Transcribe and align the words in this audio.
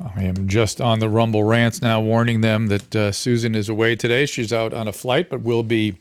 I 0.00 0.22
am 0.22 0.46
just 0.46 0.80
on 0.80 1.00
the 1.00 1.08
Rumble 1.08 1.42
rants 1.42 1.82
now, 1.82 2.00
warning 2.00 2.40
them 2.40 2.68
that 2.68 2.94
uh, 2.94 3.12
Susan 3.12 3.54
is 3.54 3.68
away 3.68 3.96
today. 3.96 4.26
She's 4.26 4.52
out 4.52 4.72
on 4.72 4.86
a 4.86 4.92
flight, 4.92 5.28
but 5.28 5.42
will 5.42 5.64
be 5.64 5.98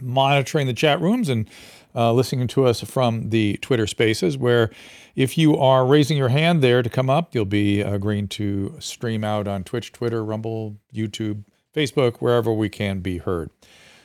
monitoring 0.00 0.66
the 0.66 0.72
chat 0.72 1.00
rooms 1.00 1.28
and 1.28 1.48
uh, 1.94 2.12
listening 2.12 2.48
to 2.48 2.66
us 2.66 2.80
from 2.80 3.30
the 3.30 3.56
Twitter 3.58 3.86
spaces, 3.86 4.36
where 4.36 4.70
if 5.14 5.38
you 5.38 5.56
are 5.56 5.86
raising 5.86 6.16
your 6.16 6.28
hand 6.28 6.62
there 6.62 6.82
to 6.82 6.90
come 6.90 7.08
up, 7.08 7.34
you'll 7.34 7.44
be 7.44 7.80
agreeing 7.80 8.26
to 8.28 8.74
stream 8.80 9.22
out 9.22 9.46
on 9.46 9.62
Twitch, 9.62 9.92
Twitter, 9.92 10.24
Rumble, 10.24 10.76
YouTube, 10.92 11.44
Facebook, 11.74 12.16
wherever 12.18 12.52
we 12.52 12.68
can 12.68 13.00
be 13.00 13.18
heard. 13.18 13.50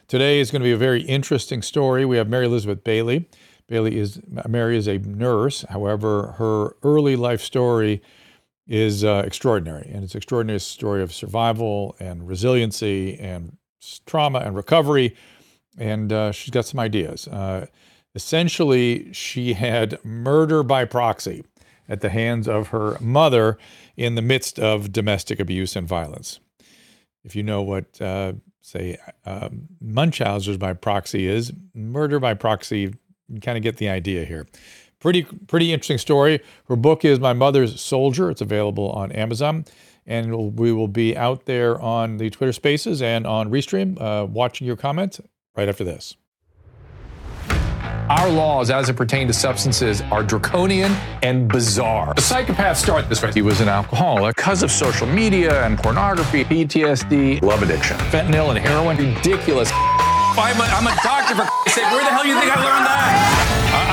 Today 0.07 0.39
is 0.39 0.51
going 0.51 0.61
to 0.61 0.67
be 0.67 0.71
a 0.71 0.77
very 0.77 1.01
interesting 1.01 1.63
story. 1.63 2.05
We 2.05 2.17
have 2.17 2.29
Mary 2.29 2.45
Elizabeth 2.45 2.83
Bailey. 2.83 3.27
Bailey 3.67 3.97
is 3.97 4.19
Mary 4.47 4.77
is 4.77 4.87
a 4.87 4.99
nurse. 4.99 5.65
However, 5.69 6.35
her 6.37 6.75
early 6.83 7.15
life 7.15 7.41
story 7.41 8.03
is 8.68 9.04
uh, 9.04 9.23
extraordinary. 9.25 9.89
And 9.93 10.04
it's 10.04 10.13
an 10.13 10.18
extraordinary 10.18 10.59
story 10.59 11.03
of 11.03 11.13
survival 11.13 11.95
and 11.99 12.27
resiliency 12.27 13.20
and 13.20 13.58
trauma 14.05 14.39
and 14.39 14.55
recovery. 14.55 15.16
And 15.77 16.12
uh, 16.12 16.31
she's 16.31 16.52
got 16.52 16.66
some 16.66 16.80
ideas. 16.80 17.27
Uh, 17.27 17.67
essentially, 18.16 19.12
she 19.13 19.53
had 19.53 20.03
murder 20.03 20.63
by 20.63 20.86
proxy 20.86 21.44
at 21.88 22.02
the 22.02 22.09
hands 22.09 22.48
of 22.48 22.70
her 22.70 22.98
mother 22.99 23.58
in 23.95 24.16
the 24.16 24.22
midst 24.22 24.58
of 24.59 24.91
domestic 24.91 25.39
abuse 25.39 25.75
and 25.75 25.88
violence. 25.88 26.39
If 27.23 27.36
you 27.36 27.44
know 27.44 27.61
what, 27.61 28.02
uh, 28.02 28.34
say, 28.61 28.97
um, 29.25 29.67
Munchausen's 29.80 30.58
by 30.58 30.73
proxy 30.73 31.27
is, 31.27 31.53
murder 31.73 32.20
by 32.20 32.34
proxy, 32.34 32.94
you 33.27 33.39
kind 33.41 33.58
of 33.58 33.63
get 33.63 33.77
the 33.77 33.89
idea 33.89 34.25
here. 34.25 34.47
Pretty 35.05 35.22
pretty 35.22 35.72
interesting 35.72 36.00
story. 36.00 36.41
Her 36.68 36.76
book 36.76 37.05
is 37.05 37.20
My 37.20 37.32
Mother's 37.32 37.80
Soldier. 37.80 38.32
It's 38.32 38.41
available 38.41 38.90
on 38.90 39.12
Amazon. 39.12 39.66
And 40.08 40.58
we 40.58 40.73
will 40.73 40.88
be 40.88 41.16
out 41.16 41.45
there 41.45 41.80
on 41.80 42.18
the 42.18 42.31
Twitter 42.31 42.52
Spaces 42.52 43.03
and 43.03 43.28
on 43.28 43.52
Restream 43.52 44.02
uh, 44.02 44.25
watching 44.25 44.66
your 44.66 44.75
comments 44.75 45.22
right 45.56 45.70
after 45.70 45.84
this. 45.84 46.16
Our 48.09 48.30
laws, 48.31 48.72
as 48.72 48.89
it 48.89 48.95
pertains 48.95 49.30
to 49.30 49.39
substances, 49.39 50.02
are 50.12 50.23
draconian 50.23 50.92
and 51.22 51.47
bizarre. 51.50 52.16
The 52.16 52.22
psychopaths 52.22 52.78
start 52.78 53.08
this 53.08 53.22
way. 53.22 53.31
He 53.31 53.44
was 53.44 53.62
an 53.62 53.69
alcoholic 53.69 54.36
because 54.36 54.64
of 54.64 54.72
social 54.72 55.06
media 55.06 55.64
and 55.67 55.78
pornography, 55.78 56.44
PTSD, 56.45 57.44
love 57.44 57.62
addiction, 57.62 57.95
fentanyl 58.09 58.50
and 58.50 58.58
heroin. 58.58 58.97
Ridiculous. 58.97 59.69
I'm 59.72 60.59
a, 60.59 60.64
I'm 60.64 60.88
a 60.88 60.95
doctor, 61.03 61.36
for 61.36 61.69
sake. 61.69 61.84
Where 61.92 62.03
the 62.03 62.09
hell 62.09 62.23
do 62.23 62.30
you 62.30 62.40
think 62.40 62.52
I 62.52 62.56
learned 62.56 62.86
that? 62.88 63.44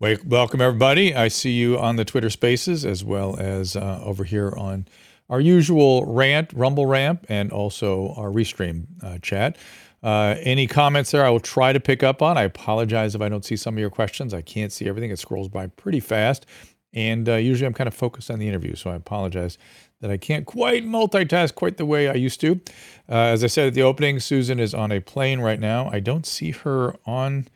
Welcome, 0.00 0.62
everybody. 0.62 1.14
I 1.14 1.28
see 1.28 1.50
you 1.50 1.78
on 1.78 1.96
the 1.96 2.06
Twitter 2.06 2.30
Spaces 2.30 2.86
as 2.86 3.04
well 3.04 3.36
as 3.38 3.76
uh, 3.76 4.00
over 4.02 4.24
here 4.24 4.50
on 4.56 4.88
our 5.28 5.42
usual 5.42 6.06
rant, 6.06 6.54
Rumble 6.54 6.86
Ramp, 6.86 7.26
and 7.28 7.52
also 7.52 8.14
our 8.16 8.30
Restream 8.30 8.86
uh, 9.04 9.18
chat. 9.18 9.58
Uh, 10.02 10.36
any 10.40 10.66
comments 10.66 11.10
there 11.10 11.22
I 11.22 11.28
will 11.28 11.38
try 11.38 11.74
to 11.74 11.80
pick 11.80 12.02
up 12.02 12.22
on. 12.22 12.38
I 12.38 12.44
apologize 12.44 13.14
if 13.14 13.20
I 13.20 13.28
don't 13.28 13.44
see 13.44 13.56
some 13.56 13.74
of 13.74 13.78
your 13.78 13.90
questions. 13.90 14.32
I 14.32 14.40
can't 14.40 14.72
see 14.72 14.88
everything. 14.88 15.10
It 15.10 15.18
scrolls 15.18 15.50
by 15.50 15.66
pretty 15.66 16.00
fast. 16.00 16.46
And 16.94 17.28
uh, 17.28 17.34
usually 17.34 17.66
I'm 17.66 17.74
kind 17.74 17.86
of 17.86 17.92
focused 17.92 18.30
on 18.30 18.38
the 18.38 18.48
interview. 18.48 18.76
So 18.76 18.88
I 18.88 18.94
apologize 18.94 19.58
that 20.00 20.10
I 20.10 20.16
can't 20.16 20.46
quite 20.46 20.82
multitask 20.82 21.54
quite 21.54 21.76
the 21.76 21.84
way 21.84 22.08
I 22.08 22.14
used 22.14 22.40
to. 22.40 22.58
Uh, 23.06 23.16
as 23.16 23.44
I 23.44 23.48
said 23.48 23.68
at 23.68 23.74
the 23.74 23.82
opening, 23.82 24.18
Susan 24.18 24.60
is 24.60 24.72
on 24.72 24.92
a 24.92 25.00
plane 25.00 25.40
right 25.40 25.60
now. 25.60 25.90
I 25.92 26.00
don't 26.00 26.24
see 26.24 26.52
her 26.52 26.96
on 27.04 27.48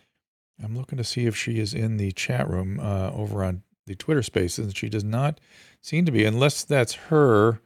I'm 0.63 0.77
looking 0.77 0.99
to 0.99 1.05
see 1.05 1.27
if 1.27 1.37
she 1.37 1.59
is 1.59 1.75
in 1.75 1.97
the 1.97 2.13
chat 2.13 2.49
room 2.49 2.79
uh, 2.81 3.11
over 3.11 3.43
on 3.45 3.63
the 3.87 3.95
Twitter 3.95 4.23
Spaces. 4.23 4.73
She 4.75 4.89
does 4.89 5.05
not 5.05 5.41
seem 5.81 6.05
to 6.05 6.13
be, 6.13 6.25
unless 6.25 6.65
that's 6.65 6.95
her. 6.95 7.61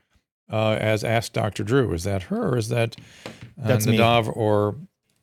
Uh, 0.50 0.78
as 0.81 1.04
asked 1.04 1.34
Dr. 1.34 1.62
Drew, 1.62 1.93
is 1.93 2.04
that 2.04 2.22
her 2.22 2.54
or 2.54 2.56
is 2.56 2.71
that 2.71 2.97
uh, 3.27 3.66
that's 3.66 3.84
Nadav 3.84 4.28
me. 4.28 4.32
or 4.34 4.77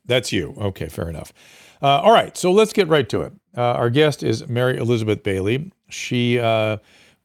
that's 0.05 0.31
you? 0.31 0.53
Okay, 0.55 0.87
fair 0.87 1.09
enough. 1.09 1.33
Uh, 1.81 1.99
all 2.01 2.11
right, 2.11 2.37
so 2.37 2.51
let's 2.51 2.73
get 2.73 2.87
right 2.87 3.09
to 3.09 3.21
it. 3.21 3.33
Uh, 3.57 3.61
our 3.61 3.89
guest 3.89 4.21
is 4.21 4.47
Mary 4.47 4.77
Elizabeth 4.77 5.23
Bailey. 5.23 5.71
She 5.89 6.39
uh, 6.39 6.77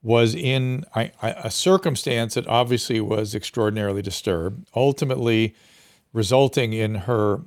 was 0.03 0.35
in 0.35 0.85
a, 0.97 1.11
a 1.23 1.51
circumstance 1.51 2.35
that 2.35 2.47
obviously 2.47 3.01
was 3.01 3.35
extraordinarily 3.35 4.03
disturbed, 4.03 4.67
ultimately 4.75 5.55
resulting 6.13 6.73
in 6.73 6.95
her 6.95 7.43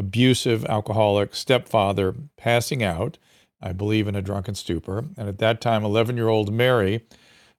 abusive 0.00 0.64
alcoholic 0.64 1.34
stepfather 1.34 2.14
passing 2.38 2.82
out, 2.82 3.18
I 3.60 3.72
believe 3.72 4.08
in 4.08 4.16
a 4.16 4.22
drunken 4.22 4.54
stupor. 4.54 5.04
And 5.16 5.28
at 5.28 5.38
that 5.38 5.60
time, 5.60 5.84
11 5.84 6.16
year 6.16 6.28
old 6.28 6.52
Mary 6.52 7.02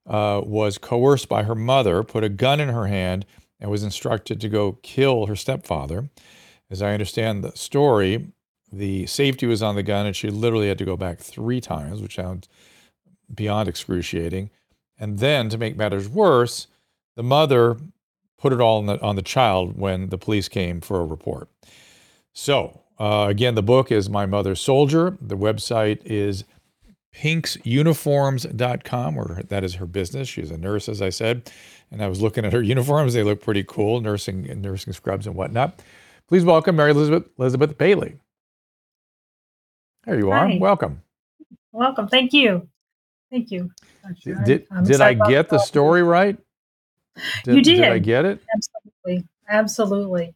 uh, 0.08 0.42
was 0.44 0.80
coerced 0.80 1.30
by 1.30 1.44
her 1.44 1.54
mother, 1.54 2.04
put 2.04 2.24
a 2.24 2.30
gun 2.30 2.60
in 2.60 2.70
her 2.70 2.88
hand, 2.88 3.26
and 3.60 3.70
was 3.70 3.84
instructed 3.84 4.42
to 4.42 4.50
go 4.50 4.80
kill 4.82 5.28
her 5.28 5.36
stepfather. 5.36 6.10
As 6.72 6.82
I 6.82 6.94
understand 6.94 7.44
the 7.44 7.56
story, 7.56 8.32
the 8.74 9.06
safety 9.06 9.46
was 9.46 9.62
on 9.62 9.76
the 9.76 9.84
gun, 9.84 10.08
and 10.08 10.16
she 10.16 10.30
literally 10.32 10.68
had 10.68 10.80
to 10.80 10.86
go 10.86 10.98
back 10.98 11.20
three 11.20 11.62
times, 11.62 12.02
which 12.02 12.16
sounds 12.16 12.50
beyond 13.34 13.70
excruciating. 13.70 14.50
And 14.98 15.20
then, 15.20 15.50
to 15.50 15.58
make 15.60 15.78
matters 15.78 16.10
worse, 16.10 16.68
the 17.16 17.24
mother 17.24 17.78
put 18.40 18.52
it 18.52 18.60
all 18.60 18.80
on 18.80 18.88
the, 18.88 19.00
on 19.02 19.16
the 19.16 19.22
child 19.22 19.78
when 19.78 20.10
the 20.10 20.18
police 20.18 20.50
came 20.50 20.82
for 20.82 21.00
a 21.00 21.06
report. 21.06 21.48
So, 22.34 22.82
uh, 23.00 23.28
again, 23.30 23.56
the 23.56 23.64
book 23.64 23.92
is 23.92 24.10
My 24.10 24.26
Mother's 24.26 24.62
Soldier. 24.62 25.18
The 25.22 25.38
website 25.38 26.02
is 26.06 26.44
pinksuniforms.com, 27.16 29.18
or 29.18 29.44
that 29.44 29.64
is 29.64 29.76
her 29.76 29.86
business. 29.86 30.30
She's 30.30 30.52
a 30.52 30.58
nurse, 30.58 30.88
as 30.88 31.02
I 31.02 31.10
said. 31.10 31.52
And 31.92 32.02
I 32.02 32.08
was 32.08 32.22
looking 32.22 32.46
at 32.46 32.54
her 32.54 32.62
uniforms. 32.64 33.14
They 33.14 33.24
look 33.24 33.42
pretty 33.42 33.64
cool, 33.64 34.02
nursing 34.02 34.50
and 34.50 34.62
nursing 34.62 34.94
scrubs 34.94 35.28
and 35.28 35.36
whatnot. 35.36 35.82
Please 36.28 36.46
welcome 36.46 36.78
Mary 36.78 36.92
Elizabeth, 36.92 37.26
Elizabeth 37.38 37.78
Bailey. 37.78 38.18
There 40.06 40.18
you 40.18 40.32
are. 40.32 40.50
Welcome. 40.58 41.02
Welcome. 41.74 42.08
Thank 42.08 42.34
you. 42.34 42.68
Thank 43.30 43.52
you. 43.52 43.72
Did, 44.46 44.68
did 44.84 45.02
I 45.02 45.14
get 45.14 45.50
the 45.50 45.60
story 45.60 46.04
right? 46.04 46.38
You 47.46 47.62
Did 47.62 47.84
I 47.84 48.00
get 48.00 48.26
it? 48.26 48.42
Absolutely. 48.56 49.28
Absolutely. 49.50 50.34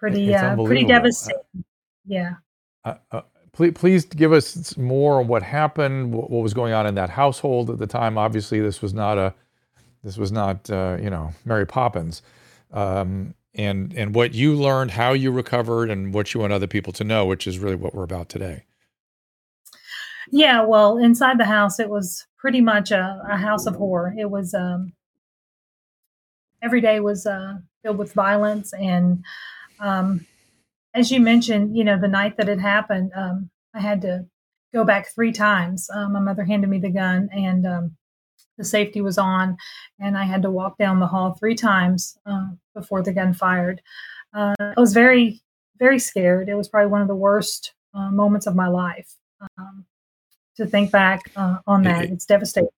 Pretty, 0.00 0.34
uh, 0.34 0.56
pretty 0.56 0.84
devastating. 0.84 1.42
Yeah. 2.06 2.32
Uh, 2.84 2.94
uh, 3.12 3.20
please, 3.52 3.72
please 3.74 4.04
give 4.06 4.32
us 4.32 4.76
more 4.76 5.20
on 5.20 5.28
what 5.28 5.42
happened, 5.42 6.12
what, 6.12 6.30
what 6.30 6.42
was 6.42 6.54
going 6.54 6.72
on 6.72 6.86
in 6.86 6.96
that 6.96 7.10
household 7.10 7.70
at 7.70 7.78
the 7.78 7.86
time. 7.86 8.18
Obviously, 8.18 8.60
this 8.60 8.82
was 8.82 8.94
not 8.94 9.18
a, 9.18 9.34
this 10.02 10.16
was 10.16 10.32
not 10.32 10.68
uh, 10.70 10.96
you 11.00 11.10
know 11.10 11.32
Mary 11.44 11.66
Poppins, 11.66 12.22
um, 12.72 13.34
and 13.54 13.92
and 13.92 14.14
what 14.14 14.32
you 14.34 14.54
learned, 14.54 14.90
how 14.90 15.12
you 15.12 15.30
recovered, 15.30 15.90
and 15.90 16.14
what 16.14 16.32
you 16.32 16.40
want 16.40 16.52
other 16.52 16.66
people 16.66 16.92
to 16.94 17.04
know, 17.04 17.26
which 17.26 17.46
is 17.46 17.58
really 17.58 17.76
what 17.76 17.94
we're 17.94 18.02
about 18.02 18.30
today. 18.30 18.64
Yeah. 20.30 20.62
Well, 20.62 20.96
inside 20.98 21.38
the 21.38 21.44
house, 21.44 21.80
it 21.80 21.90
was 21.90 22.26
pretty 22.38 22.60
much 22.60 22.90
a, 22.90 23.20
a 23.28 23.36
house 23.36 23.66
of 23.66 23.74
horror. 23.74 24.14
It 24.16 24.30
was, 24.30 24.54
um, 24.54 24.92
every 26.62 26.80
day 26.80 27.00
was 27.00 27.26
uh, 27.26 27.54
filled 27.82 27.98
with 27.98 28.12
violence. 28.12 28.72
And 28.74 29.24
um, 29.80 30.26
as 30.94 31.10
you 31.10 31.20
mentioned, 31.20 31.76
you 31.76 31.84
know, 31.84 31.98
the 31.98 32.08
night 32.08 32.36
that 32.36 32.48
it 32.48 32.60
happened, 32.60 33.12
um, 33.14 33.50
I 33.74 33.80
had 33.80 34.00
to 34.02 34.26
go 34.72 34.84
back 34.84 35.08
three 35.14 35.32
times. 35.32 35.88
Uh, 35.92 36.08
my 36.08 36.20
mother 36.20 36.44
handed 36.44 36.68
me 36.68 36.78
the 36.78 36.90
gun 36.90 37.28
and 37.32 37.66
um, 37.66 37.96
the 38.58 38.64
safety 38.64 39.00
was 39.00 39.16
on, 39.18 39.56
and 39.98 40.18
I 40.18 40.24
had 40.24 40.42
to 40.42 40.50
walk 40.50 40.76
down 40.78 41.00
the 41.00 41.06
hall 41.06 41.34
three 41.34 41.54
times 41.54 42.16
uh, 42.26 42.48
before 42.74 43.02
the 43.02 43.12
gun 43.12 43.32
fired. 43.34 43.80
Uh, 44.34 44.54
I 44.60 44.78
was 44.80 44.92
very, 44.92 45.40
very 45.78 45.98
scared. 45.98 46.48
It 46.48 46.54
was 46.54 46.68
probably 46.68 46.90
one 46.90 47.02
of 47.02 47.08
the 47.08 47.14
worst 47.16 47.72
uh, 47.94 48.10
moments 48.10 48.46
of 48.46 48.54
my 48.54 48.68
life. 48.68 49.14
Um, 49.58 49.86
to 50.56 50.66
think 50.66 50.90
back 50.90 51.22
uh, 51.36 51.58
on 51.66 51.82
that, 51.84 52.04
It- 52.04 52.10
it's 52.12 52.26
devastating. 52.26 52.68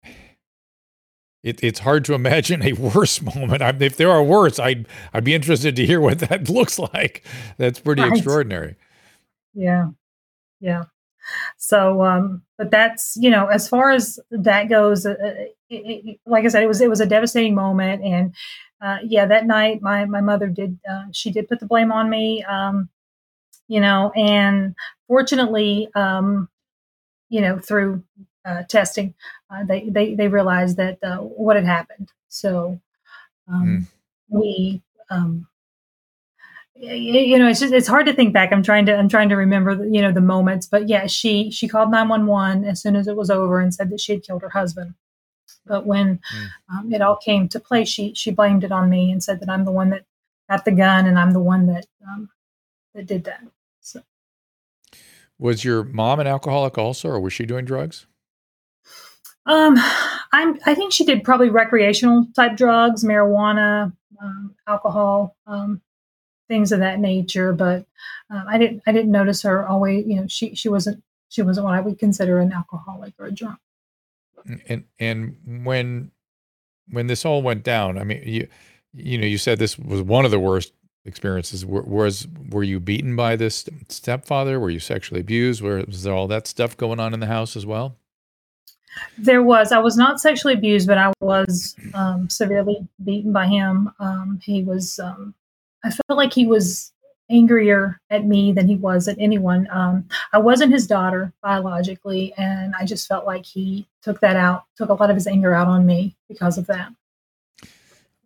It, 1.43 1.62
it's 1.62 1.81
hard 1.81 2.05
to 2.06 2.15
imagine 2.15 2.62
a 2.62 2.73
worse 2.94 3.21
moment. 3.21 3.62
I, 3.62 3.75
if 3.81 3.97
there 3.97 4.11
are 4.11 4.23
worse, 4.23 4.59
I'd 4.59 4.87
I'd 5.12 5.25
be 5.25 5.35
interested 5.35 5.77
to 5.77 5.87
hear 5.87 6.00
what 6.00 6.21
that 6.21 6.49
looks 6.50 6.79
like. 6.79 7.25
That's 7.59 7.81
pretty 7.81 8.03
Right. 8.03 8.12
extraordinary. 8.12 8.77
Yeah. 9.55 9.89
Yeah. 10.61 10.85
So, 11.56 12.03
um, 12.05 12.43
but 12.59 12.71
that's, 12.71 13.17
you 13.17 13.31
know, 13.31 13.47
as 13.47 13.69
far 13.69 13.91
as 13.93 14.19
that 14.31 14.69
goes, 14.69 15.06
uh, 15.06 15.15
it, 15.21 15.47
it, 15.71 16.21
like 16.27 16.44
I 16.44 16.49
said, 16.49 16.62
it 16.62 16.67
was, 16.69 16.81
it 16.81 16.91
was 16.91 17.00
a 17.00 17.06
devastating 17.06 17.55
moment. 17.55 18.03
And, 18.05 18.35
uh, 18.81 18.99
yeah, 19.05 19.27
that 19.27 19.47
night 19.47 19.81
my 19.83 20.05
my 20.06 20.21
mother 20.21 20.49
did 20.49 20.79
uh, 20.91 21.05
she 21.12 21.31
did 21.31 21.49
put 21.49 21.61
the 21.61 21.67
blame 21.67 21.93
on 21.93 22.11
me. 22.11 22.43
Um, 22.45 22.88
you 23.69 23.81
know, 23.81 24.11
and 24.17 24.75
fortunately, 25.06 25.88
um, 25.95 26.49
you 27.29 27.41
know, 27.41 27.59
through 27.61 28.03
uh, 28.44 28.62
testing, 28.69 29.15
uh, 29.50 29.65
they 29.65 29.89
they 29.89 30.15
they 30.15 30.29
realized 30.29 30.77
that 30.77 30.99
uh, 31.03 31.19
what 31.19 31.56
had 31.56 31.65
happened. 31.65 32.12
So 32.29 32.81
um, 33.49 33.67
mm. 33.67 33.87
we. 34.29 34.83
Um, 35.11 35.49
you 36.75 37.39
know, 37.39 37.49
it's 37.49 37.61
just 37.61 37.73
it's 37.73 37.87
hard 37.87 38.06
to 38.06 38.12
think 38.12 38.33
back. 38.33 38.53
I'm 38.53 38.62
trying 38.62 38.87
to 38.87 38.97
I'm 38.97 39.09
trying 39.09 39.29
to 39.29 39.37
remember 39.37 39.75
the, 39.75 39.89
you 39.89 40.00
know 40.00 40.11
the 40.11 40.21
moments, 40.21 40.67
but 40.67 40.89
yeah, 40.89 41.06
she 41.06 41.50
she 41.50 41.69
called 41.69 41.91
911 41.93 42.65
as 42.65 42.81
soon 42.81 42.97
as 42.97 43.06
it 43.06 43.15
was 43.15 43.31
over 43.31 43.61
and 43.61 43.73
said 43.73 43.91
that 43.91 44.00
she 44.00 44.12
had 44.12 44.25
killed 44.25 44.43
her 44.43 44.49
husband. 44.49 44.95
But 45.67 45.87
when 45.87 46.19
mm. 46.35 46.49
um, 46.71 46.93
it 46.93 47.03
all 47.03 47.17
came 47.17 47.49
to 47.50 47.61
play, 47.61 47.85
she 47.85 48.15
she 48.15 48.31
blamed 48.31 48.65
it 48.65 48.73
on 48.73 48.91
me 48.91 49.12
and 49.12 49.23
said 49.23 49.41
that 49.41 49.49
I'm 49.49 49.65
the 49.65 49.71
one 49.71 49.91
that 49.91 50.05
got 50.50 50.65
the 50.65 50.73
gun 50.73 51.06
and 51.06 51.19
I'm 51.19 51.33
the 51.33 51.41
one 51.41 51.67
that 51.67 51.87
um, 52.06 52.31
that 52.95 53.06
did 53.06 53.25
that. 53.25 53.43
So, 53.81 54.03
was 55.38 55.65
your 55.65 55.85
mom 55.85 56.21
an 56.21 56.27
alcoholic 56.27 56.79
also, 56.79 57.11
or 57.11 57.21
was 57.21 57.33
she 57.33 57.47
doing 57.47 57.65
drugs? 57.65 58.06
Um, 59.47 59.77
I'm. 60.33 60.59
I 60.67 60.75
think 60.75 60.93
she 60.93 61.05
did 61.05 61.25
probably 61.25 61.50
recreational 61.50 62.27
type 62.35 62.56
drugs, 62.56 63.05
marijuana, 63.05 63.93
um, 64.21 64.55
alcohol, 64.67 65.37
um, 65.47 65.81
things 66.49 66.73
of 66.73 66.81
that 66.81 67.00
nature. 67.00 67.53
But 67.53 67.87
uh, 68.31 68.44
I 68.47 68.59
didn't. 68.59 68.83
I 68.87 68.93
didn't 68.93 69.11
notice 69.11 69.43
her 69.43 69.67
always. 69.67 70.06
You 70.06 70.21
know, 70.21 70.27
she 70.29 70.55
she 70.55 70.69
wasn't. 70.69 71.03
She 71.29 71.43
wasn't 71.43 71.65
what 71.65 71.75
I 71.75 71.81
would 71.81 71.99
consider 71.99 72.41
an 72.41 72.53
alcoholic 72.53 73.15
or 73.19 73.27
a 73.27 73.33
drunk. 73.33 73.59
And 74.69 74.85
and 74.99 75.65
when 75.65 76.11
when 76.91 77.06
this 77.06 77.25
all 77.25 77.43
went 77.43 77.65
down, 77.65 77.99
I 77.99 78.05
mean, 78.05 78.23
you 78.25 78.49
you 78.95 79.19
know, 79.19 79.27
you 79.27 79.38
said 79.38 79.59
this 79.59 79.79
was 79.79 80.03
one 80.03 80.25
of 80.25 80.31
the 80.31 80.38
worst 80.38 80.73
experiences. 81.05 81.67
Was 81.67 82.29
were 82.50 82.62
you 82.62 82.79
beaten 82.79 83.17
by 83.17 83.37
this 83.37 83.69
stepfather? 83.88 84.61
Were 84.61 84.71
you 84.71 84.81
sexually 84.81 85.21
abused? 85.21 85.62
Was 85.62 86.05
there 86.05 86.15
all 86.15 86.29
that 86.29 86.47
stuff 86.47 86.77
going 86.77 87.00
on 87.00 87.15
in 87.15 87.21
the 87.21 87.27
house 87.27 87.56
as 87.56 87.67
well? 87.67 87.97
There 89.19 89.43
was. 89.43 89.73
I 89.73 89.79
was 89.79 89.97
not 89.97 90.21
sexually 90.21 90.55
abused, 90.55 90.87
but 90.87 90.99
I 90.99 91.12
was 91.21 91.75
um, 91.94 92.29
severely 92.29 92.87
beaten 93.03 93.33
by 93.33 93.47
him. 93.47 93.93
Um, 93.99 94.41
he 94.43 94.62
was. 94.62 94.99
Um, 94.99 95.35
I 95.85 95.91
felt 95.91 96.17
like 96.17 96.33
he 96.33 96.47
was 96.47 96.93
angrier 97.31 97.99
at 98.11 98.25
me 98.25 98.53
than 98.53 98.69
he 98.69 98.77
was 98.77 99.09
at 99.09 99.17
anyone. 99.19 99.67
Um, 99.71 100.09
I 100.33 100.39
wasn't 100.39 100.73
his 100.73 100.87
daughter 100.87 101.33
biologically, 101.43 102.35
and 102.37 102.75
I 102.79 102.85
just 102.85 103.09
felt 103.09 103.27
like 103.27 103.44
he 103.44 103.87
took 104.03 104.21
that 104.21 104.37
out, 104.37 104.65
took 104.77 104.91
a 104.91 104.95
lot 104.95 105.11
of 105.11 105.17
his 105.17 105.27
anger 105.27 105.55
out 105.55 105.69
on 105.69 105.87
me 105.87 106.17
because 106.29 106.59
of 106.59 106.67
that. 106.67 106.93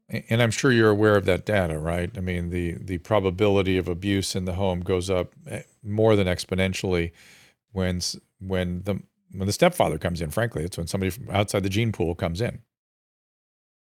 And 0.09 0.41
I'm 0.41 0.53
sure 0.53 0.71
you're 0.71 0.91
aware 0.91 1.17
of 1.17 1.25
that 1.25 1.45
data, 1.45 1.79
right? 1.79 2.11
I 2.17 2.21
mean, 2.21 2.51
the 2.51 2.75
the 2.75 2.99
probability 2.99 3.77
of 3.77 3.89
abuse 3.89 4.37
in 4.37 4.45
the 4.45 4.55
home 4.55 4.81
goes 4.81 5.11
up 5.11 5.33
eh, 5.49 5.63
more 5.83 6.15
than 6.15 6.29
exponentially 6.29 7.11
when 7.73 8.01
when 8.39 8.83
the 8.83 9.03
when 9.39 9.47
the 9.47 9.53
stepfather 9.53 9.99
comes 9.99 10.23
in. 10.23 10.31
Frankly, 10.31 10.65
it's 10.65 10.79
when 10.79 10.87
somebody 10.87 11.11
from 11.11 11.31
outside 11.31 11.63
the 11.63 11.71
gene 11.71 11.93
pool 11.93 12.15
comes 12.15 12.41
in. 12.41 12.61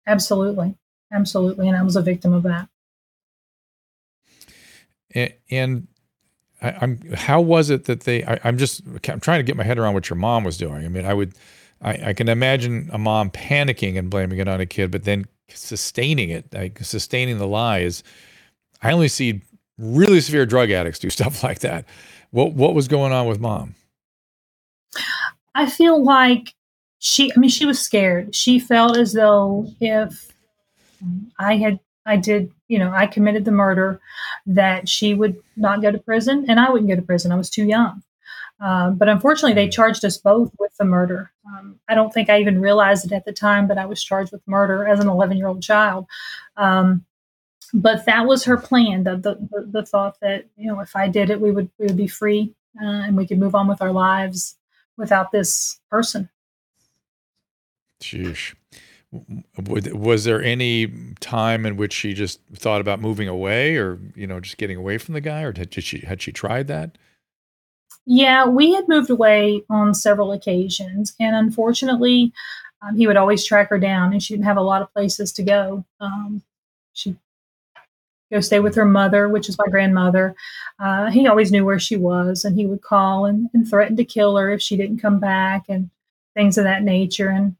Absolutely, 0.08 0.76
absolutely, 1.14 1.68
and 1.68 1.78
I 1.78 1.84
was 1.84 1.96
a 1.96 2.02
victim 2.02 2.34
of 2.34 2.44
that. 2.44 2.70
And, 5.16 5.34
and 5.52 5.88
I, 6.62 6.84
am 6.84 7.02
how 7.14 7.42
was 7.42 7.70
it 7.70 7.86
that 7.86 8.02
they? 8.02 8.24
I, 8.24 8.40
am 8.44 8.58
just 8.58 8.82
I'm 9.10 9.20
trying 9.20 9.40
to 9.40 9.44
get 9.44 9.58
my 9.58 9.64
head 9.64 9.80
around 9.80 9.94
what 9.94 10.10
your 10.10 10.18
mom 10.18 10.44
was 10.44 10.58
doing. 10.58 10.86
I 10.86 10.90
mean, 10.90 11.06
I 11.06 11.14
would 11.14 11.34
I, 11.82 12.10
I 12.10 12.14
can 12.14 12.30
imagine 12.30 12.90
a 12.94 12.98
mom 12.98 13.32
panicking 13.32 13.98
and 13.98 14.10
blaming 14.10 14.40
it 14.40 14.48
on 14.48 14.60
a 14.62 14.66
kid, 14.66 14.92
but 14.92 15.04
then 15.06 15.26
sustaining 15.50 16.30
it, 16.30 16.54
like 16.54 16.80
sustaining 16.84 17.38
the 17.38 17.48
lie 17.48 17.80
is. 17.80 18.04
I 18.82 18.92
only 18.94 19.10
see 19.10 19.42
really 19.78 20.22
severe 20.22 20.46
drug 20.46 20.72
addicts 20.72 21.00
do 21.00 21.10
stuff 21.12 21.44
like 21.44 21.60
that. 21.60 21.86
What 22.32 22.54
what 22.54 22.74
was 22.76 22.88
going 22.88 23.14
on 23.14 23.28
with 23.28 23.40
mom? 23.40 23.76
I 25.56 25.70
feel 25.70 26.04
like 26.04 26.54
she. 27.00 27.32
I 27.36 27.40
mean, 27.40 27.50
she 27.50 27.66
was 27.66 27.80
scared. 27.80 28.36
She 28.36 28.60
felt 28.60 28.98
as 28.98 29.14
though 29.14 29.68
if 29.80 30.32
I 31.38 31.58
had, 31.58 31.80
I 32.06 32.18
did, 32.18 32.52
you 32.68 32.80
know, 32.80 32.92
I 32.92 33.08
committed 33.08 33.46
the 33.46 33.52
murder, 33.52 34.00
that 34.46 34.90
she 34.90 35.14
would 35.14 35.38
not 35.56 35.82
go 35.82 35.92
to 35.92 35.98
prison, 35.98 36.46
and 36.50 36.60
I 36.60 36.70
wouldn't 36.70 36.90
go 36.90 36.96
to 36.96 37.02
prison. 37.02 37.32
I 37.32 37.38
was 37.38 37.50
too 37.50 37.66
young. 37.66 38.04
Uh, 38.62 38.92
but 38.92 39.08
unfortunately, 39.08 39.54
they 39.54 39.70
charged 39.70 40.04
us 40.04 40.18
both 40.18 40.52
with 40.60 40.76
the 40.78 40.84
murder. 40.84 41.32
Um, 41.48 41.80
I 41.88 41.96
don't 41.96 42.14
think 42.14 42.30
I 42.30 42.40
even 42.42 42.60
realized 42.60 43.06
it 43.06 43.14
at 43.14 43.24
the 43.24 43.32
time, 43.32 43.68
but 43.68 43.78
I 43.78 43.86
was 43.86 44.04
charged 44.04 44.34
with 44.34 44.46
murder 44.48 44.86
as 44.86 45.00
an 45.00 45.08
11 45.08 45.38
year 45.38 45.48
old 45.48 45.64
child. 45.64 46.08
Um, 46.58 47.06
but 47.74 48.06
that 48.06 48.26
was 48.26 48.44
her 48.46 48.58
plan. 48.58 49.04
The, 49.04 49.16
the, 49.16 49.68
the 49.72 49.86
thought 49.86 50.20
that 50.22 50.46
you 50.58 50.68
know 50.68 50.80
if 50.82 50.96
I 50.96 51.08
did 51.08 51.30
it, 51.30 51.40
we 51.40 51.52
would 51.52 51.70
we 51.78 51.86
would 51.86 51.98
be 51.98 52.08
free 52.08 52.54
uh, 52.82 52.86
and 52.86 53.16
we 53.16 53.28
could 53.28 53.40
move 53.40 53.56
on 53.56 53.68
with 53.68 53.82
our 53.82 53.92
lives 53.92 54.58
without 55.00 55.32
this 55.32 55.80
person. 55.90 56.30
Sheesh. 58.02 58.54
Was 59.58 60.24
there 60.26 60.44
any 60.44 60.94
time 61.20 61.66
in 61.66 61.78
which 61.78 61.94
she 61.94 62.14
just 62.14 62.40
thought 62.54 62.80
about 62.80 63.02
moving 63.02 63.28
away, 63.28 63.76
or 63.76 64.00
you 64.16 64.28
know, 64.28 64.40
just 64.40 64.58
getting 64.58 64.78
away 64.78 65.00
from 65.00 65.16
the 65.16 65.22
guy, 65.22 65.42
or 65.42 65.52
had 65.58 65.74
she 65.74 66.02
had 66.02 66.22
she 66.22 66.32
tried 66.32 66.68
that? 66.68 66.98
Yeah, 68.06 68.46
we 68.46 68.74
had 68.74 68.88
moved 68.88 69.10
away 69.10 69.64
on 69.70 69.96
several 69.96 70.32
occasions, 70.32 71.16
and 71.20 71.36
unfortunately, 71.36 72.32
um, 72.82 72.98
he 72.98 73.08
would 73.08 73.18
always 73.18 73.44
track 73.46 73.70
her 73.70 73.80
down, 73.80 74.14
and 74.14 74.22
she 74.22 74.36
didn't 74.36 74.46
have 74.46 74.58
a 74.58 74.62
lot 74.62 74.84
of 74.84 74.94
places 74.94 75.32
to 75.34 75.44
go. 75.44 75.86
Um, 76.00 76.44
she'd 76.94 77.18
go 78.32 78.40
stay 78.40 78.60
with 78.60 78.76
her 78.76 78.86
mother, 78.86 79.28
which 79.30 79.50
is 79.50 79.58
my 79.58 79.68
grandmother. 79.70 80.36
Uh, 80.80 81.10
he 81.10 81.28
always 81.28 81.52
knew 81.52 81.66
where 81.66 81.80
she 81.80 81.96
was, 81.96 82.46
and 82.46 82.56
he 82.56 82.66
would 82.66 82.82
call 82.82 83.26
and, 83.26 83.50
and, 83.54 83.68
threaten 83.68 83.98
to 83.98 84.06
kill 84.06 84.38
her 84.38 84.52
if 84.52 84.62
she 84.62 84.78
didn't 84.78 85.02
come 85.02 85.20
back, 85.20 85.66
and 85.70 85.90
things 86.36 86.58
of 86.58 86.64
that 86.64 86.84
nature. 86.84 87.30
And 87.30 87.56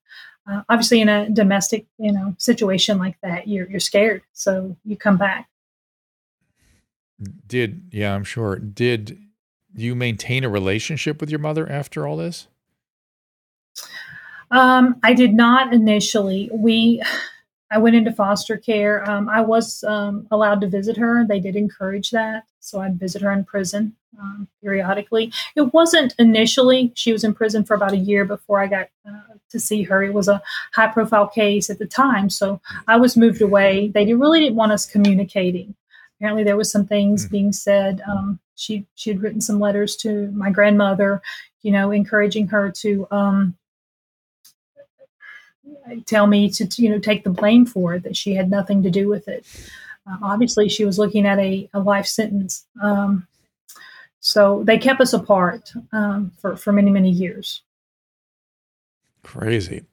uh, 0.50 0.64
obviously, 0.70 1.02
in 1.02 1.10
a 1.10 1.30
domestic, 1.30 1.86
you 1.98 2.12
know, 2.12 2.36
situation 2.38 2.98
like 2.98 3.18
that, 3.22 3.48
you're 3.48 3.70
you're 3.70 3.80
scared, 3.80 4.24
so 4.34 4.76
you 4.86 4.96
come 4.96 5.18
back. 5.18 5.50
Did 7.48 7.90
yeah, 7.92 8.16
I'm 8.16 8.24
sure. 8.24 8.58
Did 8.58 9.20
you 9.76 9.96
maintain 9.96 10.44
a 10.44 10.50
relationship 10.50 11.22
with 11.22 11.30
your 11.30 11.40
mother 11.40 11.70
after 11.70 12.08
all 12.08 12.18
this? 12.18 12.48
Um, 14.52 15.00
I 15.04 15.14
did 15.14 15.34
not 15.34 15.74
initially. 15.74 16.50
We, 16.52 17.02
I 17.72 17.78
went 17.78 17.96
into 17.96 18.12
foster 18.12 18.58
care. 18.58 19.10
Um, 19.10 19.30
I 19.30 19.42
was 19.42 19.84
um, 19.84 20.28
allowed 20.32 20.62
to 20.62 20.68
visit 20.68 20.98
her. 20.98 21.26
They 21.26 21.40
did 21.40 21.56
encourage 21.56 22.12
that, 22.12 22.46
so 22.60 22.82
I'd 22.82 23.00
visit 23.00 23.22
her 23.22 23.32
in 23.32 23.46
prison 23.46 23.96
um, 24.20 24.48
periodically. 24.62 25.32
It 25.56 25.74
wasn't 25.74 26.16
initially. 26.18 26.92
She 26.96 27.12
was 27.12 27.24
in 27.24 27.34
prison 27.34 27.64
for 27.64 27.76
about 27.76 27.94
a 27.94 27.98
year 27.98 28.26
before 28.26 28.60
I 28.60 28.68
got 28.68 28.90
uh, 29.08 29.34
to 29.50 29.60
see 29.60 29.84
her. 29.84 30.04
It 30.04 30.14
was 30.14 30.28
a 30.28 30.42
high-profile 30.74 31.28
case 31.28 31.70
at 31.70 31.80
the 31.80 31.86
time, 31.86 32.30
so 32.30 32.60
I 32.88 32.98
was 32.98 33.16
moved 33.16 33.42
away. 33.42 33.90
They 33.90 34.14
really 34.14 34.40
didn't 34.40 34.56
want 34.56 34.72
us 34.72 34.86
communicating. 34.86 35.76
Apparently, 36.18 36.44
there 36.44 36.58
was 36.58 36.72
some 36.72 36.86
things 36.86 37.28
mm. 37.28 37.32
being 37.32 37.54
said 37.54 38.02
um, 38.08 38.40
she 38.56 38.86
she 38.96 39.10
had 39.12 39.22
written 39.22 39.42
some 39.42 39.60
letters 39.60 39.96
to 39.98 40.30
my 40.32 40.50
grandmother, 40.50 41.22
you 41.62 41.72
know, 41.72 41.92
encouraging 41.92 42.48
her 42.48 42.72
to 42.72 43.08
um, 43.12 43.56
tell 46.06 46.28
me 46.28 46.50
to, 46.50 46.68
you 46.82 46.90
know 46.90 47.00
take 47.00 47.24
the 47.24 47.30
blame 47.30 47.66
for 47.66 47.96
it 47.96 48.04
that 48.04 48.16
she 48.16 48.34
had 48.36 48.50
nothing 48.50 48.84
to 48.84 48.90
do 48.90 49.08
with 49.08 49.28
it. 49.28 49.46
Uh, 50.10 50.18
obviously, 50.22 50.70
she 50.70 50.86
was 50.86 50.98
looking 50.98 51.26
at 51.26 51.40
a, 51.40 51.70
a 51.74 51.80
life 51.80 52.08
sentence. 52.08 52.66
Um, 52.82 53.28
so 54.20 54.64
they 54.66 54.78
kept 54.78 55.02
us 55.02 55.14
apart 55.14 55.72
um, 55.92 56.32
for 56.40 56.56
for 56.56 56.72
many 56.72 56.92
many 56.92 57.10
years. 57.10 57.62
Crazy. 59.24 59.84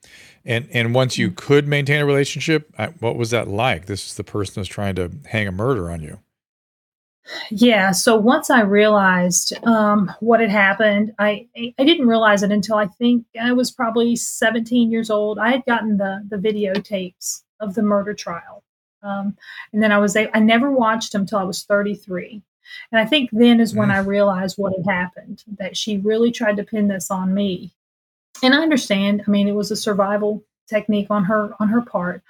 And 0.45 0.68
and 0.73 0.95
once 0.95 1.18
you 1.18 1.30
could 1.30 1.66
maintain 1.66 2.00
a 2.00 2.06
relationship, 2.06 2.73
what 3.00 3.16
was 3.16 3.30
that 3.30 3.49
like? 3.49 3.87
This 3.87 4.06
is 4.06 4.14
the 4.14 4.25
person 4.25 4.61
who's 4.61 4.68
trying 4.68 4.95
to 4.97 5.11
hang 5.26 5.49
a 5.49 5.52
murder 5.52 5.90
on 5.90 6.00
you. 6.00 6.21
Yeah. 7.50 7.90
So 7.92 8.16
once 8.16 8.50
I 8.50 8.61
realized 8.62 9.52
um, 9.64 10.12
what 10.21 10.40
had 10.40 10.50
happened, 10.50 11.14
I 11.18 11.47
I 11.56 11.85
didn't 11.85 12.06
realize 12.06 12.42
it 12.42 12.52
until 12.52 12.76
I 12.76 12.87
think 12.87 13.26
I 13.40 13.52
was 13.52 13.71
probably 13.71 14.16
17 14.16 14.90
years 14.90 15.11
old. 15.11 15.38
I 15.38 15.50
had 15.50 15.64
gotten 15.66 15.97
the 15.97 16.25
the 16.28 16.37
videotapes 16.37 17.42
of 17.61 17.75
the 17.75 17.83
murder 17.83 18.14
trial, 18.14 18.62
um, 19.02 19.37
and 19.73 19.83
then 19.83 19.92
I 19.92 19.99
was 19.99 20.16
I 20.16 20.38
never 20.38 20.71
watched 20.71 21.12
them 21.12 21.23
until 21.23 21.38
I 21.38 21.45
was 21.45 21.64
33. 21.64 22.42
And 22.90 23.00
I 23.00 23.06
think 23.06 23.30
then 23.33 23.61
is 23.61 23.75
when 23.75 23.88
mm. 23.88 23.95
I 23.95 23.99
realized 23.99 24.59
what 24.59 24.75
had 24.76 24.87
happened. 24.87 25.45
That 25.59 25.76
she 25.76 25.99
really 25.99 26.33
tried 26.33 26.56
to 26.56 26.64
pin 26.64 26.88
this 26.88 27.11
on 27.11 27.35
me, 27.35 27.73
and 28.42 28.54
I 28.54 28.59
understand. 28.59 29.23
I 29.26 29.30
mean, 29.30 29.49
it 29.49 29.54
was 29.54 29.71
a 29.71 29.76
survival 29.76 30.45
technique 30.68 31.09
on 31.11 31.25
her 31.25 31.50
on 31.61 31.68
her 31.68 31.80
part. 31.80 32.23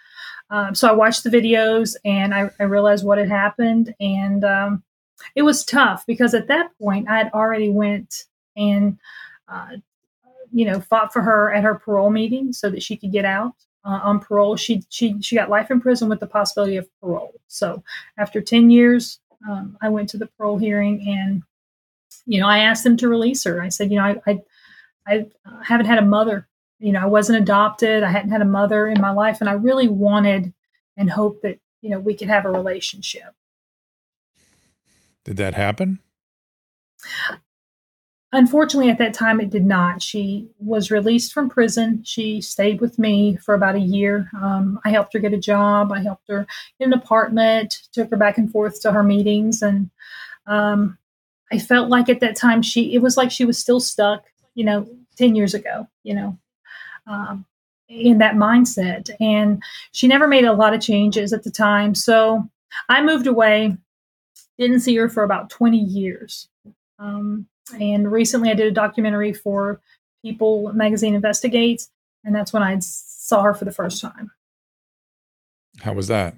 Um, 0.48 0.74
so 0.74 0.88
I 0.88 0.92
watched 0.92 1.24
the 1.24 1.30
videos 1.30 1.96
and 2.04 2.32
I, 2.32 2.50
I 2.60 2.64
realized 2.64 3.04
what 3.04 3.18
had 3.18 3.28
happened, 3.28 3.94
and 3.98 4.44
um, 4.44 4.82
it 5.34 5.42
was 5.42 5.64
tough 5.64 6.04
because 6.06 6.34
at 6.34 6.48
that 6.48 6.70
point 6.80 7.08
I 7.08 7.18
had 7.18 7.30
already 7.32 7.70
went 7.70 8.24
and 8.56 8.98
uh, 9.48 9.76
you 10.52 10.64
know 10.66 10.80
fought 10.80 11.12
for 11.12 11.22
her 11.22 11.52
at 11.52 11.64
her 11.64 11.74
parole 11.74 12.10
meeting 12.10 12.52
so 12.52 12.70
that 12.70 12.82
she 12.82 12.96
could 12.96 13.12
get 13.12 13.24
out. 13.24 13.54
uh, 13.84 14.00
on 14.02 14.20
parole. 14.20 14.56
She 14.56 14.82
she 14.90 15.20
she 15.22 15.36
got 15.36 15.50
life 15.50 15.70
in 15.70 15.80
prison 15.80 16.08
with 16.08 16.20
the 16.20 16.26
possibility 16.26 16.76
of 16.76 16.88
parole. 17.00 17.34
So 17.48 17.82
after 18.18 18.40
ten 18.40 18.70
years, 18.70 19.20
um, 19.48 19.76
I 19.80 19.88
went 19.88 20.08
to 20.10 20.18
the 20.18 20.26
parole 20.26 20.58
hearing, 20.58 21.04
and 21.08 21.42
you 22.26 22.40
know 22.40 22.48
I 22.48 22.58
asked 22.60 22.84
them 22.84 22.96
to 22.98 23.08
release 23.08 23.44
her. 23.44 23.62
I 23.62 23.68
said, 23.70 23.90
you 23.90 23.98
know, 23.98 24.04
I 24.04 24.20
I, 24.26 24.44
I 25.06 25.26
haven't 25.64 25.86
had 25.86 25.98
a 25.98 26.06
mother. 26.06 26.48
You 26.80 26.92
know, 26.92 27.00
I 27.00 27.06
wasn't 27.06 27.40
adopted. 27.40 28.02
I 28.02 28.10
hadn't 28.10 28.30
had 28.32 28.42
a 28.42 28.46
mother 28.46 28.86
in 28.88 29.00
my 29.00 29.10
life, 29.12 29.38
and 29.40 29.48
I 29.50 29.54
really 29.54 29.88
wanted 29.88 30.52
and 30.96 31.10
hoped 31.10 31.42
that 31.42 31.58
you 31.82 31.90
know 31.90 32.00
we 32.00 32.14
could 32.14 32.28
have 32.28 32.44
a 32.46 32.50
relationship. 32.50 33.34
Did 35.26 35.38
that 35.38 35.54
happen? 35.54 35.98
Unfortunately, 38.30 38.90
at 38.90 38.98
that 38.98 39.12
time, 39.12 39.40
it 39.40 39.50
did 39.50 39.66
not. 39.66 40.00
She 40.00 40.48
was 40.60 40.92
released 40.92 41.32
from 41.32 41.50
prison. 41.50 42.04
She 42.04 42.40
stayed 42.40 42.80
with 42.80 42.96
me 42.96 43.34
for 43.34 43.52
about 43.52 43.74
a 43.74 43.80
year. 43.80 44.30
Um, 44.40 44.78
I 44.84 44.90
helped 44.90 45.14
her 45.14 45.18
get 45.18 45.32
a 45.32 45.38
job. 45.38 45.90
I 45.90 46.00
helped 46.00 46.28
her 46.28 46.46
get 46.78 46.86
an 46.86 46.92
apartment, 46.92 47.88
took 47.92 48.08
her 48.10 48.16
back 48.16 48.38
and 48.38 48.48
forth 48.48 48.80
to 48.82 48.92
her 48.92 49.02
meetings. 49.02 49.62
And 49.62 49.90
um, 50.46 50.96
I 51.50 51.58
felt 51.58 51.88
like 51.88 52.08
at 52.08 52.20
that 52.20 52.36
time, 52.36 52.62
she, 52.62 52.94
it 52.94 53.02
was 53.02 53.16
like 53.16 53.32
she 53.32 53.44
was 53.44 53.58
still 53.58 53.80
stuck, 53.80 54.26
you 54.54 54.64
know, 54.64 54.88
10 55.16 55.34
years 55.34 55.54
ago, 55.54 55.88
you 56.04 56.14
know, 56.14 56.38
um, 57.08 57.44
in 57.88 58.18
that 58.18 58.36
mindset. 58.36 59.10
And 59.18 59.60
she 59.90 60.06
never 60.06 60.28
made 60.28 60.44
a 60.44 60.52
lot 60.52 60.72
of 60.72 60.80
changes 60.80 61.32
at 61.32 61.42
the 61.42 61.50
time. 61.50 61.96
So 61.96 62.48
I 62.88 63.02
moved 63.02 63.26
away, 63.26 63.76
didn't 64.58 64.80
see 64.80 64.96
her 64.96 65.08
for 65.08 65.22
about 65.22 65.50
20 65.50 65.78
years. 65.78 66.48
Um, 66.98 67.46
and 67.78 68.10
recently 68.10 68.50
I 68.50 68.54
did 68.54 68.66
a 68.66 68.72
documentary 68.72 69.32
for 69.32 69.80
People 70.22 70.72
Magazine 70.72 71.14
Investigates, 71.14 71.90
and 72.24 72.34
that's 72.34 72.52
when 72.52 72.62
I 72.62 72.78
saw 72.80 73.42
her 73.42 73.54
for 73.54 73.64
the 73.64 73.72
first 73.72 74.00
time. 74.00 74.30
How 75.80 75.92
was 75.92 76.08
that? 76.08 76.36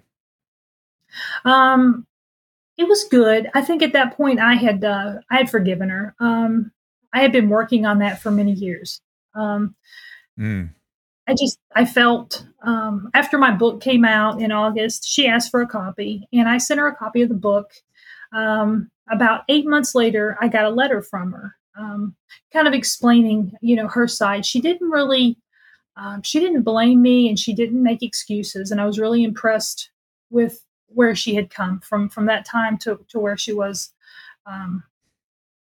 Um, 1.44 2.06
it 2.76 2.88
was 2.88 3.04
good. 3.04 3.50
I 3.54 3.62
think 3.62 3.82
at 3.82 3.92
that 3.92 4.16
point 4.16 4.40
I 4.40 4.54
had 4.54 4.84
uh, 4.84 5.14
I 5.30 5.37
had 5.37 5.50
forgiven 5.50 5.88
her. 5.88 6.14
Um, 6.20 6.72
I 7.12 7.20
had 7.20 7.32
been 7.32 7.48
working 7.48 7.87
on 7.87 7.98
that 8.00 8.20
for 8.20 8.30
many 8.30 8.52
years. 8.52 9.00
Um, 9.34 9.75
mm. 10.38 10.70
I 11.26 11.34
just 11.34 11.58
I 11.75 11.84
felt 11.84 12.46
um, 12.62 13.10
after 13.14 13.38
my 13.38 13.50
book 13.50 13.80
came 13.80 14.04
out 14.04 14.40
in 14.40 14.52
August, 14.52 15.06
she 15.08 15.26
asked 15.26 15.50
for 15.50 15.60
a 15.60 15.66
copy, 15.66 16.28
and 16.32 16.48
I 16.48 16.58
sent 16.58 16.80
her 16.80 16.87
a 16.87 16.94
copy 16.94 17.22
of 17.22 17.28
the 17.28 17.34
book. 17.34 17.72
Um, 18.32 18.90
about 19.11 19.44
eight 19.49 19.66
months 19.66 19.94
later, 19.94 20.37
I 20.40 20.49
got 20.49 20.64
a 20.64 20.70
letter 20.70 21.02
from 21.02 21.32
her, 21.32 21.54
um, 21.78 22.14
kind 22.52 22.68
of 22.68 22.75
explaining, 22.75 23.52
you 23.61 23.76
know, 23.76 23.88
her 23.88 24.06
side. 24.06 24.44
She 24.44 24.61
didn't 24.61 24.90
really, 24.90 25.38
um, 25.97 26.23
she 26.23 26.40
didn't 26.40 26.62
blame 26.62 27.00
me, 27.00 27.28
and 27.28 27.38
she 27.38 27.54
didn't 27.54 27.82
make 27.82 28.02
excuses. 28.02 28.70
And 28.70 28.80
I 28.80 28.87
was 28.87 28.99
really 28.99 29.25
impressed 29.25 29.90
with 30.30 30.62
where 30.88 31.14
she 31.14 31.35
had 31.35 31.50
come 31.50 31.80
from 31.80 32.08
from 32.08 32.26
that 32.26 32.44
time 32.44 32.78
to 32.78 33.00
to 33.08 33.18
where 33.18 33.37
she 33.37 33.52
was. 33.52 33.92
Um, 34.47 34.85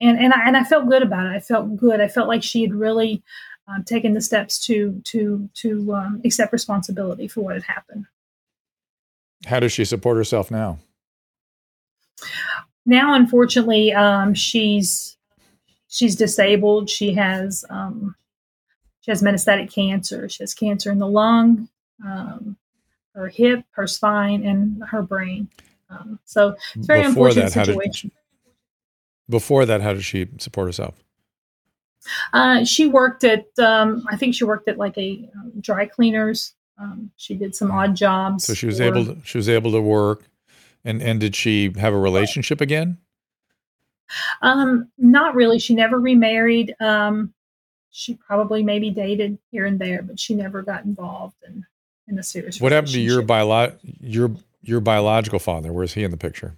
and 0.02 0.18
and 0.18 0.34
I 0.34 0.48
and 0.48 0.58
I 0.58 0.64
felt 0.64 0.90
good 0.90 1.04
about 1.04 1.28
it. 1.28 1.36
I 1.36 1.40
felt 1.40 1.76
good. 1.78 2.02
I 2.02 2.08
felt 2.08 2.28
like 2.28 2.44
she 2.44 2.62
had 2.62 2.74
really 2.74 3.24
um, 3.68 3.84
taken 3.84 4.14
the 4.14 4.22
steps 4.22 4.60
to 4.66 5.02
to 5.06 5.50
to 5.56 5.94
um, 5.94 6.22
accept 6.26 6.52
responsibility 6.52 7.28
for 7.28 7.42
what 7.42 7.56
had 7.56 7.64
happened. 7.64 8.06
How 9.46 9.60
does 9.60 9.72
she 9.72 9.86
support 9.86 10.18
herself 10.18 10.52
now? 10.52 10.80
Now 12.86 13.14
unfortunately 13.14 13.94
um, 13.94 14.34
she's 14.34 15.18
she's 15.88 16.16
disabled. 16.16 16.90
She 16.90 17.14
has 17.14 17.64
um, 17.70 18.16
she 19.02 19.12
has 19.12 19.22
metastatic 19.22 19.74
cancer. 19.74 20.30
She 20.30 20.44
has 20.44 20.54
cancer 20.54 20.92
in 20.92 21.00
the 21.00 21.08
lung 21.08 21.70
um, 22.06 22.58
her 23.14 23.28
hip 23.28 23.64
her 23.72 23.88
spine 23.88 24.46
and 24.46 24.84
her 24.90 25.02
brain. 25.02 25.50
Um, 25.90 26.20
so 26.26 26.56
it's 26.76 26.88
very 26.88 27.02
before 27.02 27.28
unfortunate 27.28 27.54
that, 27.54 27.66
situation. 27.66 28.10
Did, 28.10 29.32
before 29.32 29.66
that 29.66 29.82
how 29.82 29.94
did 29.94 30.04
she 30.04 30.28
support 30.40 30.68
herself? 30.68 31.04
Uh, 32.34 32.64
she 32.64 32.88
worked 32.88 33.24
at 33.24 33.46
um, 33.60 34.04
i 34.10 34.16
think 34.18 34.34
she 34.34 34.44
worked 34.44 34.68
at 34.68 34.78
like 34.78 34.98
a 34.98 35.30
um, 35.36 35.52
dry 35.60 35.86
cleaners. 35.86 36.54
She 37.16 37.36
did 37.36 37.54
some 37.54 37.70
odd 37.70 37.96
jobs 37.96 38.44
so 38.46 38.56
she 38.56 38.66
was 38.66 38.82
able 38.82 39.06
to 39.06 39.18
she 39.24 39.38
was 39.38 39.48
able 39.48 39.72
to 39.72 39.82
work 39.82 40.28
and 40.84 41.02
and 41.02 41.20
did 41.20 41.36
she 41.36 41.74
have 41.78 41.94
a 41.94 42.00
relationship 42.00 42.62
again? 42.62 42.98
Um, 44.42 44.90
not 44.98 45.36
really. 45.36 45.60
She 45.60 45.76
never 45.76 46.00
remarried. 46.00 46.76
Um, 46.80 47.34
she 47.92 48.16
probably 48.16 48.64
maybe 48.64 48.90
dated 48.90 49.38
here 49.52 49.66
and 49.66 49.80
there, 49.80 50.02
but 50.02 50.20
she 50.20 50.36
never 50.36 50.62
got 50.62 50.86
involved 50.86 51.36
in 51.48 51.66
in 52.08 52.18
a 52.18 52.24
serious. 52.24 52.60
Relationship. 52.60 52.64
What 52.64 52.72
happened 52.72 52.94
to 52.94 53.02
your 53.02 53.22
bio 53.22 53.74
your 54.00 54.32
your 54.62 54.80
biological 54.80 55.40
father? 55.40 55.72
Where's 55.72 55.94
he 55.94 56.04
in 56.04 56.12
the 56.12 56.18
picture? 56.18 56.58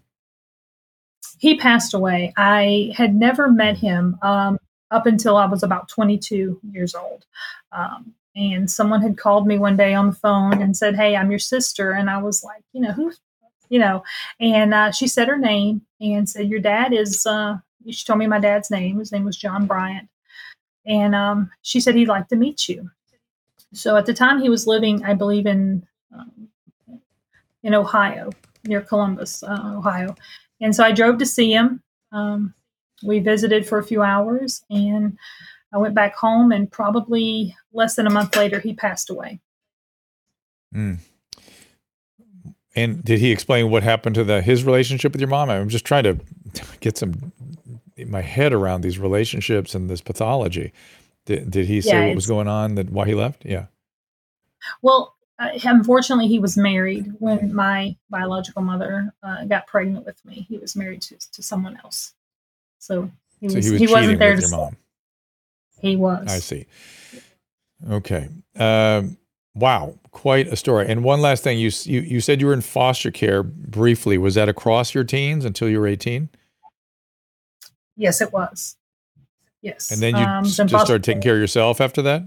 He 1.39 1.57
passed 1.57 1.93
away. 1.93 2.33
I 2.37 2.93
had 2.95 3.15
never 3.15 3.49
met 3.49 3.77
him 3.77 4.17
um, 4.21 4.57
up 4.91 5.05
until 5.05 5.35
I 5.35 5.45
was 5.45 5.63
about 5.63 5.89
22 5.89 6.59
years 6.71 6.95
old. 6.95 7.25
Um, 7.71 8.13
and 8.35 8.69
someone 8.69 9.01
had 9.01 9.17
called 9.17 9.45
me 9.45 9.57
one 9.57 9.75
day 9.75 9.93
on 9.93 10.07
the 10.07 10.15
phone 10.15 10.61
and 10.61 10.75
said, 10.75 10.95
"Hey, 10.95 11.15
I'm 11.15 11.29
your 11.29 11.39
sister," 11.39 11.91
and 11.91 12.09
I 12.09 12.17
was 12.21 12.43
like, 12.43 12.63
"You 12.73 12.81
know, 12.81 12.91
who 12.91 13.11
you 13.73 13.79
know. 13.79 14.03
And 14.39 14.71
uh, 14.71 14.91
she 14.91 15.07
said 15.07 15.27
her 15.27 15.37
name 15.37 15.81
and 15.99 16.29
said, 16.29 16.47
Your 16.47 16.59
dad 16.59 16.93
is, 16.93 17.25
uh, 17.25 17.57
she 17.89 18.05
told 18.05 18.19
me 18.19 18.27
my 18.27 18.39
dad's 18.39 18.69
name. 18.69 18.99
His 18.99 19.11
name 19.11 19.25
was 19.25 19.35
John 19.35 19.65
Bryant. 19.65 20.07
And 20.85 21.15
um, 21.15 21.49
she 21.63 21.79
said 21.79 21.95
he'd 21.95 22.07
like 22.07 22.27
to 22.27 22.35
meet 22.35 22.69
you. 22.69 22.91
So 23.73 23.97
at 23.97 24.05
the 24.05 24.13
time 24.13 24.39
he 24.39 24.49
was 24.49 24.67
living, 24.67 25.03
I 25.03 25.15
believe, 25.15 25.47
in, 25.47 25.87
um, 26.13 26.49
in 27.63 27.73
Ohio, 27.73 28.29
near 28.63 28.81
Columbus, 28.81 29.41
uh, 29.41 29.73
Ohio. 29.77 30.15
And 30.61 30.75
so 30.75 30.83
I 30.83 30.91
drove 30.91 31.17
to 31.17 31.25
see 31.25 31.51
him. 31.51 31.81
Um, 32.11 32.53
we 33.03 33.19
visited 33.19 33.67
for 33.67 33.79
a 33.79 33.83
few 33.83 34.03
hours 34.03 34.63
and 34.69 35.17
I 35.73 35.79
went 35.79 35.95
back 35.95 36.15
home, 36.15 36.51
and 36.51 36.71
probably 36.71 37.55
less 37.73 37.95
than 37.95 38.05
a 38.05 38.11
month 38.11 38.35
later, 38.35 38.59
he 38.59 38.75
passed 38.75 39.09
away. 39.09 39.39
Mm. 40.75 40.99
And 42.75 43.03
did 43.03 43.19
he 43.19 43.31
explain 43.31 43.69
what 43.69 43.83
happened 43.83 44.15
to 44.15 44.23
the 44.23 44.41
his 44.41 44.63
relationship 44.63 45.11
with 45.11 45.21
your 45.21 45.29
mom? 45.29 45.49
I'm 45.49 45.69
just 45.69 45.85
trying 45.85 46.03
to 46.03 46.19
get 46.79 46.97
some 46.97 47.31
my 48.07 48.21
head 48.21 48.53
around 48.53 48.81
these 48.81 48.97
relationships 48.97 49.75
and 49.75 49.89
this 49.89 50.01
pathology. 50.01 50.73
Did, 51.25 51.51
did 51.51 51.67
he 51.67 51.81
say 51.81 51.91
yeah, 51.91 52.07
what 52.07 52.15
was 52.15 52.27
going 52.27 52.47
on? 52.47 52.75
That 52.75 52.89
why 52.89 53.05
he 53.05 53.13
left? 53.13 53.45
Yeah. 53.45 53.67
Well, 54.81 55.15
uh, 55.39 55.49
unfortunately, 55.63 56.27
he 56.27 56.39
was 56.39 56.57
married 56.57 57.13
when 57.19 57.53
my 57.53 57.95
biological 58.09 58.61
mother 58.61 59.13
uh, 59.23 59.45
got 59.45 59.67
pregnant 59.67 60.05
with 60.05 60.23
me. 60.25 60.45
He 60.49 60.57
was 60.57 60.75
married 60.75 61.01
to, 61.03 61.17
to 61.31 61.43
someone 61.43 61.79
else, 61.83 62.13
so 62.79 63.11
he 63.39 63.49
so 63.49 63.55
was, 63.55 63.65
he, 63.65 63.71
was 63.71 63.91
wasn't 63.91 64.19
there 64.19 64.35
to 64.35 64.41
your 64.41 64.49
mom. 64.49 64.77
He 65.79 65.95
was. 65.95 66.27
I 66.27 66.39
see. 66.39 66.65
Okay. 67.89 68.29
Um, 68.55 69.17
Wow, 69.55 69.99
quite 70.09 70.47
a 70.47 70.55
story. 70.55 70.87
And 70.89 71.03
one 71.03 71.21
last 71.21 71.43
thing, 71.43 71.59
you, 71.59 71.69
you 71.83 72.01
you 72.01 72.21
said 72.21 72.41
you 72.41 72.47
were 72.47 72.53
in 72.53 72.61
foster 72.61 73.11
care 73.11 73.43
briefly. 73.43 74.17
Was 74.17 74.33
that 74.33 74.49
across 74.49 74.95
your 74.95 75.03
teens 75.03 75.45
until 75.45 75.69
you 75.69 75.79
were 75.79 75.85
eighteen? 75.85 76.29
Yes, 77.95 78.19
it 78.19 78.33
was. 78.33 78.77
Yes. 79.61 79.91
And 79.91 80.01
then 80.01 80.15
you 80.15 80.23
um, 80.23 80.43
just 80.43 80.69
started 80.69 81.03
taking 81.03 81.21
care 81.21 81.35
of 81.35 81.39
yourself 81.39 81.79
after 81.79 82.01
that. 82.01 82.23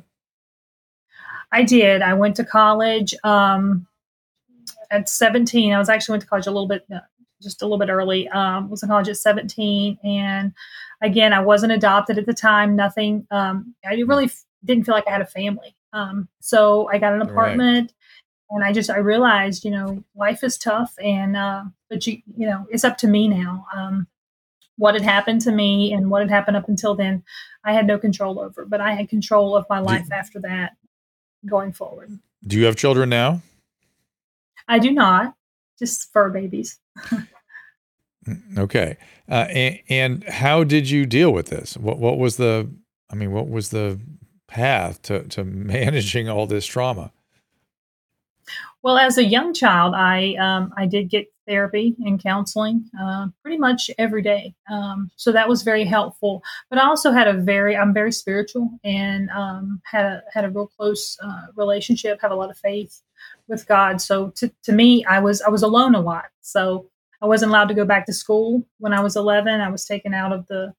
I 1.51 1.65
did. 1.65 2.01
I 2.01 2.15
went 2.15 2.37
to 2.37 2.45
college 2.45 3.13
um, 3.25 3.89
at 4.93 5.09
seventeen. 5.09 5.73
I 5.73 5.79
was 5.79 5.89
actually 5.89 6.15
went 6.15 6.23
to 6.23 6.29
college 6.29 6.47
a 6.47 6.53
little 6.53 6.69
bit, 6.69 6.87
uh, 6.95 7.01
just 7.43 7.61
a 7.61 7.65
little 7.65 7.79
bit 7.79 7.89
early. 7.89 8.29
Um, 8.29 8.71
was 8.71 8.85
in 8.85 8.89
college 8.89 9.09
at 9.09 9.17
seventeen, 9.17 9.99
and 10.05 10.53
again, 11.03 11.33
I 11.33 11.41
wasn't 11.41 11.73
adopted 11.73 12.19
at 12.19 12.27
the 12.27 12.35
time. 12.35 12.77
Nothing. 12.77 13.27
Um, 13.33 13.75
I 13.85 13.95
really 13.95 14.31
didn't 14.65 14.85
feel 14.85 14.95
like 14.95 15.09
I 15.09 15.11
had 15.11 15.23
a 15.23 15.27
family. 15.27 15.75
Um, 15.97 16.29
so 16.41 16.89
I 16.93 16.99
got 16.99 17.15
an 17.15 17.23
apartment 17.23 17.93
right. 18.51 18.57
and 18.57 18.65
I 18.65 18.73
just, 18.73 18.91
I 18.91 18.99
realized, 18.99 19.65
you 19.65 19.71
know, 19.71 20.05
life 20.15 20.45
is 20.45 20.59
tough 20.59 20.95
and, 21.03 21.37
uh, 21.37 21.65
but 21.89 22.07
you, 22.07 22.21
you 22.37 22.47
know, 22.47 22.67
it's 22.71 22.85
up 22.85 22.99
to 22.99 23.07
me 23.07 23.29
now. 23.29 23.67
Um, 23.75 24.07
what 24.77 24.93
had 24.93 25.03
happened 25.03 25.41
to 25.43 25.53
me 25.53 25.95
and 25.95 26.11
what 26.11 26.21
had 26.21 26.31
happened 26.31 26.59
up 26.59 26.69
until 26.69 26.95
then, 26.95 27.23
I 27.65 27.73
had 27.73 27.87
no 27.87 27.99
control 27.99 28.39
over, 28.39 28.67
but 28.67 28.79
I 28.79 28.93
had 28.93 29.09
control 29.09 29.57
of 29.57 29.65
my 29.71 29.79
life 29.79 30.09
do, 30.09 30.15
after 30.15 30.39
that 30.41 30.77
going 31.47 31.73
forward. 31.73 32.19
Do 32.47 32.59
you 32.59 32.67
have 32.67 32.77
children 32.77 33.09
now? 33.09 33.41
I 34.69 34.79
do 34.79 34.91
not, 34.91 35.35
just 35.79 36.13
fur 36.13 36.29
babies. 36.29 36.79
Mm, 38.27 38.59
okay. 38.59 38.97
Uh, 39.31 39.47
and, 39.51 39.79
and, 39.89 40.25
how 40.25 40.65
did 40.65 40.91
you 40.91 41.07
deal 41.07 41.33
with 41.33 41.47
this? 41.47 41.77
What, 41.77 42.01
what 42.01 42.19
was 42.19 42.39
the, 42.39 42.69
I 43.09 43.15
mean, 43.15 43.31
what 43.31 43.49
was 43.49 43.69
the 43.69 44.01
path 44.47 45.03
to, 45.03 45.25
to 45.25 45.45
managing 45.45 46.29
all 46.29 46.47
this 46.47 46.67
trauma? 46.67 47.13
Well, 48.83 48.99
as 48.99 49.19
a 49.19 49.25
young 49.25 49.53
child, 49.53 49.95
I 49.95 50.35
um, 50.37 50.73
I 50.77 50.87
did 50.87 51.11
get 51.11 51.27
therapy 51.47 51.97
and 52.05 52.23
counseling 52.23 52.85
uh, 53.01 53.29
pretty 53.43 53.59
much 53.59 53.91
every 53.99 54.23
day. 54.23 54.55
Um, 54.71 55.11
so 55.17 55.33
that 55.33 55.49
was 55.49 55.63
very 55.63 55.85
helpful. 55.85 56.43
But 56.69 56.79
I 56.79 56.87
also 56.87 57.13
had 57.13 57.29
a 57.29 57.33
very, 57.33 57.77
I'm 57.77 57.95
very 57.95 58.13
spiritual 58.13 58.71
and 58.85 59.31
um, 59.31 59.81
had 59.85 60.05
a, 60.05 60.23
had 60.33 60.45
a 60.45 60.51
real 60.51 60.67
close 60.67 61.17
uh, 61.23 61.47
relationship, 61.55 62.21
have 62.21 62.33
a 62.33 62.37
lot 62.37 62.51
of 62.51 62.59
faith 62.59 63.01
with 63.49 63.67
God. 63.67 64.01
So 64.01 64.31
to, 64.37 64.53
to 64.65 64.73
me, 64.73 65.05
I 65.05 65.21
was, 65.21 65.41
I 65.43 65.49
was 65.49 65.63
alone 65.63 65.95
a 65.95 66.01
lot. 66.01 66.27
So 66.41 66.91
I 67.23 67.27
wasn't 67.27 67.51
allowed 67.51 67.69
to 67.69 67.75
go 67.75 67.85
back 67.85 68.07
to 68.07 68.13
school 68.13 68.65
when 68.79 68.93
I 68.93 69.01
was 69.01 69.17
11. 69.17 69.61
I 69.61 69.71
was 69.71 69.85
taken 69.85 70.15
out 70.15 70.33
of 70.33 70.47
the, 70.49 70.75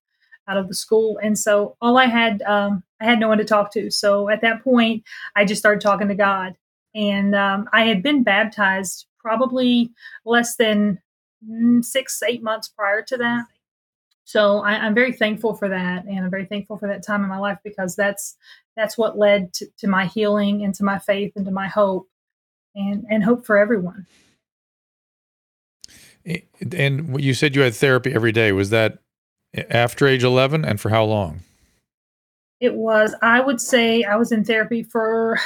out 0.48 0.58
of 0.58 0.68
the 0.68 0.75
school. 0.75 1.20
And 1.22 1.38
so 1.38 1.75
all 1.82 1.98
I 1.98 2.06
had, 2.06 2.42
um, 2.44 2.84
I 3.01 3.06
had 3.06 3.20
no 3.20 3.27
one 3.27 3.38
to 3.38 3.46
talk 3.46 3.72
to. 3.74 3.92
So 3.92 4.30
at 4.30 4.42
that 4.42 4.63
point, 4.63 5.04
I 5.36 5.46
just 5.46 5.60
started 5.60 5.82
talking 5.82 6.08
to 6.08 6.16
God. 6.16 6.56
And 6.96 7.36
um, 7.36 7.70
I 7.74 7.84
had 7.84 8.01
been 8.01 8.24
baptized 8.24 9.06
probably 9.20 9.92
less 10.25 10.56
than 10.56 11.00
mm, 11.48 11.84
six, 11.84 12.22
eight 12.24 12.42
months 12.42 12.68
prior 12.68 13.01
to 13.04 13.18
that. 13.18 13.46
So 14.27 14.60
I, 14.60 14.86
am 14.86 14.94
very 14.94 15.13
thankful 15.13 15.54
for 15.54 15.70
that, 15.70 16.04
and 16.04 16.20
I'm 16.20 16.30
very 16.30 16.46
thankful 16.46 16.77
for 16.77 16.88
that 16.88 17.01
time 17.01 17.24
in 17.24 17.30
my 17.30 17.38
life 17.38 17.60
because 17.63 17.96
that's 17.96 18.36
that's 18.75 18.98
what 18.98 19.18
led 19.18 19.54
to, 19.54 19.68
to 19.77 19.88
my 19.88 20.06
healing 20.06 20.66
and 20.66 20.75
to 20.75 20.84
my 20.84 21.00
faith 21.00 21.32
and 21.38 21.46
to 21.46 21.51
my 21.51 21.68
hope, 21.68 22.10
and 22.75 23.06
and 23.10 23.24
hope 23.24 23.46
for 23.46 23.58
everyone. 23.58 24.06
And 26.74 27.24
you 27.24 27.34
said 27.34 27.56
you 27.56 27.62
had 27.62 27.74
therapy 27.74 28.13
every 28.13 28.34
day. 28.34 28.51
Was 28.51 28.70
that 28.72 29.00
after 29.70 30.08
age 30.08 30.24
11, 30.24 30.66
and 30.66 30.80
for 30.80 30.89
how 30.89 31.04
long? 31.04 31.42
It 32.60 32.74
was. 32.74 33.16
I 33.22 33.39
would 33.39 33.62
say 33.62 34.04
I 34.04 34.16
was 34.16 34.32
in 34.32 34.44
therapy 34.44 34.84
for 34.84 35.34
a 35.34 35.39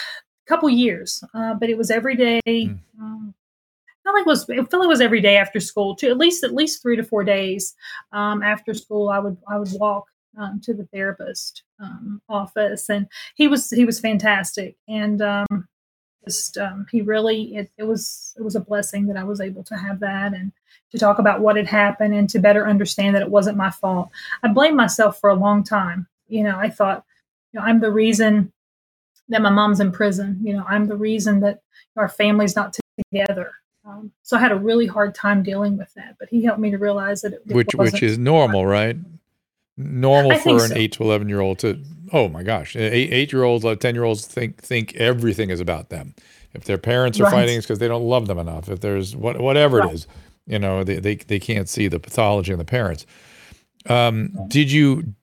couple 0.48 0.70
years, 0.70 1.24
uh, 1.34 1.54
but 1.56 1.70
it 1.70 1.78
was 1.78 1.92
every 1.92 2.16
day. 2.16 2.42
Mm. 2.48 2.80
Um, 3.00 3.34
felt 4.04 4.16
like 4.16 4.22
it 4.22 4.28
was 4.28 4.50
it 4.50 4.72
felt 4.72 4.82
like 4.82 4.86
it 4.86 4.88
was 4.88 5.02
every 5.02 5.22
day 5.22 5.38
after 5.38 5.60
school 5.60 5.96
too. 5.96 6.10
At 6.10 6.18
least 6.18 6.44
at 6.44 6.54
least 6.54 6.82
three 6.82 6.96
to 6.96 7.04
four 7.04 7.24
days 7.24 7.76
um, 8.12 8.42
after 8.44 8.74
school, 8.74 9.10
I 9.10 9.20
would 9.20 9.38
I 9.48 9.58
would 9.58 9.72
walk 9.74 10.06
um, 10.38 10.62
to 10.64 10.74
the 10.74 10.88
therapist 10.94 11.64
um, 11.80 12.22
office, 12.30 12.90
and 12.90 13.08
he 13.36 13.48
was 13.48 13.70
he 13.70 13.86
was 13.86 14.00
fantastic, 14.00 14.76
and 14.88 15.22
um, 15.22 15.68
just 16.26 16.58
um, 16.58 16.86
he 16.92 17.02
really 17.02 17.56
it, 17.56 17.72
it 17.78 17.84
was 17.84 18.34
it 18.38 18.44
was 18.44 18.56
a 18.56 18.60
blessing 18.60 19.08
that 19.08 19.18
I 19.18 19.24
was 19.24 19.42
able 19.42 19.64
to 19.66 19.76
have 19.76 20.00
that 20.02 20.34
and 20.34 20.52
to 20.92 21.00
talk 21.00 21.20
about 21.20 21.40
what 21.40 21.56
had 21.56 21.68
happened 21.68 22.14
and 22.14 22.30
to 22.30 22.40
better 22.40 22.68
understand 22.68 23.16
that 23.16 23.22
it 23.22 23.30
wasn't 23.30 23.58
my 23.58 23.70
fault. 23.70 24.10
I 24.44 24.50
blamed 24.50 24.76
myself 24.76 25.20
for 25.20 25.30
a 25.30 25.36
long 25.36 25.64
time. 25.64 26.08
You 26.28 26.44
know, 26.44 26.58
I 26.58 26.70
thought, 26.70 27.06
you 27.52 27.60
know, 27.60 27.66
I'm 27.66 27.80
the 27.80 27.92
reason 27.92 28.52
that 29.30 29.42
my 29.42 29.50
mom's 29.50 29.80
in 29.80 29.92
prison. 29.92 30.40
You 30.44 30.54
know, 30.54 30.66
I'm 30.68 30.88
the 30.88 30.96
reason 30.96 31.40
that 31.42 31.62
our 31.96 32.10
family's 32.10 32.56
not 32.56 32.78
together. 33.12 33.54
Um, 33.86 34.12
so 34.22 34.38
I 34.38 34.40
had 34.40 34.52
a 34.52 34.58
really 34.58 34.86
hard 34.86 35.16
time 35.16 35.44
dealing 35.44 35.78
with 35.78 35.94
that, 35.96 36.18
but 36.20 36.30
he 36.30 36.44
helped 36.44 36.60
me 36.60 36.70
to 36.72 36.78
realize 36.78 37.22
that 37.22 37.34
it, 37.34 37.42
it 37.48 37.56
which 37.56 37.74
which 37.74 38.04
is 38.04 38.18
normal, 38.18 38.66
right? 38.66 38.96
Normal 39.78 40.38
for 40.38 40.64
an 40.64 40.70
so. 40.70 40.76
eight 40.76 40.92
to 40.94 41.04
eleven 41.04 41.28
year 41.28 41.40
old 41.40 41.60
to 41.60 41.82
oh 42.14 42.28
my 42.28 42.44
gosh, 42.44 42.76
eight 42.76 43.12
eight 43.12 43.32
year 43.32 43.44
olds, 43.44 43.66
ten 43.80 43.96
year 43.96 44.04
olds 44.04 44.26
think 44.26 44.62
think 44.62 44.96
everything 44.96 45.50
is 45.50 45.60
about 45.60 45.90
them. 45.90 46.14
If 46.54 46.66
their 46.66 46.78
parents 46.78 47.20
are 47.20 47.24
right. 47.24 47.32
fighting, 47.32 47.58
it's 47.58 47.66
because 47.66 47.80
they 47.80 47.88
don't 47.88 48.04
love 48.04 48.28
them 48.28 48.38
enough. 48.38 48.70
If 48.70 48.82
there's 48.82 49.16
what, 49.16 49.40
whatever 49.40 49.78
right. 49.78 49.90
it 49.90 49.94
is, 49.94 50.08
you 50.46 50.60
know, 50.60 50.84
they, 50.84 51.00
they 51.00 51.16
they 51.16 51.40
can't 51.40 51.70
see 51.70 51.88
the 51.88 52.00
pathology 52.00 52.52
in 52.52 52.60
the 52.60 52.66
parents. 52.66 53.06
Um, 53.88 54.34
did 54.48 54.72
you 54.72 55.16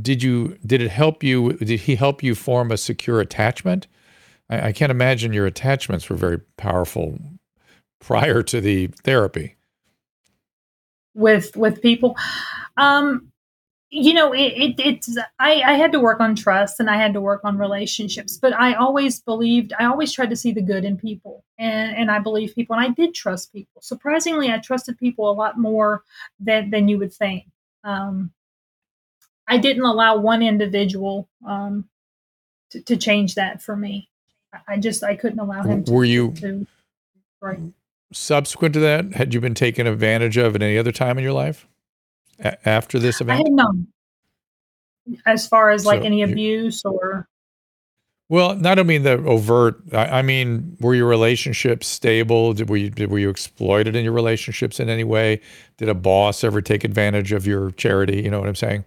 did 0.00 0.22
you 0.22 0.58
did 0.66 0.82
it 0.82 0.90
help 0.90 1.22
you? 1.22 1.54
Did 1.54 1.80
he 1.80 1.96
help 1.96 2.22
you 2.22 2.34
form 2.34 2.70
a 2.70 2.76
secure 2.76 3.20
attachment? 3.20 3.86
I, 4.50 4.68
I 4.68 4.72
can't 4.72 4.90
imagine 4.90 5.32
your 5.32 5.46
attachments 5.46 6.08
were 6.10 6.16
very 6.16 6.40
powerful 6.56 7.18
prior 8.00 8.42
to 8.42 8.60
the 8.60 8.88
therapy 9.02 9.56
with 11.14 11.56
with 11.56 11.80
people 11.80 12.16
um 12.76 13.30
you 13.94 14.12
know 14.12 14.32
it, 14.32 14.52
it, 14.56 14.74
it's 14.78 15.16
I, 15.38 15.62
I 15.62 15.74
had 15.74 15.92
to 15.92 16.00
work 16.00 16.18
on 16.18 16.34
trust 16.34 16.80
and 16.80 16.90
i 16.90 16.96
had 16.96 17.12
to 17.12 17.20
work 17.20 17.42
on 17.44 17.56
relationships 17.56 18.36
but 18.36 18.52
i 18.52 18.74
always 18.74 19.20
believed 19.20 19.72
i 19.78 19.84
always 19.84 20.12
tried 20.12 20.30
to 20.30 20.36
see 20.36 20.50
the 20.50 20.60
good 20.60 20.84
in 20.84 20.96
people 20.96 21.44
and 21.58 21.96
and 21.96 22.10
i 22.10 22.18
believe 22.18 22.56
people 22.56 22.74
and 22.76 22.84
i 22.84 22.90
did 22.90 23.14
trust 23.14 23.52
people. 23.52 23.80
Surprisingly 23.80 24.50
i 24.50 24.58
trusted 24.58 24.98
people 24.98 25.30
a 25.30 25.32
lot 25.32 25.58
more 25.58 26.02
than 26.40 26.70
than 26.70 26.88
you 26.88 26.98
would 26.98 27.14
think. 27.14 27.44
Um 27.84 28.32
i 29.46 29.58
didn't 29.58 29.84
allow 29.84 30.16
one 30.16 30.42
individual 30.42 31.28
um 31.46 31.88
to, 32.70 32.80
to 32.80 32.96
change 32.96 33.36
that 33.36 33.62
for 33.62 33.76
me. 33.76 34.08
I 34.66 34.78
just 34.78 35.04
i 35.04 35.14
couldn't 35.14 35.38
allow 35.38 35.62
him 35.62 35.84
to, 35.84 35.92
were 35.92 36.04
you 36.04 36.32
to, 36.32 36.66
right. 37.40 37.60
subsequent 38.12 38.74
to 38.74 38.80
that, 38.80 39.14
had 39.14 39.32
you 39.32 39.40
been 39.40 39.54
taken 39.54 39.86
advantage 39.86 40.36
of 40.36 40.56
at 40.56 40.62
any 40.62 40.78
other 40.78 40.92
time 40.92 41.16
in 41.16 41.22
your 41.22 41.32
life 41.32 41.68
a- 42.40 42.68
after 42.68 42.98
this 42.98 43.20
event? 43.20 43.40
I 43.40 43.42
had 43.42 43.52
none. 43.52 43.86
As 45.26 45.46
far 45.46 45.70
as 45.70 45.84
like 45.84 46.00
so 46.00 46.06
any 46.06 46.22
abuse 46.22 46.82
or. 46.84 47.28
Well, 48.30 48.56
not 48.56 48.78
only 48.78 48.96
the 48.98 49.22
overt. 49.24 49.76
I, 49.92 50.18
I, 50.18 50.22
mean, 50.22 50.76
were 50.80 50.94
your 50.94 51.06
relationships 51.06 51.86
stable? 51.86 52.54
Did, 52.54 52.70
were 52.70 52.78
you 52.78 52.88
did, 52.88 53.10
were 53.10 53.18
you 53.18 53.28
exploited 53.28 53.94
in 53.94 54.02
your 54.02 54.14
relationships 54.14 54.80
in 54.80 54.88
any 54.88 55.04
way? 55.04 55.40
Did 55.76 55.90
a 55.90 55.94
boss 55.94 56.42
ever 56.42 56.62
take 56.62 56.84
advantage 56.84 57.32
of 57.32 57.46
your 57.46 57.70
charity? 57.72 58.22
You 58.22 58.30
know 58.30 58.40
what 58.40 58.48
I'm 58.48 58.54
saying? 58.54 58.84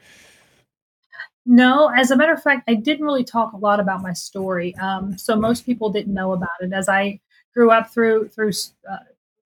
No, 1.45 1.89
as 1.95 2.11
a 2.11 2.17
matter 2.17 2.33
of 2.33 2.41
fact, 2.41 2.63
I 2.67 2.73
didn't 2.73 3.05
really 3.05 3.23
talk 3.23 3.53
a 3.53 3.57
lot 3.57 3.79
about 3.79 4.01
my 4.01 4.11
story. 4.11 4.75
Um, 4.77 5.17
so 5.17 5.35
most 5.35 5.65
people 5.65 5.91
didn't 5.91 6.13
know 6.13 6.33
about 6.33 6.49
it. 6.59 6.73
As 6.73 6.89
I 6.89 7.21
grew 7.57 7.71
up 7.71 7.89
through 7.91 8.27
through 8.29 8.51
uh, 8.89 8.97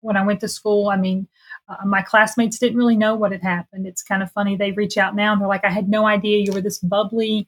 when 0.02 0.18
I 0.18 0.26
went 0.26 0.40
to 0.42 0.48
school. 0.48 0.90
I 0.90 0.98
mean, 0.98 1.28
uh, 1.70 1.86
my 1.86 2.02
classmates 2.02 2.58
didn't 2.58 2.78
really 2.78 2.98
know 2.98 3.16
what 3.16 3.32
had 3.32 3.44
happened. 3.44 3.86
It's 3.86 4.02
kind 4.02 4.24
of 4.24 4.32
funny. 4.32 4.56
They 4.56 4.72
reach 4.72 4.98
out 4.98 5.16
now 5.16 5.32
and 5.32 5.40
they're 5.40 5.48
like, 5.48 5.64
I 5.64 5.70
had 5.70 5.88
no 5.88 6.08
idea 6.08 6.40
you 6.40 6.52
were 6.52 6.62
this 6.62 6.80
bubbly, 6.80 7.48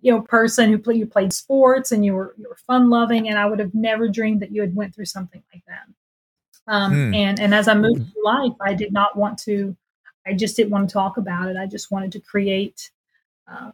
you 0.00 0.10
know, 0.10 0.22
person 0.22 0.70
who 0.70 0.78
play, 0.78 0.94
you 0.94 1.06
played 1.06 1.32
sports 1.32 1.92
and 1.92 2.04
you 2.04 2.14
were 2.14 2.34
you 2.38 2.48
were 2.48 2.56
fun 2.66 2.88
loving, 2.88 3.28
and 3.28 3.38
I 3.38 3.46
would 3.46 3.58
have 3.58 3.74
never 3.74 4.08
dreamed 4.08 4.40
that 4.40 4.50
you 4.50 4.62
had 4.62 4.74
went 4.74 4.94
through 4.94 5.04
something 5.04 5.42
like 5.52 5.62
that. 5.68 6.72
Um, 6.72 6.92
hmm. 6.92 7.14
And 7.14 7.40
and 7.40 7.54
as 7.54 7.68
I 7.68 7.74
moved 7.74 8.10
through 8.12 8.24
life, 8.24 8.56
I 8.62 8.72
did 8.74 8.92
not 8.92 9.16
want 9.16 9.38
to. 9.40 9.76
I 10.26 10.32
just 10.32 10.56
didn't 10.56 10.70
want 10.70 10.88
to 10.88 10.92
talk 10.92 11.16
about 11.18 11.48
it. 11.48 11.56
I 11.56 11.66
just 11.66 11.90
wanted 11.90 12.12
to 12.12 12.20
create 12.20 12.90
uh, 13.46 13.72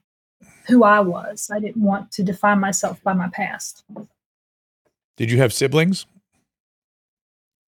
who 0.66 0.82
I 0.84 1.00
was. 1.00 1.48
I 1.52 1.60
didn't 1.60 1.82
want 1.82 2.10
to 2.12 2.22
define 2.22 2.58
myself 2.58 3.02
by 3.02 3.12
my 3.12 3.28
past. 3.28 3.84
Did 5.16 5.30
you 5.30 5.38
have 5.38 5.52
siblings? 5.52 6.06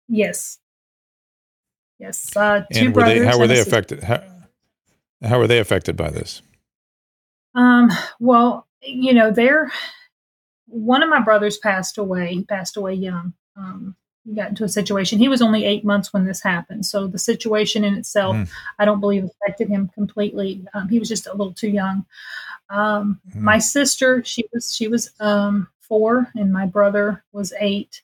Yes. 0.08 0.60
Yes. 2.00 2.36
Uh, 2.36 2.62
two 2.74 2.80
and 2.80 2.88
were 2.96 3.02
brothers. 3.02 3.20
They, 3.20 3.26
how 3.26 3.38
were 3.38 3.48
they 3.48 3.60
affected? 3.60 4.04
How, 4.04 4.24
how 5.22 5.38
were 5.38 5.48
they 5.48 5.60
affected 5.60 5.98
by 5.98 6.10
this? 6.10 6.42
Um, 7.56 7.90
well, 8.20 8.68
you 8.82 9.14
know, 9.14 9.32
they're 9.32 9.72
one 10.68 11.04
of 11.04 11.10
my 11.10 11.22
brothers 11.22 11.58
passed 11.58 11.98
away. 11.98 12.34
He 12.34 12.44
passed 12.44 12.78
away 12.78 12.94
young. 12.94 13.34
Um, 13.58 13.96
he 14.24 14.36
got 14.36 14.50
into 14.50 14.64
a 14.64 14.70
situation. 14.70 15.20
He 15.20 15.28
was 15.28 15.42
only 15.42 15.66
eight 15.66 15.84
months 15.84 16.14
when 16.14 16.26
this 16.26 16.42
happened. 16.42 16.86
So 16.86 17.08
the 17.08 17.18
situation 17.18 17.84
in 17.84 17.96
itself, 17.96 18.36
mm. 18.36 18.50
I 18.78 18.86
don't 18.86 19.00
believe 19.00 19.26
affected 19.26 19.70
him 19.70 19.90
completely. 19.94 20.64
Um, 20.74 20.88
he 20.88 21.00
was 21.00 21.10
just 21.10 21.28
a 21.28 21.32
little 21.32 21.54
too 21.54 21.70
young. 21.70 22.06
Um, 22.70 23.20
mm. 23.36 23.42
My 23.42 23.58
sister, 23.58 24.24
she 24.24 24.46
was 24.54 24.74
she 24.74 24.88
was 24.88 25.12
um, 25.20 25.68
four, 25.82 26.32
and 26.36 26.54
my 26.54 26.66
brother 26.66 27.24
was 27.32 27.54
eight. 27.60 28.04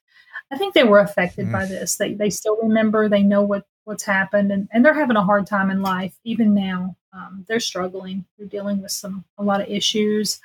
I 0.52 0.58
think 0.58 0.74
they 0.74 0.84
were 0.84 1.00
affected 1.00 1.48
mm. 1.48 1.52
by 1.52 1.66
this. 1.66 1.96
They 1.98 2.14
they 2.14 2.30
still 2.30 2.58
remember. 2.62 3.08
They 3.08 3.24
know 3.24 3.44
what 3.44 3.68
what's 3.86 4.04
happened, 4.04 4.52
and 4.52 4.68
and 4.72 4.84
they're 4.84 4.94
having 4.94 5.16
a 5.16 5.24
hard 5.24 5.48
time 5.48 5.72
in 5.72 5.82
life 5.82 6.16
even 6.24 6.54
now. 6.54 6.96
Um, 7.14 7.46
they're 7.48 7.60
struggling. 7.60 8.26
They're 8.38 8.48
dealing 8.48 8.82
with 8.82 8.92
some 8.92 9.24
a 9.38 9.44
lot 9.44 9.62
of 9.62 9.70
issues. 9.70 10.40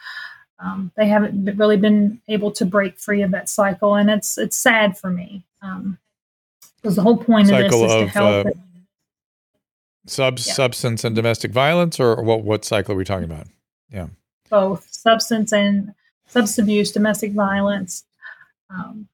Um, 0.58 0.92
they 0.96 1.08
haven't 1.08 1.56
really 1.56 1.78
been 1.78 2.20
able 2.28 2.52
to 2.52 2.64
break 2.64 2.98
free 2.98 3.22
of 3.22 3.32
that 3.32 3.48
cycle, 3.48 3.96
and 3.96 4.10
it's 4.10 4.38
it's 4.38 4.56
sad 4.56 4.96
for 4.96 5.10
me 5.10 5.44
because 5.60 5.78
um, 5.78 5.98
the 6.82 7.02
whole 7.02 7.16
point 7.16 7.48
cycle 7.48 7.82
of 7.82 7.90
this 7.90 7.90
is 7.90 8.02
of, 8.02 8.12
to 8.12 8.18
help. 8.18 8.46
Uh, 8.46 8.50
sub 10.06 10.38
yeah. 10.38 10.52
substance 10.52 11.04
and 11.04 11.16
domestic 11.16 11.50
violence, 11.50 11.98
or 11.98 12.22
what 12.22 12.42
what 12.42 12.64
cycle 12.64 12.94
are 12.94 12.98
we 12.98 13.04
talking 13.04 13.24
about? 13.24 13.46
Yeah, 13.90 14.08
both 14.48 14.86
substance 14.90 15.52
and 15.52 15.94
substance 16.26 16.58
abuse, 16.58 16.92
domestic 16.92 17.32
violence. 17.32 18.04
Um, 18.68 19.08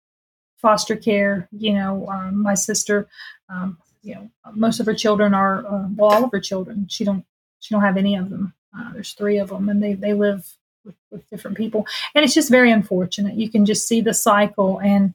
foster 0.57 0.97
care. 0.97 1.49
You 1.53 1.75
know, 1.75 2.09
um, 2.09 2.43
my 2.43 2.55
sister, 2.55 3.07
um, 3.49 3.79
you 4.07 4.15
know, 4.15 4.31
most 4.55 4.79
of 4.79 4.87
her 4.87 4.95
children 4.95 5.35
are 5.35 5.67
uh, 5.67 5.89
well, 5.97 6.13
all 6.13 6.25
of 6.25 6.31
her 6.33 6.41
children. 6.41 6.87
She 6.89 7.05
don't 7.05 7.25
she 7.59 7.75
don't 7.75 7.83
have 7.83 7.97
any 7.97 8.15
of 8.15 8.31
them. 8.31 8.55
Uh, 8.77 8.93
there's 8.93 9.13
three 9.13 9.39
of 9.39 9.49
them, 9.49 9.69
and 9.69 9.83
they 9.83 9.95
they 9.95 10.13
live 10.13 10.49
with, 10.85 10.95
with, 11.11 11.29
different 11.29 11.57
people, 11.57 11.85
and 12.15 12.25
it's 12.25 12.35
just 12.35 12.49
very 12.49 12.71
unfortunate. 12.71 13.35
You 13.35 13.51
can 13.51 13.67
just 13.67 13.89
see 13.89 14.01
the 14.01 14.15
cycle, 14.15 14.81
and 14.81 15.13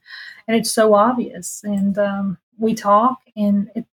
and 0.48 0.58
it's 0.58 0.72
so 0.72 0.94
obvious. 0.94 1.64
And 1.64 1.98
um, 1.98 2.38
we 2.58 2.74
talk, 2.74 3.20
and 3.38 3.72
it, 3.76 3.86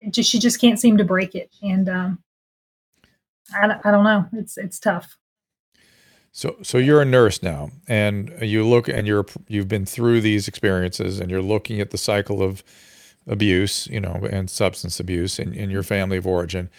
it, 0.00 0.12
just 0.12 0.30
she 0.30 0.38
just 0.38 0.60
can't 0.60 0.78
seem 0.78 0.98
to 0.98 1.04
break 1.04 1.34
it, 1.34 1.50
and 1.60 1.88
um, 1.88 2.22
I, 3.52 3.76
I 3.82 3.90
don't 3.90 4.04
know. 4.04 4.26
It's 4.34 4.56
it's 4.56 4.78
tough. 4.78 5.18
So, 6.30 6.58
so 6.62 6.78
you're 6.78 7.02
a 7.02 7.06
nurse 7.06 7.42
now, 7.42 7.70
and 7.88 8.32
you 8.40 8.64
look, 8.64 8.86
and 8.86 9.08
you're 9.08 9.26
you've 9.48 9.66
been 9.66 9.86
through 9.86 10.20
these 10.20 10.46
experiences, 10.46 11.18
and 11.18 11.28
you're 11.28 11.42
looking 11.42 11.80
at 11.80 11.90
the 11.90 11.98
cycle 11.98 12.40
of 12.40 12.62
abuse, 13.28 13.86
you 13.88 14.00
know, 14.00 14.26
and 14.30 14.50
substance 14.50 14.98
abuse 14.98 15.38
in, 15.38 15.52
in 15.52 15.70
your 15.70 15.82
family 15.82 16.16
of 16.16 16.26
origin. 16.26 16.70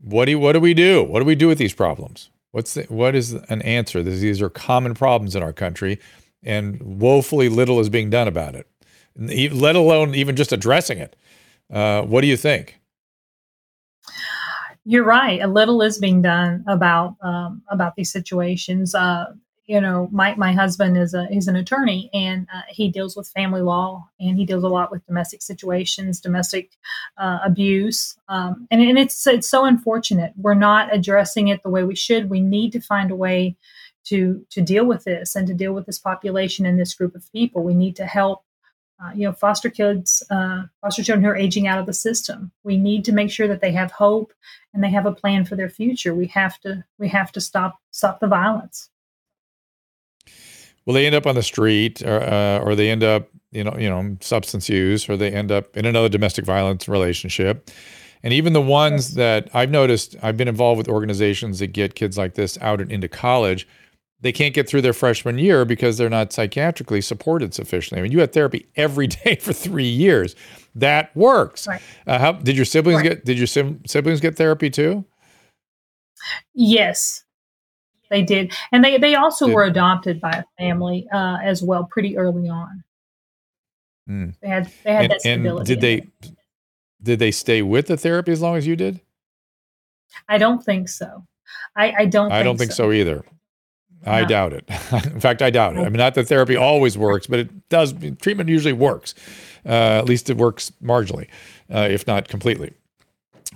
What 0.00 0.24
do 0.24 0.32
you, 0.32 0.38
what 0.38 0.52
do 0.52 0.60
we 0.60 0.74
do? 0.74 1.04
What 1.04 1.20
do 1.20 1.24
we 1.24 1.34
do 1.34 1.48
with 1.48 1.58
these 1.58 1.74
problems? 1.74 2.30
What's 2.52 2.74
the, 2.74 2.84
what 2.84 3.14
is 3.14 3.34
an 3.34 3.62
answer? 3.62 4.02
These 4.02 4.40
are 4.40 4.48
common 4.48 4.94
problems 4.94 5.36
in 5.36 5.42
our 5.42 5.52
country, 5.52 5.98
and 6.42 6.80
woefully 6.80 7.48
little 7.48 7.78
is 7.78 7.88
being 7.88 8.10
done 8.10 8.26
about 8.26 8.54
it. 8.54 8.66
Let 9.16 9.76
alone 9.76 10.14
even 10.14 10.34
just 10.34 10.52
addressing 10.52 10.98
it. 10.98 11.16
Uh, 11.70 12.02
what 12.02 12.22
do 12.22 12.26
you 12.26 12.36
think? 12.36 12.78
You're 14.84 15.04
right. 15.04 15.42
A 15.42 15.46
little 15.48 15.82
is 15.82 15.98
being 15.98 16.22
done 16.22 16.64
about 16.66 17.16
um, 17.20 17.62
about 17.68 17.96
these 17.96 18.10
situations. 18.10 18.94
Uh, 18.94 19.34
you 19.68 19.82
know, 19.82 20.08
my 20.10 20.34
my 20.36 20.52
husband 20.52 20.96
is 20.96 21.12
a 21.12 21.26
he's 21.26 21.46
an 21.46 21.54
attorney 21.54 22.08
and 22.14 22.48
uh, 22.52 22.62
he 22.70 22.88
deals 22.88 23.14
with 23.14 23.28
family 23.28 23.60
law 23.60 24.08
and 24.18 24.38
he 24.38 24.46
deals 24.46 24.64
a 24.64 24.68
lot 24.68 24.90
with 24.90 25.06
domestic 25.06 25.42
situations, 25.42 26.22
domestic 26.22 26.70
uh, 27.18 27.38
abuse, 27.44 28.18
um, 28.30 28.66
and 28.70 28.80
and 28.80 28.98
it's 28.98 29.26
it's 29.26 29.48
so 29.48 29.66
unfortunate. 29.66 30.32
We're 30.38 30.54
not 30.54 30.92
addressing 30.92 31.48
it 31.48 31.62
the 31.62 31.68
way 31.68 31.84
we 31.84 31.94
should. 31.94 32.30
We 32.30 32.40
need 32.40 32.72
to 32.72 32.80
find 32.80 33.10
a 33.10 33.14
way 33.14 33.56
to 34.06 34.42
to 34.48 34.62
deal 34.62 34.86
with 34.86 35.04
this 35.04 35.36
and 35.36 35.46
to 35.46 35.52
deal 35.52 35.74
with 35.74 35.84
this 35.84 35.98
population 35.98 36.64
and 36.64 36.80
this 36.80 36.94
group 36.94 37.14
of 37.14 37.30
people. 37.30 37.62
We 37.62 37.74
need 37.74 37.94
to 37.96 38.06
help. 38.06 38.44
Uh, 39.00 39.12
you 39.14 39.24
know, 39.24 39.32
foster 39.32 39.70
kids, 39.70 40.24
uh, 40.28 40.62
foster 40.80 41.04
children 41.04 41.22
who 41.22 41.30
are 41.30 41.36
aging 41.36 41.68
out 41.68 41.78
of 41.78 41.86
the 41.86 41.92
system. 41.92 42.50
We 42.64 42.76
need 42.76 43.04
to 43.04 43.12
make 43.12 43.30
sure 43.30 43.46
that 43.46 43.60
they 43.60 43.70
have 43.70 43.92
hope 43.92 44.32
and 44.74 44.82
they 44.82 44.90
have 44.90 45.06
a 45.06 45.12
plan 45.12 45.44
for 45.44 45.54
their 45.54 45.68
future. 45.68 46.12
We 46.12 46.26
have 46.28 46.58
to 46.62 46.84
we 46.98 47.06
have 47.10 47.30
to 47.32 47.40
stop 47.40 47.78
stop 47.92 48.18
the 48.18 48.26
violence. 48.26 48.90
Well, 50.88 50.94
they 50.94 51.04
end 51.04 51.14
up 51.14 51.26
on 51.26 51.34
the 51.34 51.42
street, 51.42 52.00
or, 52.00 52.22
uh, 52.22 52.60
or 52.60 52.74
they 52.74 52.88
end 52.88 53.04
up, 53.04 53.28
you 53.52 53.62
know, 53.62 53.76
you 53.78 53.90
know, 53.90 54.16
substance 54.22 54.70
use, 54.70 55.06
or 55.06 55.18
they 55.18 55.30
end 55.30 55.52
up 55.52 55.76
in 55.76 55.84
another 55.84 56.08
domestic 56.08 56.46
violence 56.46 56.88
relationship. 56.88 57.70
And 58.22 58.32
even 58.32 58.54
the 58.54 58.62
ones 58.62 59.12
that 59.12 59.50
I've 59.52 59.70
noticed, 59.70 60.16
I've 60.22 60.38
been 60.38 60.48
involved 60.48 60.78
with 60.78 60.88
organizations 60.88 61.58
that 61.58 61.74
get 61.74 61.94
kids 61.94 62.16
like 62.16 62.36
this 62.36 62.56
out 62.62 62.80
and 62.80 62.90
into 62.90 63.06
college. 63.06 63.68
They 64.22 64.32
can't 64.32 64.54
get 64.54 64.66
through 64.66 64.80
their 64.80 64.94
freshman 64.94 65.38
year 65.38 65.66
because 65.66 65.98
they're 65.98 66.08
not 66.08 66.30
psychiatrically 66.30 67.04
supported 67.04 67.52
sufficiently. 67.52 67.98
I 67.98 68.02
mean, 68.04 68.12
you 68.12 68.20
had 68.20 68.32
therapy 68.32 68.66
every 68.76 69.08
day 69.08 69.36
for 69.36 69.52
three 69.52 69.90
years. 69.90 70.36
That 70.74 71.14
works. 71.14 71.68
Right. 71.68 71.82
Uh, 72.06 72.18
how 72.18 72.32
did 72.32 72.56
your 72.56 72.64
siblings 72.64 73.02
right. 73.02 73.10
get? 73.10 73.26
Did 73.26 73.36
your 73.36 73.46
siblings 73.46 74.22
get 74.22 74.36
therapy 74.36 74.70
too? 74.70 75.04
Yes, 76.54 77.24
they 78.10 78.22
did, 78.22 78.52
and 78.72 78.84
they 78.84 78.98
they 78.98 79.14
also 79.14 79.46
did. 79.46 79.54
were 79.54 79.64
adopted 79.64 80.20
by 80.20 80.30
a 80.30 80.44
family 80.58 81.06
uh, 81.12 81.38
as 81.42 81.62
well 81.62 81.84
pretty 81.84 82.16
early 82.16 82.48
on. 82.48 82.84
Mm. 84.08 84.34
They 84.40 84.48
had 84.48 84.72
they 84.84 84.92
had 84.92 85.02
and, 85.02 85.12
that 85.12 85.20
stability. 85.20 85.74
Did 85.74 85.80
they 85.80 86.32
did 87.02 87.18
they 87.18 87.30
stay 87.30 87.62
with 87.62 87.86
the 87.86 87.96
therapy 87.96 88.32
as 88.32 88.40
long 88.40 88.56
as 88.56 88.66
you 88.66 88.76
did? 88.76 89.00
I 90.28 90.38
don't 90.38 90.64
think 90.64 90.88
so. 90.88 91.26
I, 91.76 91.94
I 91.98 92.04
don't. 92.06 92.32
I 92.32 92.42
don't 92.42 92.56
think 92.56 92.72
so, 92.72 92.84
so 92.84 92.92
either. 92.92 93.24
I 94.06 94.22
no. 94.22 94.28
doubt 94.28 94.52
it. 94.52 94.64
In 95.06 95.20
fact, 95.20 95.42
I 95.42 95.50
doubt 95.50 95.76
it. 95.76 95.80
I 95.80 95.84
mean, 95.84 95.94
not 95.94 96.14
that 96.14 96.28
therapy 96.28 96.56
always 96.56 96.96
works, 96.96 97.26
but 97.26 97.40
it 97.40 97.68
does. 97.68 97.94
Treatment 98.20 98.48
usually 98.48 98.72
works. 98.72 99.14
Uh, 99.66 99.98
at 99.98 100.06
least 100.06 100.30
it 100.30 100.36
works 100.36 100.72
marginally, 100.82 101.28
uh, 101.72 101.88
if 101.90 102.06
not 102.06 102.28
completely. 102.28 102.72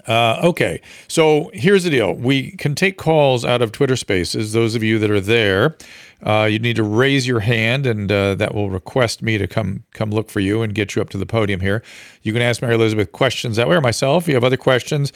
Uh, 0.06 0.40
okay, 0.42 0.80
so 1.06 1.50
here's 1.54 1.84
the 1.84 1.90
deal. 1.90 2.12
We 2.12 2.52
can 2.52 2.74
take 2.74 2.98
calls 2.98 3.44
out 3.44 3.62
of 3.62 3.70
Twitter 3.70 3.96
Spaces. 3.96 4.52
Those 4.52 4.74
of 4.74 4.82
you 4.82 4.98
that 4.98 5.10
are 5.10 5.20
there, 5.20 5.76
uh, 6.24 6.48
you 6.50 6.58
need 6.58 6.76
to 6.76 6.82
raise 6.82 7.26
your 7.26 7.40
hand, 7.40 7.86
and 7.86 8.10
uh, 8.10 8.34
that 8.34 8.54
will 8.54 8.68
request 8.68 9.22
me 9.22 9.38
to 9.38 9.46
come 9.46 9.84
come 9.92 10.10
look 10.10 10.28
for 10.28 10.40
you 10.40 10.62
and 10.62 10.74
get 10.74 10.96
you 10.96 11.02
up 11.02 11.10
to 11.10 11.18
the 11.18 11.26
podium 11.26 11.60
here. 11.60 11.82
You 12.22 12.32
can 12.32 12.42
ask 12.42 12.62
Mary 12.62 12.74
Elizabeth 12.74 13.12
questions 13.12 13.56
that 13.56 13.68
way, 13.68 13.76
or 13.76 13.80
myself. 13.80 14.24
If 14.24 14.28
you 14.28 14.34
have 14.34 14.44
other 14.44 14.56
questions, 14.56 15.12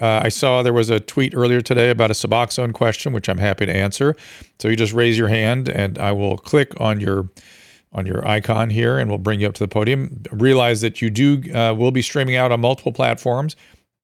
uh, 0.00 0.20
I 0.24 0.28
saw 0.28 0.62
there 0.62 0.72
was 0.72 0.90
a 0.90 1.00
tweet 1.00 1.34
earlier 1.34 1.62
today 1.62 1.88
about 1.90 2.10
a 2.10 2.14
Suboxone 2.14 2.74
question, 2.74 3.12
which 3.12 3.28
I'm 3.28 3.38
happy 3.38 3.64
to 3.64 3.74
answer. 3.74 4.14
So 4.58 4.68
you 4.68 4.76
just 4.76 4.92
raise 4.92 5.16
your 5.16 5.28
hand, 5.28 5.68
and 5.68 5.98
I 5.98 6.12
will 6.12 6.36
click 6.36 6.78
on 6.78 7.00
your 7.00 7.30
on 7.92 8.04
your 8.04 8.26
icon 8.28 8.68
here, 8.68 8.98
and 8.98 9.08
we'll 9.08 9.18
bring 9.18 9.40
you 9.40 9.46
up 9.46 9.54
to 9.54 9.64
the 9.64 9.68
podium. 9.68 10.22
Realize 10.30 10.82
that 10.82 11.00
you 11.00 11.08
do 11.08 11.42
uh, 11.54 11.72
will 11.72 11.90
be 11.90 12.02
streaming 12.02 12.36
out 12.36 12.52
on 12.52 12.60
multiple 12.60 12.92
platforms. 12.92 13.56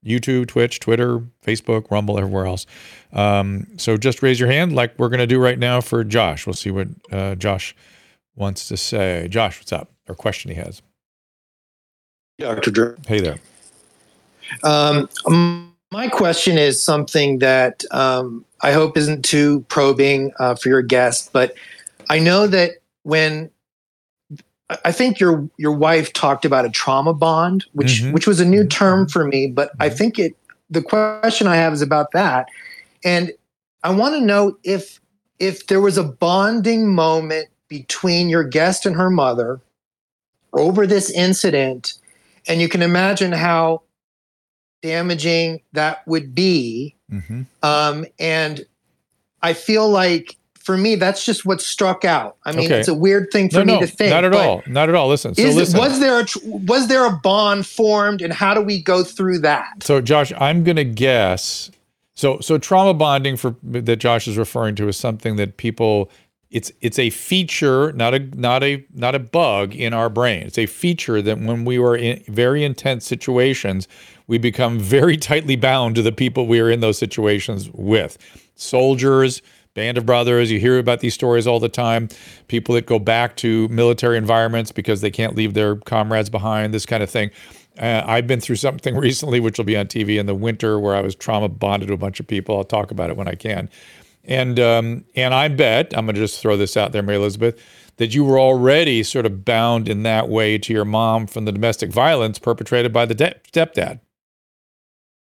YouTube, 0.04 0.48
Twitch, 0.48 0.80
Twitter, 0.80 1.20
Facebook, 1.44 1.90
Rumble, 1.90 2.18
everywhere 2.18 2.46
else. 2.46 2.66
Um, 3.12 3.66
so 3.76 3.96
just 3.96 4.22
raise 4.22 4.40
your 4.40 4.50
hand 4.50 4.74
like 4.74 4.98
we're 4.98 5.08
going 5.08 5.20
to 5.20 5.26
do 5.26 5.38
right 5.38 5.58
now 5.58 5.80
for 5.80 6.02
Josh. 6.04 6.46
We'll 6.46 6.54
see 6.54 6.70
what 6.70 6.88
uh, 7.10 7.34
Josh 7.36 7.74
wants 8.34 8.68
to 8.68 8.76
say. 8.76 9.28
Josh, 9.28 9.60
what's 9.60 9.72
up? 9.72 9.90
Or 10.08 10.14
question 10.14 10.50
he 10.50 10.56
has. 10.56 10.82
Dr. 12.38 12.70
Drew. 12.70 12.96
Hey 13.06 13.20
there. 13.20 13.38
Um, 14.64 15.08
my 15.92 16.08
question 16.08 16.58
is 16.58 16.82
something 16.82 17.38
that 17.38 17.84
um, 17.92 18.44
I 18.62 18.72
hope 18.72 18.96
isn't 18.96 19.24
too 19.24 19.64
probing 19.68 20.32
uh, 20.40 20.56
for 20.56 20.68
your 20.68 20.82
guest, 20.82 21.30
but 21.32 21.54
I 22.10 22.18
know 22.18 22.46
that 22.48 22.72
when 23.04 23.50
I 24.84 24.92
think 24.92 25.18
your 25.18 25.48
your 25.56 25.72
wife 25.72 26.12
talked 26.12 26.44
about 26.44 26.64
a 26.64 26.70
trauma 26.70 27.14
bond, 27.14 27.64
which 27.72 28.02
mm-hmm. 28.02 28.12
which 28.12 28.26
was 28.26 28.40
a 28.40 28.44
new 28.44 28.60
mm-hmm. 28.60 28.68
term 28.68 29.08
for 29.08 29.26
me, 29.26 29.46
but 29.46 29.68
mm-hmm. 29.70 29.82
I 29.82 29.88
think 29.90 30.18
it 30.18 30.36
the 30.70 30.82
question 30.82 31.46
I 31.46 31.56
have 31.56 31.72
is 31.72 31.82
about 31.82 32.12
that. 32.12 32.48
And 33.04 33.32
I 33.82 33.90
want 33.90 34.14
to 34.14 34.20
know 34.20 34.56
if 34.64 35.00
if 35.38 35.66
there 35.66 35.80
was 35.80 35.98
a 35.98 36.04
bonding 36.04 36.94
moment 36.94 37.48
between 37.68 38.28
your 38.28 38.44
guest 38.44 38.86
and 38.86 38.94
her 38.96 39.10
mother 39.10 39.60
over 40.52 40.86
this 40.86 41.10
incident, 41.10 41.94
and 42.46 42.60
you 42.60 42.68
can 42.68 42.82
imagine 42.82 43.32
how 43.32 43.82
damaging 44.82 45.60
that 45.72 46.06
would 46.06 46.34
be. 46.34 46.94
Mm-hmm. 47.10 47.42
Um, 47.62 48.06
and 48.18 48.64
I 49.42 49.54
feel 49.54 49.88
like 49.88 50.36
for 50.62 50.76
me, 50.76 50.94
that's 50.94 51.24
just 51.24 51.44
what 51.44 51.60
struck 51.60 52.04
out. 52.04 52.36
I 52.44 52.52
mean, 52.52 52.66
okay. 52.66 52.78
it's 52.78 52.88
a 52.88 52.94
weird 52.94 53.30
thing 53.32 53.50
for 53.50 53.58
no, 53.58 53.64
me 53.64 53.72
no, 53.74 53.80
to 53.80 53.86
think. 53.86 54.10
Not 54.10 54.24
at 54.24 54.32
all. 54.32 54.62
Not 54.66 54.88
at 54.88 54.94
all. 54.94 55.08
Listen. 55.08 55.34
So 55.34 55.42
is, 55.42 55.56
listen. 55.56 55.78
Was 55.78 55.98
there 55.98 56.20
a 56.20 56.26
was 56.44 56.86
there 56.86 57.04
a 57.04 57.10
bond 57.10 57.66
formed, 57.66 58.22
and 58.22 58.32
how 58.32 58.54
do 58.54 58.60
we 58.60 58.80
go 58.80 59.02
through 59.02 59.40
that? 59.40 59.82
So, 59.82 60.00
Josh, 60.00 60.32
I'm 60.38 60.62
going 60.62 60.76
to 60.76 60.84
guess. 60.84 61.70
So, 62.14 62.38
so 62.40 62.58
trauma 62.58 62.94
bonding 62.94 63.36
for 63.36 63.56
that 63.64 63.96
Josh 63.96 64.28
is 64.28 64.38
referring 64.38 64.76
to 64.76 64.88
is 64.88 64.96
something 64.96 65.36
that 65.36 65.56
people. 65.56 66.10
It's 66.50 66.70
it's 66.82 66.98
a 66.98 67.08
feature, 67.08 67.92
not 67.94 68.12
a 68.12 68.18
not 68.18 68.62
a 68.62 68.84
not 68.92 69.14
a 69.14 69.18
bug 69.18 69.74
in 69.74 69.94
our 69.94 70.10
brain. 70.10 70.42
It's 70.42 70.58
a 70.58 70.66
feature 70.66 71.22
that 71.22 71.40
when 71.40 71.64
we 71.64 71.78
were 71.78 71.96
in 71.96 72.22
very 72.28 72.62
intense 72.62 73.06
situations, 73.06 73.88
we 74.26 74.36
become 74.36 74.78
very 74.78 75.16
tightly 75.30 75.56
bound 75.56 75.94
to 75.94 76.02
the 76.02 76.12
people 76.12 76.46
we 76.46 76.60
are 76.60 76.70
in 76.70 76.80
those 76.80 76.98
situations 76.98 77.70
with. 77.72 78.18
Soldiers 78.54 79.40
Band 79.74 79.96
of 79.96 80.04
Brothers. 80.04 80.50
You 80.50 80.60
hear 80.60 80.78
about 80.78 81.00
these 81.00 81.14
stories 81.14 81.46
all 81.46 81.58
the 81.58 81.68
time. 81.68 82.08
People 82.48 82.74
that 82.74 82.86
go 82.86 82.98
back 82.98 83.36
to 83.36 83.68
military 83.68 84.18
environments 84.18 84.70
because 84.70 85.00
they 85.00 85.10
can't 85.10 85.34
leave 85.34 85.54
their 85.54 85.76
comrades 85.76 86.28
behind, 86.28 86.74
this 86.74 86.84
kind 86.84 87.02
of 87.02 87.10
thing. 87.10 87.30
Uh, 87.78 88.02
I've 88.04 88.26
been 88.26 88.40
through 88.40 88.56
something 88.56 88.96
recently, 88.98 89.40
which 89.40 89.58
will 89.58 89.64
be 89.64 89.76
on 89.76 89.86
TV 89.86 90.18
in 90.18 90.26
the 90.26 90.34
winter, 90.34 90.78
where 90.78 90.94
I 90.94 91.00
was 91.00 91.14
trauma 91.14 91.48
bonded 91.48 91.88
to 91.88 91.94
a 91.94 91.98
bunch 91.98 92.20
of 92.20 92.26
people. 92.26 92.56
I'll 92.58 92.64
talk 92.64 92.90
about 92.90 93.08
it 93.08 93.16
when 93.16 93.28
I 93.28 93.34
can. 93.34 93.70
And 94.24 94.60
um, 94.60 95.04
and 95.16 95.34
I 95.34 95.48
bet 95.48 95.96
I'm 95.96 96.06
going 96.06 96.14
to 96.14 96.20
just 96.20 96.40
throw 96.40 96.56
this 96.56 96.76
out 96.76 96.92
there, 96.92 97.02
Mary 97.02 97.18
Elizabeth, 97.18 97.58
that 97.96 98.14
you 98.14 98.24
were 98.24 98.38
already 98.38 99.02
sort 99.02 99.26
of 99.26 99.44
bound 99.44 99.88
in 99.88 100.04
that 100.04 100.28
way 100.28 100.58
to 100.58 100.72
your 100.72 100.84
mom 100.84 101.26
from 101.26 101.44
the 101.44 101.50
domestic 101.50 101.90
violence 101.90 102.38
perpetrated 102.38 102.92
by 102.92 103.04
the 103.04 103.14
de- 103.14 103.34
stepdad. 103.52 104.00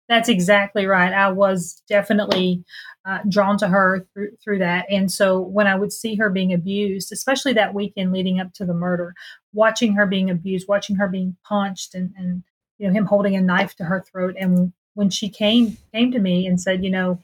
That's 0.08 0.28
exactly 0.28 0.84
right. 0.86 1.12
I 1.12 1.30
was 1.30 1.82
definitely 1.88 2.62
uh, 3.06 3.20
drawn 3.28 3.56
to 3.58 3.68
her 3.68 4.06
through, 4.12 4.36
through 4.42 4.58
that. 4.58 4.84
And 4.90 5.10
so 5.10 5.40
when 5.40 5.66
I 5.66 5.76
would 5.76 5.92
see 5.92 6.14
her 6.16 6.28
being 6.28 6.52
abused, 6.52 7.10
especially 7.10 7.54
that 7.54 7.72
weekend 7.72 8.12
leading 8.12 8.38
up 8.38 8.52
to 8.54 8.66
the 8.66 8.74
murder, 8.74 9.14
watching 9.54 9.94
her 9.94 10.06
being 10.06 10.28
abused, 10.28 10.68
watching 10.68 10.96
her 10.96 11.08
being 11.08 11.36
punched 11.42 11.94
and, 11.94 12.12
and 12.18 12.42
you 12.76 12.86
know, 12.86 12.92
him 12.92 13.06
holding 13.06 13.34
a 13.34 13.40
knife 13.40 13.74
to 13.76 13.84
her 13.84 14.02
throat. 14.02 14.36
And 14.38 14.72
when 14.92 15.08
she 15.08 15.28
came, 15.30 15.78
came 15.94 16.12
to 16.12 16.18
me 16.18 16.46
and 16.46 16.60
said, 16.60 16.84
you 16.84 16.90
know, 16.90 17.18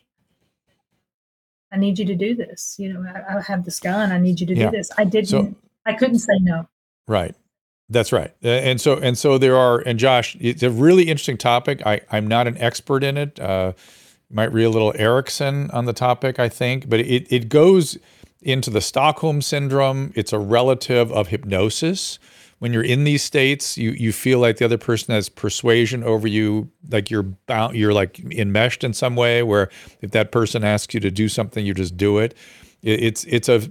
I 1.72 1.76
need 1.76 1.98
you 1.98 2.06
to 2.06 2.16
do 2.16 2.34
this. 2.34 2.76
You 2.78 2.92
know, 2.92 3.04
I, 3.06 3.36
I 3.36 3.42
have 3.42 3.64
this 3.64 3.78
gun. 3.78 4.10
I 4.10 4.18
need 4.18 4.40
you 4.40 4.46
to 4.46 4.54
yeah. 4.56 4.70
do 4.70 4.76
this. 4.76 4.90
I 4.96 5.04
didn't, 5.04 5.28
so, 5.28 5.54
I 5.84 5.92
couldn't 5.92 6.20
say 6.20 6.38
no. 6.40 6.66
Right. 7.06 7.34
That's 7.90 8.12
right. 8.12 8.32
And 8.40 8.80
so, 8.80 8.98
and 8.98 9.18
so 9.18 9.36
there 9.36 9.56
are, 9.56 9.80
and 9.80 9.98
Josh, 9.98 10.36
it's 10.40 10.62
a 10.62 10.70
really 10.70 11.02
interesting 11.02 11.36
topic. 11.36 11.84
I, 11.84 12.00
I'm 12.12 12.28
not 12.28 12.46
an 12.46 12.56
expert 12.58 13.02
in 13.02 13.18
it. 13.18 13.40
Uh, 13.40 13.72
might 14.30 14.52
read 14.52 14.64
a 14.64 14.70
little 14.70 14.92
Erickson 14.96 15.70
on 15.72 15.86
the 15.86 15.92
topic, 15.92 16.38
I 16.38 16.48
think, 16.48 16.88
but 16.88 17.00
it, 17.00 17.26
it 17.32 17.48
goes 17.48 17.98
into 18.42 18.70
the 18.70 18.80
Stockholm 18.80 19.42
syndrome. 19.42 20.12
It's 20.14 20.32
a 20.32 20.38
relative 20.38 21.10
of 21.10 21.28
hypnosis. 21.28 22.20
When 22.60 22.72
you're 22.72 22.84
in 22.84 23.04
these 23.04 23.22
states, 23.22 23.78
you 23.78 23.90
you 23.92 24.12
feel 24.12 24.38
like 24.38 24.58
the 24.58 24.66
other 24.66 24.78
person 24.78 25.14
has 25.14 25.30
persuasion 25.30 26.04
over 26.04 26.28
you, 26.28 26.70
like 26.90 27.10
you're 27.10 27.22
bound, 27.22 27.74
you're 27.74 27.94
like 27.94 28.20
enmeshed 28.32 28.84
in 28.84 28.92
some 28.92 29.16
way. 29.16 29.42
Where 29.42 29.70
if 30.02 30.10
that 30.10 30.30
person 30.30 30.62
asks 30.62 30.92
you 30.92 31.00
to 31.00 31.10
do 31.10 31.28
something, 31.28 31.64
you 31.64 31.72
just 31.72 31.96
do 31.96 32.18
it. 32.18 32.36
It's 32.82 33.24
it's 33.24 33.48
a 33.48 33.62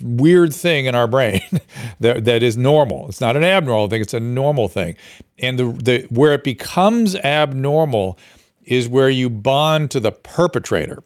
weird 0.00 0.54
thing 0.54 0.86
in 0.86 0.94
our 0.94 1.08
brain 1.08 1.42
that 2.00 2.24
that 2.24 2.42
is 2.42 2.56
normal. 2.56 3.08
It's 3.08 3.20
not 3.20 3.36
an 3.36 3.44
abnormal 3.44 3.88
thing; 3.88 4.00
it's 4.00 4.14
a 4.14 4.20
normal 4.20 4.68
thing. 4.68 4.96
And 5.38 5.58
the 5.58 5.64
the 5.72 6.06
where 6.10 6.32
it 6.32 6.44
becomes 6.44 7.16
abnormal 7.16 8.18
is 8.64 8.88
where 8.88 9.10
you 9.10 9.28
bond 9.28 9.90
to 9.90 10.00
the 10.00 10.12
perpetrator. 10.12 11.02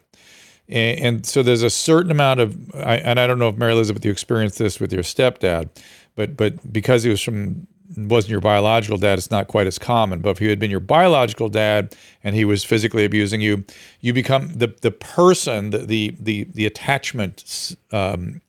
And, 0.69 0.99
and 0.99 1.25
so 1.25 1.41
there's 1.43 1.63
a 1.63 1.69
certain 1.69 2.11
amount 2.11 2.39
of, 2.39 2.75
I, 2.75 2.97
and 2.97 3.19
I 3.19 3.25
don't 3.27 3.39
know 3.39 3.49
if 3.49 3.55
Mary 3.55 3.71
Elizabeth, 3.71 4.05
you 4.05 4.11
experienced 4.11 4.59
this 4.59 4.79
with 4.79 4.93
your 4.93 5.03
stepdad, 5.03 5.69
but 6.15 6.37
but 6.37 6.71
because 6.71 7.03
he 7.03 7.09
was 7.09 7.21
from 7.21 7.67
wasn't 7.95 8.31
your 8.31 8.41
biological 8.41 8.97
dad, 8.97 9.17
it's 9.17 9.31
not 9.31 9.47
quite 9.47 9.67
as 9.67 9.79
common. 9.79 10.19
But 10.19 10.31
if 10.31 10.39
he 10.39 10.47
had 10.47 10.59
been 10.59 10.71
your 10.71 10.79
biological 10.79 11.49
dad 11.49 11.95
and 12.23 12.35
he 12.35 12.45
was 12.45 12.63
physically 12.63 13.05
abusing 13.05 13.41
you, 13.41 13.63
you 14.01 14.13
become 14.13 14.53
the 14.53 14.73
the 14.81 14.91
person, 14.91 15.69
the 15.69 15.79
the 15.79 16.15
the, 16.19 16.43
the 16.53 16.65
attachment 16.65 17.75
um, 17.91 18.41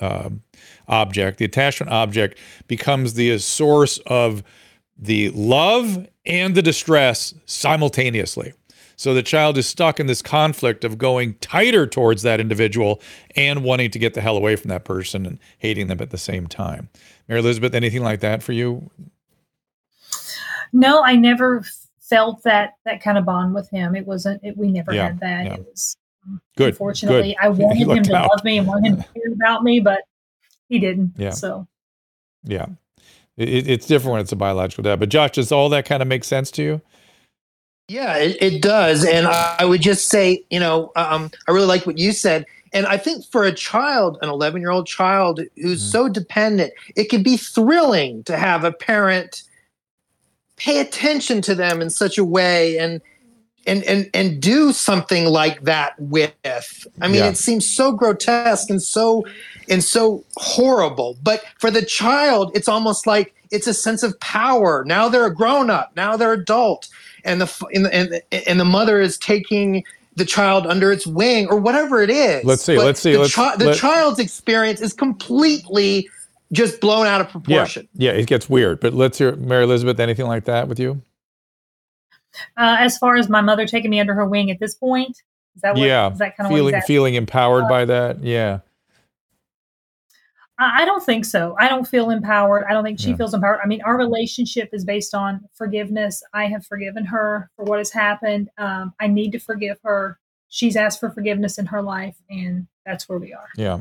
uh, 0.00 0.30
object. 0.88 1.38
The 1.38 1.44
attachment 1.44 1.92
object 1.92 2.38
becomes 2.68 3.14
the 3.14 3.38
source 3.38 3.98
of 4.06 4.42
the 4.96 5.30
love 5.30 6.06
and 6.24 6.54
the 6.54 6.62
distress 6.62 7.34
simultaneously. 7.46 8.52
So 8.96 9.14
the 9.14 9.22
child 9.22 9.58
is 9.58 9.66
stuck 9.66 9.98
in 9.98 10.06
this 10.06 10.22
conflict 10.22 10.84
of 10.84 10.98
going 10.98 11.34
tighter 11.34 11.86
towards 11.86 12.22
that 12.22 12.40
individual 12.40 13.00
and 13.36 13.64
wanting 13.64 13.90
to 13.90 13.98
get 13.98 14.14
the 14.14 14.20
hell 14.20 14.36
away 14.36 14.56
from 14.56 14.68
that 14.68 14.84
person 14.84 15.26
and 15.26 15.38
hating 15.58 15.88
them 15.88 16.00
at 16.00 16.10
the 16.10 16.18
same 16.18 16.46
time. 16.46 16.88
Mary 17.28 17.40
Elizabeth, 17.40 17.74
anything 17.74 18.02
like 18.02 18.20
that 18.20 18.42
for 18.42 18.52
you? 18.52 18.90
No, 20.72 21.02
I 21.02 21.16
never 21.16 21.64
felt 22.00 22.42
that 22.42 22.74
that 22.84 23.02
kind 23.02 23.16
of 23.16 23.24
bond 23.24 23.54
with 23.54 23.70
him. 23.70 23.94
It 23.94 24.06
wasn't. 24.06 24.42
It, 24.44 24.56
we 24.56 24.70
never 24.70 24.92
yeah, 24.92 25.06
had 25.06 25.20
that. 25.20 25.46
Yeah. 25.46 25.54
It 25.54 25.66
was 25.66 25.96
um, 26.26 26.40
good. 26.56 26.70
Unfortunately, 26.70 27.36
good. 27.40 27.46
I 27.46 27.48
wanted 27.50 27.88
him 27.88 28.02
to 28.04 28.14
out. 28.16 28.30
love 28.30 28.44
me 28.44 28.58
and 28.58 28.66
want 28.66 28.86
him 28.86 28.96
to 28.96 29.02
care 29.14 29.32
about 29.32 29.62
me, 29.62 29.80
but 29.80 30.02
he 30.68 30.78
didn't. 30.78 31.14
Yeah. 31.16 31.30
So. 31.30 31.66
Yeah, 32.46 32.66
it, 33.38 33.68
it's 33.68 33.86
different 33.86 34.12
when 34.12 34.20
it's 34.20 34.32
a 34.32 34.36
biological 34.36 34.82
dad. 34.82 35.00
But 35.00 35.08
Josh, 35.08 35.30
does 35.30 35.50
all 35.50 35.70
that 35.70 35.86
kind 35.86 36.02
of 36.02 36.08
make 36.08 36.24
sense 36.24 36.50
to 36.52 36.62
you? 36.62 36.82
Yeah, 37.88 38.16
it, 38.16 38.36
it 38.40 38.62
does. 38.62 39.04
And 39.04 39.26
I, 39.26 39.56
I 39.60 39.64
would 39.64 39.82
just 39.82 40.08
say, 40.08 40.44
you 40.50 40.58
know, 40.58 40.90
um, 40.96 41.30
I 41.46 41.52
really 41.52 41.66
like 41.66 41.86
what 41.86 41.98
you 41.98 42.12
said. 42.12 42.46
And 42.72 42.86
I 42.86 42.96
think 42.96 43.24
for 43.26 43.44
a 43.44 43.52
child, 43.52 44.18
an 44.22 44.28
11 44.28 44.60
year 44.60 44.70
old 44.70 44.86
child 44.86 45.40
who's 45.56 45.80
mm-hmm. 45.80 45.90
so 45.90 46.08
dependent, 46.08 46.72
it 46.96 47.08
can 47.08 47.22
be 47.22 47.36
thrilling 47.36 48.24
to 48.24 48.36
have 48.36 48.64
a 48.64 48.72
parent 48.72 49.42
pay 50.56 50.80
attention 50.80 51.42
to 51.42 51.54
them 51.54 51.82
in 51.82 51.90
such 51.90 52.16
a 52.16 52.24
way 52.24 52.78
and 52.78 53.00
and 53.66 53.82
and 53.84 54.10
and 54.12 54.40
do 54.40 54.72
something 54.72 55.26
like 55.26 55.62
that 55.62 55.94
with. 55.98 56.34
I 57.00 57.08
mean, 57.08 57.16
yeah. 57.16 57.28
it 57.28 57.36
seems 57.36 57.66
so 57.66 57.92
grotesque 57.92 58.70
and 58.70 58.82
so 58.82 59.24
and 59.68 59.82
so 59.82 60.24
horrible. 60.36 61.16
But 61.22 61.44
for 61.58 61.70
the 61.70 61.84
child, 61.84 62.52
it's 62.54 62.68
almost 62.68 63.06
like 63.06 63.34
it's 63.50 63.66
a 63.66 63.74
sense 63.74 64.02
of 64.02 64.18
power. 64.20 64.84
Now 64.86 65.08
they're 65.08 65.26
a 65.26 65.34
grown 65.34 65.70
up. 65.70 65.92
Now 65.96 66.16
they're 66.16 66.32
adult, 66.32 66.88
and 67.24 67.40
the 67.40 67.66
and 67.74 67.86
and, 67.86 68.22
and 68.46 68.60
the 68.60 68.64
mother 68.64 69.00
is 69.00 69.18
taking 69.18 69.84
the 70.16 70.24
child 70.24 70.66
under 70.66 70.92
its 70.92 71.06
wing 71.06 71.48
or 71.48 71.58
whatever 71.58 72.00
it 72.00 72.10
is. 72.10 72.44
Let's 72.44 72.62
see. 72.62 72.76
But 72.76 72.84
let's 72.84 73.00
see. 73.00 73.12
The, 73.12 73.20
let's, 73.20 73.34
chi- 73.34 73.56
the 73.56 73.66
let, 73.66 73.76
child's 73.76 74.18
experience 74.20 74.80
is 74.80 74.92
completely 74.92 76.08
just 76.52 76.80
blown 76.80 77.06
out 77.06 77.20
of 77.20 77.28
proportion. 77.30 77.88
Yeah, 77.94 78.12
yeah, 78.12 78.18
it 78.18 78.26
gets 78.26 78.48
weird. 78.48 78.80
But 78.80 78.94
let's 78.94 79.18
hear 79.18 79.34
Mary 79.36 79.64
Elizabeth. 79.64 79.98
Anything 79.98 80.26
like 80.26 80.44
that 80.44 80.68
with 80.68 80.78
you? 80.78 81.02
Uh, 82.56 82.76
as 82.78 82.98
far 82.98 83.16
as 83.16 83.28
my 83.28 83.40
mother 83.40 83.66
taking 83.66 83.90
me 83.90 84.00
under 84.00 84.14
her 84.14 84.26
wing 84.26 84.50
at 84.50 84.60
this 84.60 84.74
point, 84.74 85.22
is 85.56 85.62
that 85.62 85.74
what, 85.74 85.84
yeah, 85.84 86.12
is 86.12 86.18
that 86.18 86.36
kind 86.36 86.46
of 86.46 86.56
feeling 86.56 86.74
exactly? 86.74 86.94
feeling 86.94 87.14
empowered 87.14 87.64
uh, 87.64 87.68
by 87.68 87.84
that? 87.84 88.22
Yeah. 88.22 88.60
I 90.58 90.84
don't 90.84 91.02
think 91.02 91.24
so. 91.24 91.56
I 91.58 91.68
don't 91.68 91.86
feel 91.86 92.10
empowered. 92.10 92.64
I 92.68 92.72
don't 92.72 92.84
think 92.84 93.00
she 93.00 93.10
yeah. 93.10 93.16
feels 93.16 93.34
empowered. 93.34 93.58
I 93.62 93.66
mean, 93.66 93.82
our 93.82 93.98
relationship 93.98 94.70
is 94.72 94.84
based 94.84 95.14
on 95.14 95.48
forgiveness. 95.54 96.22
I 96.32 96.46
have 96.46 96.64
forgiven 96.64 97.04
her 97.06 97.50
for 97.56 97.64
what 97.64 97.78
has 97.78 97.90
happened. 97.90 98.50
Um, 98.56 98.94
I 99.00 99.08
need 99.08 99.32
to 99.32 99.40
forgive 99.40 99.78
her. 99.82 100.18
She's 100.48 100.76
asked 100.76 101.00
for 101.00 101.10
forgiveness 101.10 101.58
in 101.58 101.66
her 101.66 101.82
life, 101.82 102.14
and 102.30 102.68
that's 102.86 103.08
where 103.08 103.18
we 103.18 103.32
are. 103.32 103.48
Yeah. 103.56 103.80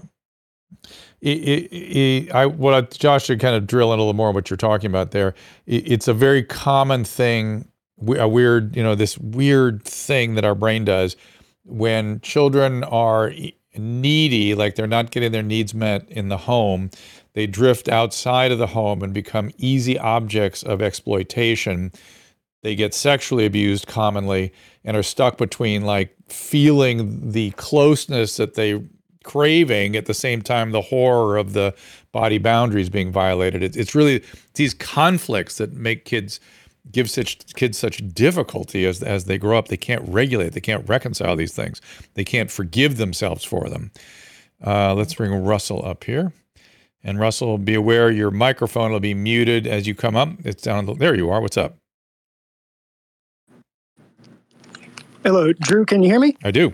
It, 1.22 1.38
it, 1.38 1.76
it, 1.76 2.32
I 2.32 2.48
what 2.48 2.74
I, 2.74 2.82
Josh 2.82 3.26
should 3.26 3.40
kind 3.40 3.56
of 3.56 3.68
drill 3.68 3.94
in 3.94 4.00
a 4.00 4.02
little 4.02 4.16
more 4.16 4.32
what 4.32 4.50
you're 4.50 4.58
talking 4.58 4.90
about 4.90 5.12
there. 5.12 5.36
it's 5.68 6.08
a 6.08 6.14
very 6.14 6.44
common 6.44 7.04
thing, 7.04 7.68
a 8.18 8.28
weird, 8.28 8.76
you 8.76 8.82
know, 8.82 8.96
this 8.96 9.16
weird 9.20 9.84
thing 9.86 10.34
that 10.34 10.44
our 10.44 10.56
brain 10.56 10.84
does 10.84 11.16
when 11.66 12.20
children 12.22 12.84
are 12.86 13.32
needy, 13.78 14.56
like 14.56 14.76
they're 14.76 14.88
not 14.88 15.12
getting 15.12 15.32
their 15.32 15.44
needs 15.44 15.74
met 15.74 16.10
in 16.10 16.30
the 16.30 16.38
home, 16.38 16.90
they 17.34 17.48
drift 17.48 17.90
outside 17.90 18.52
of 18.52 18.60
the 18.60 18.68
home 18.68 19.02
and 19.02 19.14
become 19.14 19.52
easy 19.58 19.98
objects 19.98 20.64
of 20.64 20.82
exploitation. 20.82 21.92
They 22.62 22.76
get 22.76 22.94
sexually 22.94 23.46
abused 23.46 23.88
commonly 23.88 24.54
and 24.86 24.96
are 24.96 25.04
stuck 25.04 25.38
between 25.38 25.84
like 25.84 26.16
feeling 26.28 27.32
the 27.32 27.52
closeness 27.52 28.38
that 28.38 28.54
they 28.54 28.82
craving 29.24 29.96
at 29.96 30.06
the 30.06 30.14
same 30.14 30.42
time 30.42 30.72
the 30.72 30.82
horror 30.82 31.38
of 31.38 31.54
the 31.54 31.74
body 32.12 32.38
boundaries 32.38 32.90
being 32.90 33.12
violated. 33.12 33.64
it's 33.76 33.96
really 33.96 34.22
these 34.56 34.74
conflicts 34.74 35.58
that 35.58 35.72
make 35.74 36.06
kids 36.06 36.40
give 36.92 37.10
such 37.10 37.54
kids 37.56 37.78
such 37.78 37.98
difficulty 38.14 38.86
as 38.86 39.02
as 39.04 39.26
they 39.26 39.38
grow 39.38 39.58
up. 39.58 39.68
They 39.68 39.78
can't 39.78 40.08
regulate. 40.08 40.54
They 40.54 40.62
can't 40.62 40.88
reconcile 40.88 41.36
these 41.36 41.54
things. 41.54 41.82
They 42.16 42.24
can't 42.24 42.52
forgive 42.52 42.98
themselves 42.98 43.44
for 43.44 43.70
them. 43.70 43.92
Uh, 44.66 44.94
let's 44.94 45.14
bring 45.14 45.34
Russell 45.34 45.86
up 45.86 46.04
here. 46.04 46.34
And 47.04 47.20
Russell, 47.20 47.58
be 47.58 47.74
aware 47.74 48.10
your 48.12 48.32
microphone 48.32 48.92
will 48.92 49.02
be 49.02 49.14
muted 49.14 49.68
as 49.68 49.88
you 49.88 49.94
come 49.96 50.16
up. 50.16 50.30
It's 50.46 50.64
down. 50.64 50.86
The, 50.86 50.94
there 50.94 51.16
you 51.16 51.30
are. 51.30 51.42
What's 51.42 51.58
up? 51.58 51.76
Hello, 55.24 55.54
Drew. 55.54 55.86
Can 55.86 56.04
you 56.04 56.10
hear 56.10 56.20
me? 56.20 56.36
I 56.44 56.52
do. 56.52 56.74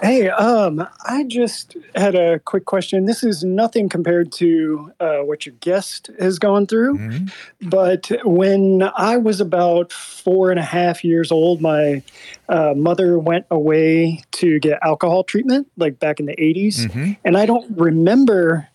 Hey, 0.00 0.30
um, 0.30 0.86
I 1.04 1.24
just 1.24 1.76
had 1.94 2.14
a 2.14 2.38
quick 2.38 2.64
question. 2.64 3.04
This 3.04 3.22
is 3.22 3.44
nothing 3.44 3.88
compared 3.90 4.32
to 4.32 4.92
uh, 4.98 5.18
what 5.18 5.44
your 5.44 5.54
guest 5.60 6.10
has 6.18 6.38
gone 6.38 6.66
through, 6.66 6.96
mm-hmm. 6.96 7.68
but 7.68 8.10
when 8.24 8.90
I 8.96 9.18
was 9.18 9.42
about 9.42 9.92
four 9.92 10.50
and 10.50 10.58
a 10.58 10.64
half 10.64 11.04
years 11.04 11.30
old, 11.30 11.60
my 11.60 12.02
uh, 12.48 12.72
mother 12.74 13.18
went 13.18 13.44
away 13.50 14.22
to 14.32 14.58
get 14.58 14.78
alcohol 14.82 15.22
treatment, 15.22 15.70
like 15.76 15.98
back 15.98 16.18
in 16.18 16.26
the 16.26 16.36
80s. 16.36 16.86
Mm-hmm. 16.86 17.12
And 17.24 17.36
I 17.36 17.44
don't 17.44 17.70
remember 17.76 18.68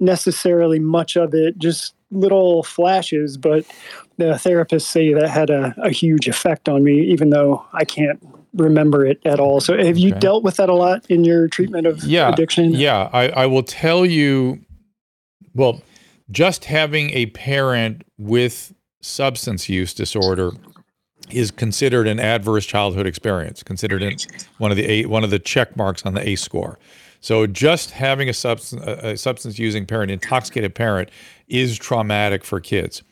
necessarily 0.00 0.80
much 0.80 1.16
of 1.16 1.32
it, 1.32 1.58
just 1.58 1.94
little 2.10 2.64
flashes, 2.64 3.36
but 3.36 3.64
the 4.16 4.32
therapists 4.34 4.82
say 4.82 5.14
that 5.14 5.28
had 5.28 5.48
a, 5.48 5.74
a 5.80 5.90
huge 5.90 6.28
effect 6.28 6.68
on 6.68 6.82
me, 6.82 7.00
even 7.02 7.30
though 7.30 7.64
I 7.72 7.84
can't 7.84 8.20
remember 8.54 9.06
it 9.06 9.20
at 9.24 9.40
all. 9.40 9.60
So 9.60 9.76
have 9.76 9.98
you 9.98 10.12
dealt 10.12 10.44
with 10.44 10.56
that 10.56 10.68
a 10.68 10.74
lot 10.74 11.06
in 11.08 11.24
your 11.24 11.48
treatment 11.48 11.86
of 11.86 12.02
yeah, 12.04 12.30
addiction? 12.30 12.72
Yeah, 12.72 13.08
I, 13.12 13.28
I 13.28 13.46
will 13.46 13.62
tell 13.62 14.04
you, 14.04 14.60
well, 15.54 15.82
just 16.30 16.64
having 16.64 17.10
a 17.10 17.26
parent 17.26 18.04
with 18.18 18.74
substance 19.00 19.68
use 19.68 19.94
disorder 19.94 20.52
is 21.30 21.50
considered 21.50 22.06
an 22.06 22.20
adverse 22.20 22.66
childhood 22.66 23.06
experience, 23.06 23.62
considered 23.62 24.02
one 24.58 24.70
of 24.70 24.76
the 24.76 24.84
eight, 24.84 25.08
one 25.08 25.24
of 25.24 25.30
the 25.30 25.38
check 25.38 25.76
marks 25.76 26.04
on 26.04 26.14
the 26.14 26.26
ACE 26.26 26.42
score. 26.42 26.78
So 27.20 27.46
just 27.46 27.92
having 27.92 28.28
a 28.28 28.34
substance 28.34 28.82
a 28.84 29.16
substance 29.16 29.58
using 29.58 29.86
parent, 29.86 30.10
intoxicated 30.10 30.74
parent, 30.74 31.10
is 31.48 31.78
traumatic 31.78 32.44
for 32.44 32.60
kids. 32.60 33.02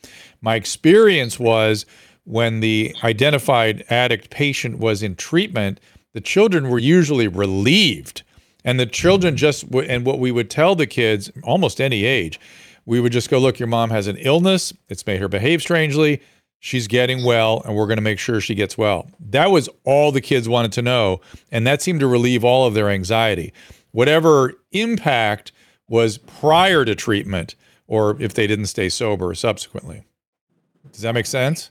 My 0.43 0.57
experience 0.57 1.39
was 1.39 1.87
when 2.25 2.61
the 2.61 2.95
identified 3.03 3.85
addict 3.91 4.31
patient 4.31 4.79
was 4.79 5.03
in 5.03 5.17
treatment, 5.17 5.81
the 6.13 6.21
children 6.21 6.69
were 6.69 6.79
usually 6.79 7.29
relieved. 7.29 8.23
And 8.65 8.79
the 8.79 8.87
children 8.87 9.35
mm. 9.35 9.39
just, 9.39 9.65
and 9.65 10.05
what 10.05 10.19
we 10.19 10.31
would 10.31 10.51
tell 10.51 10.75
the 10.75 10.87
kids, 10.87 11.31
almost 11.43 11.81
any 11.81 12.05
age, 12.05 12.39
we 12.87 13.01
would 13.01 13.13
just 13.13 13.31
go, 13.31 13.39
look, 13.39 13.59
your 13.59 13.69
mom 13.69 13.91
has 13.91 14.07
an 14.07 14.17
illness. 14.17 14.73
It's 14.89 15.07
made 15.07 15.21
her 15.21 15.29
behave 15.29 15.63
strangely. 15.63 16.21
She's 16.59 16.89
getting 16.89 17.25
well, 17.25 17.63
and 17.65 17.75
we're 17.75 17.87
going 17.87 17.97
to 17.97 18.03
make 18.03 18.19
sure 18.19 18.41
she 18.41 18.55
gets 18.55 18.77
well. 18.77 19.09
That 19.19 19.51
was 19.51 19.69
all 19.85 20.13
the 20.13 20.21
kids 20.21 20.49
wanted 20.49 20.73
to 20.73 20.83
know. 20.83 21.21
And 21.51 21.67
that 21.67 21.81
seemed 21.81 22.01
to 22.01 22.07
relieve 22.07 22.45
all 22.45 22.67
of 22.67 22.75
their 22.75 22.91
anxiety. 22.91 23.53
Whatever 23.93 24.55
impact 24.73 25.53
was 25.89 26.19
prior 26.19 26.85
to 26.85 26.95
treatment, 26.95 27.55
or 27.87 28.21
if 28.21 28.35
they 28.35 28.47
didn't 28.47 28.67
stay 28.67 28.89
sober 28.89 29.35
subsequently. 29.35 30.05
Does 30.93 31.03
that 31.03 31.15
make 31.15 31.27
sense? 31.27 31.71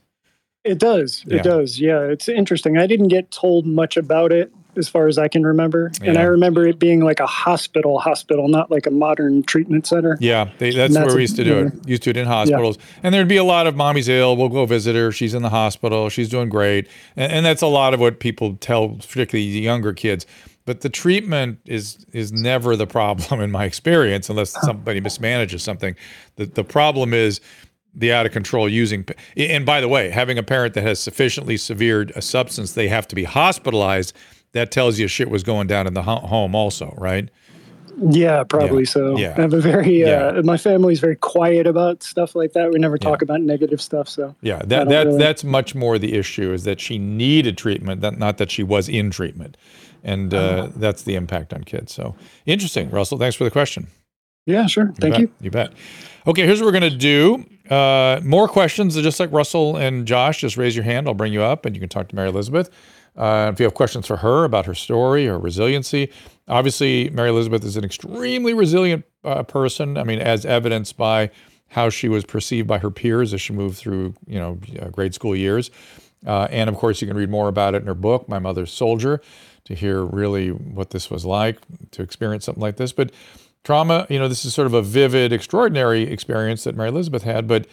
It 0.70 0.78
does. 0.78 1.26
It 1.28 1.42
does. 1.42 1.80
Yeah, 1.80 2.02
it's 2.02 2.30
interesting. 2.30 2.78
I 2.78 2.86
didn't 2.86 3.08
get 3.08 3.32
told 3.32 3.66
much 3.66 3.98
about 3.98 4.32
it 4.32 4.54
as 4.76 4.88
far 4.88 5.08
as 5.08 5.18
I 5.18 5.28
can 5.28 5.44
remember, 5.44 5.92
yeah. 6.00 6.10
and 6.10 6.18
I 6.20 6.24
remember 6.24 6.68
it 6.68 6.78
being 6.78 7.00
like 7.00 7.20
a 7.20 7.26
hospital, 7.26 7.98
hospital, 7.98 8.48
not 8.48 8.70
like 8.70 8.86
a 8.86 8.92
modern 8.92 9.42
treatment 9.42 9.88
center. 9.88 10.16
Yeah, 10.22 10.52
they, 10.60 10.70
that's, 10.70 10.94
that's, 10.94 11.08
where 11.08 11.16
we 11.16 11.22
used 11.22 11.38
to 11.38 11.44
do 11.44 11.58
it. 11.58 11.88
Used 11.88 12.04
to 12.04 12.14
do 12.14 12.20
it 12.20 12.22
in 12.22 12.28
hospitals, 12.28 12.78
yeah. 12.78 13.00
and 13.02 13.16
there'd 13.16 13.28
be 13.28 13.38
a 13.38 13.44
lot 13.44 13.66
of 13.66 13.76
mommy's 13.76 14.08
ill. 14.08 14.38
We'll 14.38 14.50
go 14.50 14.68
visit 14.68 14.96
her. 14.96 15.12
She's 15.12 15.34
in 15.34 15.42
the 15.42 15.50
hospital. 15.50 16.08
She's 16.10 16.30
doing 16.30 16.50
great, 16.50 16.88
and, 17.16 17.32
and 17.32 17.46
that's 17.46 17.64
a 17.64 17.68
lot 17.68 17.96
of 17.96 18.00
what 18.00 18.20
people 18.20 18.58
tell, 18.58 18.90
particularly 18.90 19.52
the 19.52 19.62
younger 19.62 19.92
kids. 19.92 20.28
but 20.66 20.82
the 20.82 20.90
treatment 20.90 21.58
is 21.66 22.06
is 22.14 22.32
never 22.32 22.76
the 22.76 22.88
problem 23.00 23.42
in 23.42 23.50
my 23.50 23.66
experience, 23.66 24.30
unless 24.30 24.52
somebody 24.62 25.02
mismanages 25.02 25.62
something. 25.62 25.96
The 26.36 26.46
the 26.46 26.64
problem 26.64 27.16
is 27.16 27.42
the 27.94 28.12
out 28.14 28.26
of 28.26 28.32
control 28.32 28.70
using. 28.70 29.06
And 29.36 29.66
by 29.66 29.82
the 29.82 29.88
way, 29.88 30.10
having 30.10 30.38
a 30.38 30.44
parent 30.44 30.74
that 30.76 30.84
has 30.84 31.00
sufficiently 31.00 31.58
severed 31.58 32.12
a 32.16 32.22
substance, 32.22 32.74
they 32.74 32.88
have 32.88 33.08
to 33.10 33.16
be 33.16 33.24
hospitalized. 33.24 34.14
That 34.54 34.72
tells 34.72 34.98
you 35.00 35.08
shit 35.08 35.30
was 35.30 35.44
going 35.44 35.68
down 35.68 35.86
in 35.88 35.94
the 35.94 36.02
home, 36.04 36.56
also, 36.56 36.94
right? 36.98 37.30
Yeah, 38.10 38.44
probably 38.46 38.84
Yeah. 38.84 38.90
so. 38.90 39.18
Yeah. 39.18 39.34
I 39.38 39.42
have 39.42 39.54
a 39.54 39.60
very, 39.60 40.04
uh, 40.06 40.36
Yeah. 40.36 40.42
my 40.42 40.56
family's 40.58 41.00
very 41.02 41.18
quiet 41.18 41.68
about 41.68 42.02
stuff 42.02 42.34
like 42.34 42.54
that. 42.54 42.72
We 42.72 42.80
never 42.80 42.98
talk 42.98 43.22
Yeah. 43.22 43.26
about 43.26 43.42
negative 43.42 43.82
stuff. 43.82 44.08
So, 44.08 44.36
Yeah, 44.42 44.62
that 44.66 44.88
that 44.90 45.08
really- 45.08 45.20
that's 45.20 45.44
much 45.44 45.76
more 45.76 45.98
the 46.00 46.14
issue 46.16 46.54
is 46.54 46.64
that 46.64 46.80
she 46.80 46.98
needed 46.98 47.58
treatment, 47.58 48.00
that 48.02 48.18
not 48.18 48.38
that 48.38 48.52
she 48.52 48.64
was 48.64 48.88
in 48.88 49.10
treatment, 49.12 49.58
and 50.04 50.34
uh, 50.34 50.38
Uh-huh. 50.38 50.68
that's 50.78 51.04
the 51.04 51.16
impact 51.16 51.54
on 51.54 51.64
kids. 51.66 51.92
So 51.94 52.16
interesting, 52.46 52.90
Russell. 52.90 53.18
Thanks 53.18 53.36
for 53.36 53.44
the 53.44 53.52
question. 53.52 53.88
Yeah, 54.46 54.68
sure. 54.68 54.94
Thank 55.00 55.14
bet, 55.14 55.22
you. 55.22 55.32
You 55.42 55.52
bet. 55.52 55.74
Okay, 56.28 56.46
here's 56.46 56.60
what 56.60 56.68
we're 56.68 56.72
gonna 56.74 56.90
do. 56.90 57.46
Uh, 57.70 58.20
more 58.24 58.48
questions, 58.48 58.96
just 58.96 59.20
like 59.20 59.32
Russell 59.32 59.78
and 59.78 60.06
Josh. 60.06 60.42
Just 60.42 60.58
raise 60.58 60.76
your 60.76 60.86
hand. 60.86 61.08
I'll 61.08 61.14
bring 61.14 61.34
you 61.34 61.42
up, 61.42 61.66
and 61.66 61.76
you 61.76 61.80
can 61.80 61.90
talk 61.90 62.08
to 62.10 62.16
Mary 62.16 62.30
Elizabeth. 62.30 62.70
Uh, 63.16 63.50
if 63.54 63.60
you 63.60 63.66
have 63.66 63.74
questions 63.74 64.08
for 64.08 64.18
her 64.18 64.44
about 64.44 64.66
her 64.66 64.74
story 64.74 65.28
or 65.28 65.38
resiliency, 65.38 66.12
obviously 66.48 67.10
Mary 67.10 67.30
Elizabeth 67.30 67.64
is 67.66 67.76
an 67.76 67.84
extremely 67.84 68.54
resilient 68.54 69.06
uh, 69.24 69.44
person. 69.44 69.98
I 69.98 70.04
mean, 70.04 70.20
as 70.20 70.46
evidenced 70.46 70.96
by 70.98 71.30
how 71.70 71.90
she 71.90 72.10
was 72.10 72.24
perceived 72.26 72.68
by 72.68 72.80
her 72.80 72.90
peers 72.90 73.34
as 73.34 73.42
she 73.42 73.54
moved 73.54 73.78
through, 73.78 74.14
you 74.26 74.40
know, 74.40 74.60
uh, 74.82 74.90
grade 74.90 75.14
school 75.14 75.36
years. 75.36 75.70
Uh, 76.26 76.48
and 76.50 76.70
of 76.70 76.76
course, 76.76 77.02
you 77.02 77.08
can 77.08 77.16
read 77.16 77.30
more 77.30 77.48
about 77.48 77.76
it 77.76 77.82
in 77.82 77.88
her 77.88 77.94
book, 77.94 78.28
My 78.28 78.40
Mother's 78.40 78.72
Soldier, 78.72 79.22
to 79.66 79.76
hear 79.76 80.04
really 80.04 80.50
what 80.50 80.90
this 80.90 81.10
was 81.10 81.26
like 81.26 81.60
to 81.92 82.02
experience 82.02 82.46
something 82.46 82.62
like 82.62 82.78
this. 82.78 82.92
But 82.92 83.12
trauma, 83.64 84.06
you 84.10 84.20
know, 84.20 84.28
this 84.28 84.46
is 84.46 84.54
sort 84.54 84.68
of 84.68 84.74
a 84.74 84.82
vivid, 84.82 85.34
extraordinary 85.34 86.04
experience 86.04 86.64
that 86.64 86.76
Mary 86.76 86.90
Elizabeth 86.90 87.24
had, 87.24 87.48
but 87.48 87.68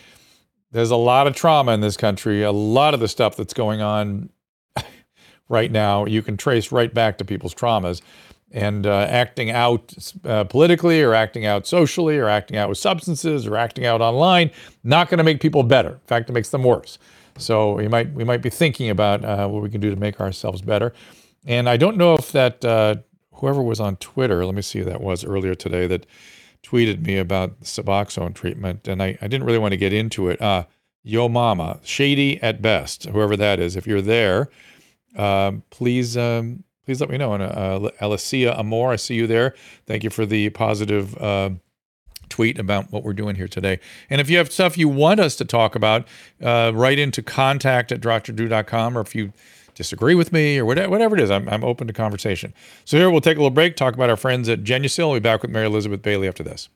there's 0.73 0.91
a 0.91 0.97
lot 0.97 1.27
of 1.27 1.35
trauma 1.35 1.73
in 1.73 1.81
this 1.81 1.97
country. 1.97 2.43
A 2.43 2.53
lot 2.53 2.95
of 2.95 3.01
the 3.01 3.09
stuff 3.09 3.37
that's 3.37 3.55
going 3.55 3.81
on 3.81 4.31
right 5.49 5.71
now, 5.71 6.05
you 6.05 6.23
can 6.23 6.37
trace 6.37 6.73
right 6.73 6.93
back 6.93 7.19
to 7.19 7.25
people's 7.25 7.55
traumas. 7.55 8.03
And 8.53 8.87
uh, 8.87 9.07
acting 9.11 9.51
out 9.51 9.93
uh, 10.25 10.45
politically, 10.45 11.03
or 11.03 11.15
acting 11.15 11.45
out 11.45 11.67
socially, 11.67 12.17
or 12.17 12.29
acting 12.29 12.57
out 12.57 12.69
with 12.69 12.79
substances, 12.79 13.45
or 13.45 13.57
acting 13.57 13.85
out 13.85 14.01
online, 14.01 14.53
not 14.85 15.09
going 15.09 15.19
to 15.19 15.25
make 15.25 15.41
people 15.41 15.65
better. 15.65 15.91
In 15.91 16.07
fact, 16.07 16.31
it 16.31 16.33
makes 16.33 16.51
them 16.51 16.63
worse. 16.63 16.99
So 17.39 17.73
we 17.73 17.89
might 17.89 18.13
we 18.13 18.23
might 18.23 18.43
be 18.43 18.49
thinking 18.49 18.89
about 18.89 19.25
uh, 19.25 19.49
what 19.49 19.63
we 19.63 19.69
can 19.69 19.81
do 19.81 19.91
to 19.91 19.97
make 19.97 20.21
ourselves 20.21 20.63
better. 20.63 20.93
And 21.45 21.69
I 21.69 21.77
don't 21.77 21.97
know 21.97 22.15
if 22.15 22.33
that 22.33 22.65
uh, 22.65 22.97
whoever 23.37 23.63
was 23.63 23.81
on 23.81 23.97
Twitter, 23.97 24.45
let 24.45 24.55
me 24.55 24.63
see 24.63 24.81
who 24.81 24.85
that 24.87 25.01
was 25.01 25.25
earlier 25.25 25.55
today, 25.55 25.87
that 25.87 26.07
tweeted 26.63 27.05
me 27.05 27.19
about 27.19 27.61
Suboxone 27.61 28.35
treatment, 28.35 28.89
and 28.89 29.03
I, 29.03 29.19
I 29.23 29.29
didn't 29.29 29.45
really 29.45 29.59
want 29.59 29.73
to 29.73 29.77
get 29.77 29.93
into 29.93 30.29
it. 30.29 30.41
Uh, 30.41 30.65
Yo 31.03 31.29
Mama, 31.29 31.79
shady 31.85 32.43
at 32.43 32.61
best, 32.61 33.05
whoever 33.05 33.37
that 33.37 33.61
is. 33.61 33.77
If 33.77 33.87
you're 33.87 34.03
there, 34.03 34.49
um, 35.15 35.63
please 35.71 36.17
um, 36.17 36.65
please 36.85 37.01
let 37.01 37.11
me 37.11 37.17
know. 37.17 37.33
And 37.33 37.43
uh, 37.45 37.91
Alicia 38.01 38.59
Amor, 38.59 38.93
I 38.93 38.97
see 38.97 39.15
you 39.15 39.29
there. 39.29 39.55
Thank 39.87 40.03
you 40.03 40.11
for 40.11 40.27
the 40.27 40.51
positive 40.51 41.17
uh, 41.19 41.51
tweet 42.29 42.59
about 42.59 42.91
what 42.91 43.05
we're 43.05 43.13
doing 43.13 43.37
here 43.37 43.47
today. 43.47 43.79
And 44.11 44.21
if 44.21 44.29
you 44.29 44.39
have 44.39 44.51
stuff 44.51 44.77
you 44.77 44.89
want 44.89 45.21
us 45.21 45.37
to 45.37 45.45
talk 45.45 45.77
about, 45.77 46.09
uh, 46.43 46.73
write 46.75 46.99
into 46.99 47.23
contact 47.23 47.93
at 47.93 48.01
drdrew.com, 48.01 48.99
or 48.99 49.01
if 49.01 49.15
you 49.15 49.33
disagree 49.77 50.17
with 50.17 50.33
me 50.33 50.59
or 50.59 50.65
whatever, 50.65 50.91
whatever 50.91 51.17
it 51.17 51.23
is, 51.23 51.31
I'm, 51.31 51.49
I'm 51.49 51.63
open 51.63 51.87
to 51.87 51.93
conversation. 51.93 52.53
So 52.85 52.97
here 52.97 53.11
we'll 53.11 53.21
take 53.21 53.37
a 53.37 53.41
little 53.41 53.51
break, 53.51 53.77
talk 53.77 53.95
about 53.95 54.11
our 54.11 54.17
friends 54.17 54.49
at 54.49 54.65
Genucel. 54.65 55.11
We'll 55.11 55.21
be 55.21 55.21
back 55.21 55.43
with 55.43 55.53
Mary 55.53 55.67
Elizabeth 55.67 56.03
Bailey 56.03 56.27
after 56.27 56.43
this. 56.43 56.69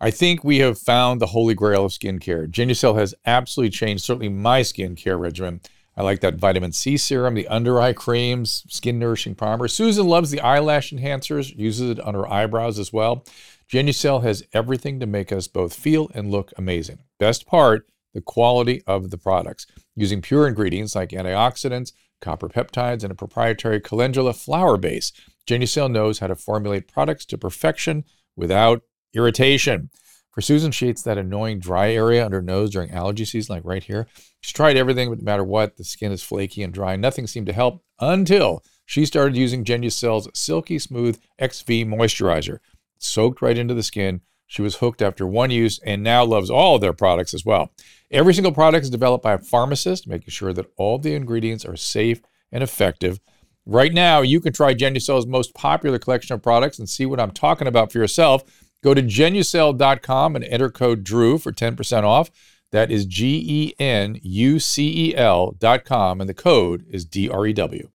I 0.00 0.10
think 0.10 0.42
we 0.42 0.58
have 0.58 0.78
found 0.78 1.20
the 1.20 1.26
holy 1.26 1.54
grail 1.54 1.84
of 1.84 1.92
skincare. 1.92 2.50
Genucel 2.50 2.98
has 2.98 3.14
absolutely 3.24 3.70
changed, 3.70 4.02
certainly 4.02 4.28
my 4.28 4.62
skincare 4.62 5.18
regimen. 5.18 5.60
I 5.96 6.02
like 6.02 6.20
that 6.20 6.34
vitamin 6.34 6.72
C 6.72 6.96
serum, 6.96 7.34
the 7.34 7.46
under 7.46 7.80
eye 7.80 7.92
creams, 7.92 8.64
skin 8.68 8.98
nourishing 8.98 9.36
primer. 9.36 9.68
Susan 9.68 10.06
loves 10.06 10.30
the 10.30 10.40
eyelash 10.40 10.90
enhancers, 10.92 11.56
uses 11.56 11.90
it 11.90 12.00
on 12.00 12.14
her 12.14 12.30
eyebrows 12.30 12.78
as 12.78 12.92
well. 12.92 13.24
Genucel 13.70 14.22
has 14.24 14.44
everything 14.52 14.98
to 15.00 15.06
make 15.06 15.30
us 15.30 15.46
both 15.46 15.74
feel 15.74 16.10
and 16.12 16.30
look 16.30 16.52
amazing. 16.58 16.98
Best 17.18 17.46
part, 17.46 17.86
the 18.14 18.22
quality 18.22 18.82
of 18.86 19.10
the 19.10 19.18
products. 19.18 19.66
Using 19.94 20.22
pure 20.22 20.48
ingredients 20.48 20.94
like 20.94 21.10
antioxidants, 21.10 21.92
copper 22.20 22.48
peptides, 22.48 23.02
and 23.02 23.12
a 23.12 23.16
proprietary 23.16 23.80
calendula 23.80 24.32
flower 24.32 24.76
base, 24.78 25.12
Genucel 25.46 25.90
knows 25.90 26.20
how 26.20 26.28
to 26.28 26.34
formulate 26.34 26.88
products 26.88 27.26
to 27.26 27.36
perfection 27.36 28.04
without 28.36 28.82
irritation. 29.12 29.90
For 30.30 30.40
Susan, 30.40 30.72
she 30.72 30.86
hates 30.86 31.02
that 31.02 31.18
annoying 31.18 31.60
dry 31.60 31.92
area 31.92 32.24
under 32.24 32.42
nose 32.42 32.70
during 32.70 32.90
allergy 32.90 33.24
season, 33.24 33.54
like 33.54 33.64
right 33.64 33.84
here. 33.84 34.08
She's 34.40 34.52
tried 34.52 34.76
everything, 34.76 35.08
but 35.10 35.18
no 35.18 35.24
matter 35.24 35.44
what, 35.44 35.76
the 35.76 35.84
skin 35.84 36.10
is 36.10 36.24
flaky 36.24 36.62
and 36.62 36.72
dry. 36.72 36.96
Nothing 36.96 37.28
seemed 37.28 37.46
to 37.46 37.52
help 37.52 37.84
until 38.00 38.64
she 38.84 39.06
started 39.06 39.36
using 39.36 39.64
Genucel's 39.64 40.28
Silky 40.34 40.78
Smooth 40.78 41.20
XV 41.40 41.68
moisturizer. 41.86 42.58
Soaked 42.98 43.42
right 43.42 43.56
into 43.56 43.74
the 43.74 43.82
skin. 43.84 44.22
She 44.54 44.62
was 44.62 44.76
hooked 44.76 45.02
after 45.02 45.26
one 45.26 45.50
use 45.50 45.80
and 45.80 46.00
now 46.00 46.24
loves 46.24 46.48
all 46.48 46.76
of 46.76 46.80
their 46.80 46.92
products 46.92 47.34
as 47.34 47.44
well. 47.44 47.72
Every 48.12 48.32
single 48.32 48.52
product 48.52 48.84
is 48.84 48.90
developed 48.90 49.24
by 49.24 49.32
a 49.32 49.38
pharmacist, 49.38 50.06
making 50.06 50.30
sure 50.30 50.52
that 50.52 50.70
all 50.76 50.96
the 50.96 51.16
ingredients 51.16 51.64
are 51.64 51.74
safe 51.74 52.22
and 52.52 52.62
effective. 52.62 53.18
Right 53.66 53.92
now, 53.92 54.20
you 54.20 54.40
can 54.40 54.52
try 54.52 54.72
Genucel's 54.72 55.26
most 55.26 55.56
popular 55.56 55.98
collection 55.98 56.34
of 56.34 56.42
products 56.42 56.78
and 56.78 56.88
see 56.88 57.04
what 57.04 57.18
I'm 57.18 57.32
talking 57.32 57.66
about 57.66 57.90
for 57.90 57.98
yourself. 57.98 58.44
Go 58.80 58.94
to 58.94 59.02
genucel.com 59.02 60.36
and 60.36 60.44
enter 60.44 60.70
code 60.70 61.02
DREW 61.02 61.38
for 61.38 61.50
10% 61.50 62.04
off. 62.04 62.30
That 62.70 62.92
is 62.92 63.06
G 63.06 63.42
E 63.44 63.74
N 63.82 64.20
U 64.22 64.60
C 64.60 65.08
E 65.08 65.16
L.com, 65.16 66.20
and 66.20 66.30
the 66.30 66.34
code 66.34 66.84
is 66.88 67.04
D 67.04 67.28
R 67.28 67.44
E 67.44 67.52
W. 67.52 67.88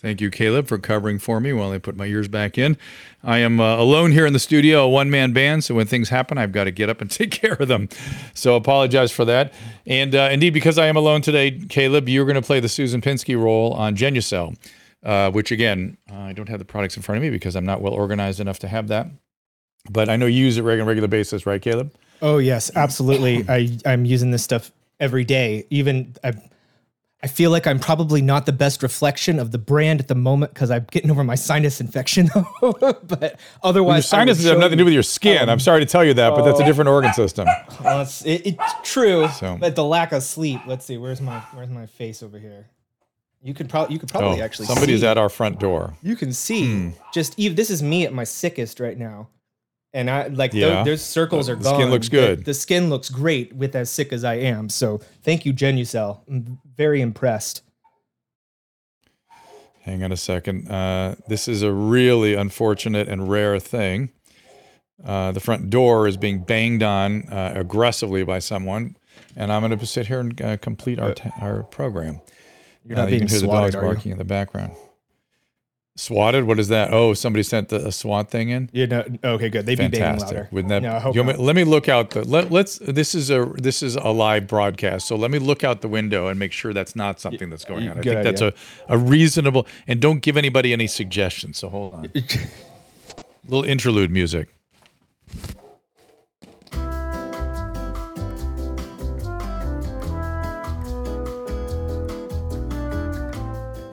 Thank 0.00 0.20
you, 0.20 0.30
Caleb, 0.30 0.68
for 0.68 0.78
covering 0.78 1.18
for 1.18 1.40
me 1.40 1.52
while 1.52 1.72
I 1.72 1.78
put 1.78 1.96
my 1.96 2.06
ears 2.06 2.28
back 2.28 2.56
in. 2.56 2.76
I 3.24 3.38
am 3.38 3.58
uh, 3.58 3.76
alone 3.76 4.12
here 4.12 4.26
in 4.26 4.32
the 4.32 4.38
studio, 4.38 4.84
a 4.84 4.88
one 4.88 5.10
man 5.10 5.32
band, 5.32 5.64
so 5.64 5.74
when 5.74 5.88
things 5.88 6.08
happen, 6.08 6.38
I've 6.38 6.52
got 6.52 6.64
to 6.64 6.70
get 6.70 6.88
up 6.88 7.00
and 7.00 7.10
take 7.10 7.32
care 7.32 7.54
of 7.54 7.66
them. 7.66 7.88
So 8.32 8.54
apologize 8.54 9.10
for 9.10 9.24
that. 9.24 9.52
And 9.86 10.14
uh, 10.14 10.28
indeed, 10.30 10.50
because 10.50 10.78
I 10.78 10.86
am 10.86 10.96
alone 10.96 11.20
today, 11.20 11.50
Caleb, 11.50 12.08
you're 12.08 12.26
going 12.26 12.36
to 12.36 12.42
play 12.42 12.60
the 12.60 12.68
Susan 12.68 13.00
Pinsky 13.00 13.40
role 13.40 13.72
on 13.72 13.96
Genucel, 13.96 14.56
uh, 15.02 15.32
which 15.32 15.50
again, 15.50 15.98
I 16.12 16.32
don't 16.32 16.48
have 16.48 16.60
the 16.60 16.64
products 16.64 16.96
in 16.96 17.02
front 17.02 17.16
of 17.16 17.22
me 17.22 17.30
because 17.30 17.56
I'm 17.56 17.66
not 17.66 17.80
well 17.80 17.92
organized 17.92 18.38
enough 18.38 18.60
to 18.60 18.68
have 18.68 18.86
that. 18.88 19.08
But 19.90 20.08
I 20.08 20.14
know 20.14 20.26
you 20.26 20.44
use 20.44 20.58
it 20.58 20.62
on 20.62 20.80
a 20.80 20.84
regular 20.84 21.08
basis, 21.08 21.44
right, 21.44 21.60
Caleb? 21.60 21.92
Oh 22.22 22.38
yes, 22.38 22.70
absolutely. 22.76 23.44
I 23.48 23.76
I'm 23.84 24.04
using 24.04 24.30
this 24.30 24.44
stuff 24.44 24.70
every 25.00 25.24
day. 25.24 25.66
Even 25.70 26.14
I, 26.22 26.34
I 27.20 27.26
feel 27.26 27.50
like 27.50 27.66
I'm 27.66 27.80
probably 27.80 28.22
not 28.22 28.46
the 28.46 28.52
best 28.52 28.80
reflection 28.80 29.40
of 29.40 29.50
the 29.50 29.58
brand 29.58 29.98
at 29.98 30.06
the 30.06 30.14
moment 30.14 30.54
because 30.54 30.70
I'm 30.70 30.86
getting 30.92 31.10
over 31.10 31.24
my 31.24 31.34
sinus 31.34 31.80
infection. 31.80 32.30
but 32.60 33.40
otherwise, 33.62 34.12
Your 34.12 34.20
I 34.20 34.24
would 34.24 34.36
sinuses 34.36 34.44
have 34.44 34.58
nothing 34.58 34.78
to 34.78 34.82
do 34.82 34.84
with 34.84 34.94
your 34.94 35.02
skin. 35.02 35.42
Um, 35.42 35.48
I'm 35.48 35.58
sorry 35.58 35.80
to 35.80 35.86
tell 35.86 36.04
you 36.04 36.14
that, 36.14 36.30
but 36.30 36.42
that's 36.42 36.60
a 36.60 36.62
oh. 36.62 36.66
different 36.66 36.88
organ 36.88 37.12
system. 37.12 37.48
Well, 37.82 38.02
it's, 38.02 38.24
it, 38.26 38.42
it's 38.44 38.74
true, 38.82 39.28
So- 39.28 39.56
but 39.58 39.76
the 39.76 39.84
lack 39.84 40.12
of 40.12 40.22
sleep. 40.22 40.60
Let's 40.66 40.84
see. 40.84 40.96
Where's 40.96 41.20
my 41.20 41.40
Where's 41.54 41.68
my 41.68 41.86
face 41.86 42.22
over 42.22 42.38
here? 42.38 42.66
You 43.40 43.54
could 43.54 43.68
probably 43.68 43.94
you 43.94 44.00
could 44.00 44.08
probably 44.08 44.40
Oh, 44.40 44.44
actually 44.44 44.66
somebody's 44.66 45.00
see. 45.00 45.06
at 45.06 45.16
our 45.16 45.28
front 45.28 45.60
door. 45.60 45.96
You 46.02 46.16
can 46.16 46.32
see 46.32 46.66
hmm. 46.66 46.90
just 47.12 47.38
even 47.38 47.56
this 47.56 47.70
is 47.70 47.82
me 47.82 48.04
at 48.04 48.12
my 48.12 48.24
sickest 48.24 48.80
right 48.80 48.98
now. 48.98 49.28
And 49.94 50.10
I 50.10 50.26
like 50.28 50.52
tho- 50.52 50.58
Yeah. 50.58 50.84
those 50.84 51.02
circles 51.02 51.48
are 51.48 51.54
gone. 51.56 51.62
The 51.62 51.70
gone. 51.70 51.80
skin 51.80 51.90
looks 51.90 52.08
good. 52.08 52.44
The, 52.44 52.54
skin 52.54 52.90
looks 52.90 53.08
great 53.08 53.54
with 53.54 53.74
as 53.74 53.88
sick 53.90 54.12
as 54.12 54.22
I 54.22 54.34
am. 54.34 54.68
So 54.68 55.00
thank 55.22 55.46
you, 55.46 55.52
Genucel. 55.54 56.20
I'm 56.28 56.58
very 56.76 57.00
impressed. 57.00 57.62
Hang 59.82 60.02
on 60.02 60.12
a 60.12 60.16
second. 60.16 60.70
Uh, 60.70 61.14
this 61.28 61.48
is 61.48 61.62
a 61.62 61.72
really 61.72 62.34
unfortunate 62.34 63.08
and 63.08 63.30
rare 63.30 63.58
thing. 63.58 64.10
Uh, 65.02 65.32
the 65.32 65.40
front 65.40 65.70
door 65.70 66.06
is 66.06 66.16
being 66.16 66.40
banged 66.42 66.82
on 66.82 67.22
uh, 67.30 67.52
aggressively 67.54 68.24
by 68.24 68.40
someone, 68.40 68.96
and 69.36 69.50
I'm 69.52 69.62
going 69.62 69.78
to 69.78 69.86
sit 69.86 70.08
here 70.08 70.20
and 70.20 70.38
uh, 70.42 70.56
complete 70.58 70.98
our 70.98 71.14
ta- 71.14 71.30
our 71.40 71.62
program. 71.62 72.20
You're 72.84 72.98
Uh, 72.98 73.02
not 73.02 73.10
you 73.12 73.18
being 73.18 73.28
can 73.28 73.28
hear 73.28 73.38
swatted, 73.38 73.72
the 73.74 73.80
dogs 73.80 73.86
barking 73.94 74.12
in 74.12 74.18
the 74.18 74.24
background. 74.24 74.72
Swatted? 75.98 76.44
What 76.44 76.60
is 76.60 76.68
that? 76.68 76.92
Oh, 76.92 77.12
somebody 77.12 77.42
sent 77.42 77.70
the, 77.70 77.84
a 77.88 77.90
SWAT 77.90 78.30
thing 78.30 78.50
in. 78.50 78.70
You 78.72 78.86
know, 78.86 79.04
okay, 79.24 79.48
good. 79.48 79.66
They'd 79.66 79.74
be 79.74 79.88
banging 79.88 79.98
Fantastic. 79.98 80.36
louder. 80.36 80.48
Wouldn't 80.52 80.68
that? 80.68 80.82
No, 80.82 80.94
I 80.94 81.00
hope 81.00 81.16
you 81.16 81.24
want 81.24 81.38
not. 81.38 81.40
me- 81.40 81.46
let 81.46 81.56
me 81.56 81.64
look 81.64 81.88
out 81.88 82.10
the. 82.10 82.22
Let, 82.22 82.52
let's. 82.52 82.78
This 82.78 83.16
is 83.16 83.30
a 83.30 83.44
this 83.56 83.82
is 83.82 83.96
a 83.96 84.10
live 84.10 84.46
broadcast, 84.46 85.08
so 85.08 85.16
let 85.16 85.32
me 85.32 85.40
look 85.40 85.64
out 85.64 85.80
the 85.80 85.88
window 85.88 86.28
and 86.28 86.38
make 86.38 86.52
sure 86.52 86.72
that's 86.72 86.94
not 86.94 87.18
something 87.18 87.50
that's 87.50 87.64
going 87.64 87.88
on. 87.88 87.98
I 87.98 88.00
good 88.02 88.22
think 88.22 88.22
that's 88.22 88.40
a, 88.40 88.54
a 88.88 88.96
reasonable. 88.96 89.66
And 89.88 90.00
don't 90.00 90.20
give 90.20 90.36
anybody 90.36 90.72
any 90.72 90.86
suggestions. 90.86 91.58
So 91.58 91.68
hold 91.68 91.94
on. 91.94 92.12
little 93.48 93.64
interlude 93.64 94.12
music. 94.12 94.54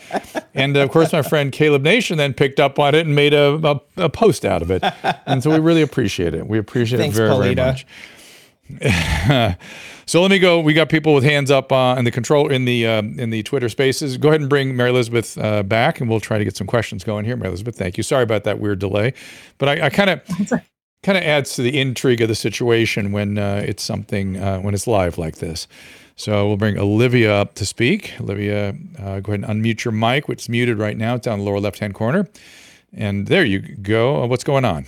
and 0.53 0.75
of 0.75 0.89
course, 0.91 1.13
my 1.13 1.21
friend 1.21 1.51
Caleb 1.51 1.83
Nation 1.83 2.17
then 2.17 2.33
picked 2.33 2.59
up 2.59 2.79
on 2.79 2.95
it 2.95 3.05
and 3.05 3.15
made 3.15 3.33
a, 3.33 3.81
a, 3.97 4.03
a 4.05 4.09
post 4.09 4.43
out 4.43 4.61
of 4.61 4.71
it. 4.71 4.83
And 5.25 5.43
so 5.43 5.51
we 5.51 5.59
really 5.59 5.81
appreciate 5.81 6.33
it. 6.33 6.47
We 6.47 6.57
appreciate 6.57 6.97
Thanks, 6.99 7.17
it 7.17 7.19
very, 7.19 7.29
Paulita. 7.29 7.55
very 7.55 7.67
much. 7.67 7.85
so 10.05 10.21
let 10.21 10.31
me 10.31 10.39
go. 10.39 10.59
We 10.59 10.73
got 10.73 10.89
people 10.89 11.13
with 11.13 11.23
hands 11.23 11.51
up 11.51 11.71
uh, 11.71 11.95
in 11.97 12.05
the 12.05 12.11
control 12.11 12.49
in 12.49 12.65
the 12.65 12.87
uh, 12.87 13.01
in 13.01 13.29
the 13.29 13.43
Twitter 13.43 13.69
Spaces. 13.69 14.17
Go 14.17 14.29
ahead 14.29 14.41
and 14.41 14.49
bring 14.49 14.75
Mary 14.75 14.89
Elizabeth 14.89 15.37
uh, 15.37 15.63
back, 15.63 15.99
and 15.99 16.09
we'll 16.09 16.21
try 16.21 16.37
to 16.37 16.43
get 16.45 16.55
some 16.55 16.65
questions 16.65 17.03
going 17.03 17.25
here. 17.25 17.35
Mary 17.35 17.49
Elizabeth, 17.49 17.77
thank 17.77 17.97
you. 17.97 18.03
Sorry 18.03 18.23
about 18.23 18.45
that 18.45 18.59
weird 18.59 18.79
delay, 18.79 19.13
but 19.57 19.69
I, 19.69 19.87
I 19.87 19.89
kind 19.89 20.09
of 20.09 20.21
kind 21.03 21.17
of 21.17 21.23
adds 21.23 21.53
to 21.55 21.61
the 21.61 21.79
intrigue 21.79 22.21
of 22.21 22.29
the 22.29 22.35
situation 22.35 23.11
when 23.11 23.37
uh, 23.37 23.61
it's 23.65 23.83
something 23.83 24.37
uh, 24.37 24.59
when 24.59 24.73
it's 24.73 24.87
live 24.87 25.17
like 25.17 25.37
this. 25.37 25.67
So 26.15 26.47
we'll 26.47 26.57
bring 26.57 26.77
Olivia 26.77 27.33
up 27.33 27.55
to 27.55 27.65
speak. 27.65 28.13
Olivia, 28.21 28.75
uh, 28.99 29.19
go 29.19 29.33
ahead 29.33 29.43
and 29.43 29.63
unmute 29.63 29.83
your 29.83 29.91
mic, 29.91 30.27
which 30.27 30.43
is 30.43 30.49
muted 30.49 30.77
right 30.77 30.97
now. 30.97 31.15
It's 31.15 31.25
down 31.25 31.39
the 31.39 31.45
lower 31.45 31.59
left 31.59 31.79
hand 31.79 31.93
corner, 31.93 32.27
and 32.93 33.27
there 33.27 33.43
you 33.43 33.59
go. 33.59 34.23
Uh, 34.23 34.27
What's 34.27 34.43
going 34.43 34.65
on? 34.65 34.85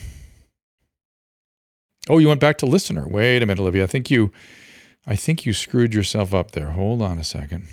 Oh, 2.07 2.19
you 2.19 2.27
went 2.27 2.39
back 2.39 2.59
to 2.59 2.67
listener. 2.67 3.07
Wait 3.07 3.41
a 3.41 3.45
minute, 3.45 3.59
Olivia. 3.59 3.83
I 3.83 3.87
think 3.87 4.11
you, 4.11 4.31
I 5.07 5.15
think 5.15 5.45
you 5.45 5.53
screwed 5.53 5.93
yourself 5.93 6.33
up 6.33 6.51
there. 6.51 6.69
Hold 6.71 7.01
on 7.01 7.17
a 7.17 7.23
second. 7.23 7.67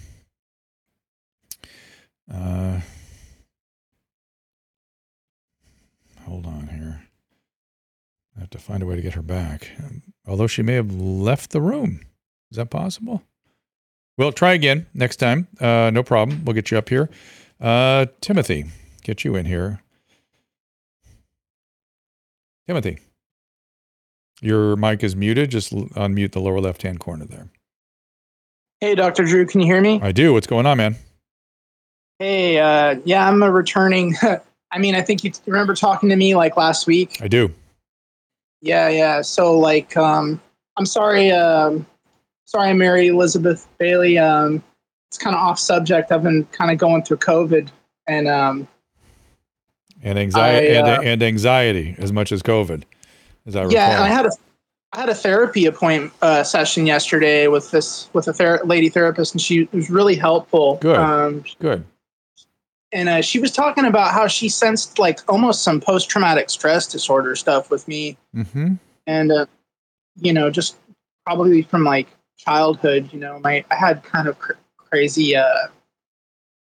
Uh, 2.32 2.80
hold 6.24 6.46
on 6.46 6.68
here. 6.68 7.02
I 8.36 8.40
have 8.40 8.50
to 8.50 8.58
find 8.58 8.82
a 8.82 8.86
way 8.86 8.96
to 8.96 9.02
get 9.02 9.14
her 9.14 9.22
back. 9.22 9.70
Although 10.26 10.46
she 10.46 10.62
may 10.62 10.74
have 10.74 10.92
left 10.94 11.50
the 11.50 11.60
room. 11.60 12.00
Is 12.50 12.56
that 12.56 12.70
possible? 12.70 13.22
Well, 14.18 14.32
try 14.32 14.52
again 14.52 14.86
next 14.94 15.16
time. 15.16 15.48
Uh, 15.60 15.90
no 15.92 16.02
problem. 16.02 16.44
We'll 16.44 16.54
get 16.54 16.70
you 16.70 16.78
up 16.78 16.88
here. 16.88 17.08
Uh, 17.60 18.06
Timothy, 18.20 18.66
get 19.02 19.24
you 19.24 19.36
in 19.36 19.46
here. 19.46 19.80
Timothy, 22.66 22.98
your 24.40 24.76
mic 24.76 25.02
is 25.02 25.16
muted. 25.16 25.50
Just 25.50 25.72
unmute 25.72 26.32
the 26.32 26.40
lower 26.40 26.60
left 26.60 26.82
hand 26.82 27.00
corner 27.00 27.24
there. 27.24 27.48
Hey, 28.80 28.94
Dr. 28.94 29.24
Drew, 29.24 29.46
can 29.46 29.60
you 29.60 29.66
hear 29.66 29.80
me? 29.80 30.00
I 30.02 30.12
do. 30.12 30.32
What's 30.32 30.46
going 30.46 30.66
on, 30.66 30.76
man? 30.76 30.96
Hey, 32.18 32.58
uh, 32.58 32.96
yeah, 33.04 33.28
I'm 33.28 33.42
a 33.42 33.50
returning. 33.50 34.14
I 34.72 34.78
mean, 34.78 34.94
I 34.94 35.02
think 35.02 35.22
you 35.22 35.32
remember 35.46 35.74
talking 35.74 36.08
to 36.08 36.16
me 36.16 36.34
like 36.34 36.56
last 36.56 36.86
week. 36.86 37.18
I 37.20 37.28
do. 37.28 37.52
Yeah, 38.62 38.88
yeah. 38.88 39.20
So, 39.22 39.58
like, 39.58 39.96
um, 39.96 40.40
I'm 40.76 40.86
sorry, 40.86 41.30
um, 41.32 41.84
sorry, 42.46 42.72
Mary 42.72 43.08
Elizabeth 43.08 43.68
Bailey. 43.78 44.18
Um, 44.18 44.62
it's 45.10 45.18
kind 45.18 45.36
of 45.36 45.42
off 45.42 45.58
subject. 45.58 46.10
I've 46.12 46.22
been 46.22 46.44
kind 46.52 46.70
of 46.70 46.78
going 46.78 47.02
through 47.02 47.18
COVID, 47.18 47.68
and 48.06 48.28
um, 48.28 48.66
And 50.02 50.18
anxiety 50.18 50.76
I, 50.76 50.80
uh, 50.80 51.00
and, 51.00 51.08
and 51.08 51.22
anxiety 51.22 51.94
as 51.98 52.12
much 52.12 52.32
as 52.32 52.42
COVID, 52.42 52.84
as 53.46 53.56
I 53.56 53.62
recall. 53.64 53.72
yeah, 53.72 53.96
and 53.96 54.04
I 54.04 54.08
had 54.08 54.26
a 54.26 54.30
I 54.94 55.00
had 55.00 55.08
a 55.08 55.14
therapy 55.14 55.66
appointment 55.66 56.12
uh, 56.22 56.44
session 56.44 56.86
yesterday 56.86 57.48
with 57.48 57.70
this 57.70 58.08
with 58.12 58.28
a 58.28 58.32
ther- 58.32 58.60
lady 58.64 58.88
therapist, 58.88 59.34
and 59.34 59.40
she 59.40 59.68
was 59.72 59.90
really 59.90 60.14
helpful. 60.14 60.78
Good. 60.80 60.96
Um, 60.96 61.44
Good. 61.58 61.84
And 62.92 63.08
uh, 63.08 63.22
she 63.22 63.38
was 63.38 63.50
talking 63.52 63.84
about 63.86 64.12
how 64.12 64.26
she 64.26 64.48
sensed 64.48 64.98
like 64.98 65.20
almost 65.28 65.62
some 65.62 65.80
post 65.80 66.08
traumatic 66.10 66.50
stress 66.50 66.86
disorder 66.86 67.34
stuff 67.36 67.70
with 67.70 67.86
me. 67.88 68.16
Mm-hmm. 68.36 68.74
and 69.06 69.32
uh, 69.32 69.46
you 70.20 70.32
know 70.32 70.50
just 70.50 70.76
probably 71.24 71.62
from 71.62 71.84
like 71.84 72.08
childhood 72.38 73.08
you 73.12 73.18
know 73.20 73.38
my 73.40 73.64
i 73.70 73.74
had 73.74 74.02
kind 74.02 74.26
of 74.28 74.38
cr- 74.38 74.52
crazy 74.76 75.36
uh 75.36 75.68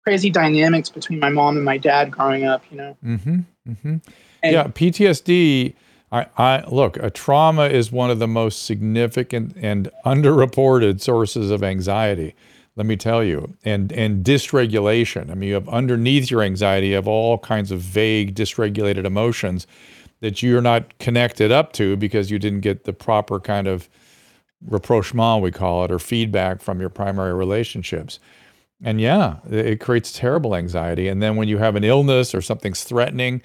crazy 0.05 0.29
dynamics 0.31 0.89
between 0.91 1.19
my 1.19 1.29
mom 1.31 1.57
and 1.57 1.65
my 1.65 1.79
dad 1.79 2.11
growing 2.11 2.45
up 2.45 2.63
you 2.71 2.77
know 2.77 2.97
Mm-hmm. 3.05 3.41
Mm-hmm. 3.69 3.97
and 4.43 4.53
yeah, 4.53 4.65
PTSD. 4.65 5.75
I, 6.11 6.27
I 6.37 6.65
look. 6.69 6.99
A 6.99 7.09
trauma 7.11 7.67
is 7.69 7.91
one 7.91 8.11
of 8.11 8.19
the 8.19 8.29
most 8.29 8.67
significant 8.67 9.57
and 9.57 9.89
underreported 10.05 11.01
sources 11.01 11.51
of 11.51 11.63
anxiety. 11.63 12.35
Let 12.77 12.87
me 12.87 12.97
tell 12.97 13.23
you, 13.23 13.55
and 13.65 13.93
and 13.93 14.25
dysregulation. 14.25 15.31
I 15.31 15.35
mean, 15.35 15.49
you 15.49 15.55
have 15.55 15.69
underneath 15.69 16.31
your 16.31 16.43
anxiety, 16.43 16.89
you 16.89 16.95
have 16.95 17.09
all 17.09 17.39
kinds 17.39 17.71
of 17.71 17.81
vague, 17.81 18.35
dysregulated 18.35 19.05
emotions 19.05 19.67
that 20.21 20.43
you're 20.43 20.63
not 20.63 20.99
connected 20.99 21.53
up 21.53 21.73
to 21.75 21.97
because 21.97 22.31
you 22.31 22.39
didn't 22.39 22.61
get 22.61 22.85
the 22.85 22.93
proper 22.93 23.41
kind 23.41 23.67
of 23.67 23.89
rapprochement, 24.67 25.43
we 25.43 25.51
call 25.51 25.85
it, 25.85 25.91
or 25.91 25.99
feedback 25.99 26.63
from 26.63 26.81
your 26.81 26.89
primary 26.89 27.35
relationships. 27.35 28.19
And 28.83 29.01
yeah, 29.01 29.37
it 29.51 29.81
creates 29.81 30.13
terrible 30.13 30.55
anxiety. 30.57 31.09
And 31.09 31.23
then 31.23 31.37
when 31.37 31.49
you 31.49 31.59
have 31.59 31.77
an 31.77 31.85
illness 31.85 32.35
or 32.35 32.41
something's 32.41 32.85
threatening, 32.85 33.43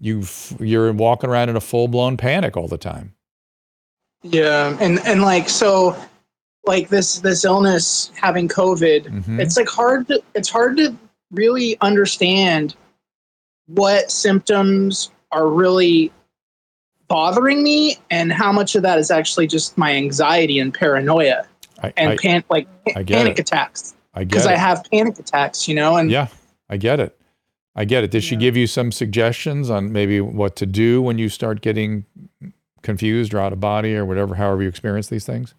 you 0.00 0.24
you're 0.60 0.92
walking 0.92 1.30
around 1.30 1.48
in 1.48 1.56
a 1.56 1.60
full 1.60 1.88
blown 1.88 2.16
panic 2.16 2.56
all 2.56 2.68
the 2.68 2.78
time. 2.78 3.14
yeah 4.22 4.76
and 4.80 4.98
and 5.06 5.22
like 5.22 5.48
so 5.48 5.96
like 6.66 6.88
this 6.88 7.20
this 7.20 7.44
illness 7.44 8.10
having 8.20 8.48
covid 8.48 9.04
Mhm. 9.06 9.40
it's 9.40 9.56
like 9.56 9.68
hard 9.68 10.06
to 10.08 10.20
it's 10.34 10.48
hard 10.48 10.76
to 10.78 10.94
really 11.30 11.76
understand 11.80 12.74
what 13.66 14.10
symptoms 14.10 15.10
are 15.32 15.48
really 15.48 16.12
bothering 17.08 17.62
me 17.62 17.98
and 18.10 18.32
how 18.32 18.50
much 18.52 18.74
of 18.74 18.82
that 18.82 18.98
is 18.98 19.10
actually 19.10 19.46
just 19.46 19.78
my 19.78 19.94
anxiety 19.94 20.58
and 20.58 20.74
paranoia 20.74 21.46
I, 21.82 21.92
and 21.96 22.10
I, 22.10 22.16
pan- 22.16 22.44
like 22.50 22.66
I 22.96 23.04
panic 23.04 23.38
it. 23.38 23.40
attacks 23.40 23.94
I 24.14 24.24
because 24.24 24.46
it. 24.46 24.50
I 24.52 24.56
have 24.56 24.84
panic 24.90 25.18
attacks, 25.18 25.68
you 25.68 25.74
know, 25.74 25.96
and 25.96 26.10
yeah, 26.10 26.28
I 26.70 26.78
get 26.78 27.00
it. 27.00 27.14
I 27.74 27.84
get 27.84 28.02
it. 28.02 28.10
Did 28.10 28.24
she 28.24 28.34
Yeah. 28.34 28.40
give 28.40 28.56
you 28.56 28.66
some 28.66 28.90
suggestions 28.90 29.68
on 29.68 29.92
maybe 29.92 30.22
what 30.22 30.56
to 30.56 30.64
do 30.64 31.02
when 31.02 31.18
you 31.18 31.28
start 31.28 31.60
getting 31.60 32.06
confused 32.82 33.34
or 33.34 33.40
out 33.40 33.52
of 33.52 33.60
body 33.60 33.94
or 33.94 34.06
whatever, 34.06 34.36
however 34.36 34.62
you 34.62 34.68
experience 34.70 35.08
these 35.08 35.26
things? 35.26 35.54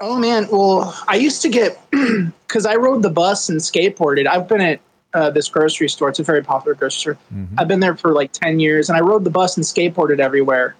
Oh 0.00 0.18
man, 0.18 0.46
well, 0.50 0.94
I 1.08 1.16
used 1.16 1.42
to 1.42 1.48
get 1.48 1.78
because 1.90 2.66
I 2.66 2.74
rode 2.76 3.02
the 3.02 3.10
bus 3.10 3.48
and 3.48 3.60
skateboarded. 3.60 4.26
I've 4.26 4.48
been 4.48 4.60
at 4.60 4.80
uh, 5.14 5.30
this 5.30 5.48
grocery 5.48 5.88
store; 5.88 6.08
it's 6.08 6.18
a 6.18 6.24
very 6.24 6.42
popular 6.42 6.74
grocery 6.74 7.14
store. 7.14 7.18
Mhm. 7.34 7.48
I've 7.58 7.68
been 7.68 7.80
there 7.80 7.96
for 7.96 8.12
like 8.12 8.32
ten 8.32 8.60
years, 8.60 8.88
and 8.88 8.96
I 8.96 9.00
rode 9.00 9.24
the 9.24 9.30
bus 9.30 9.56
and 9.56 9.64
skateboarded 9.64 10.18
everywhere. 10.20 10.74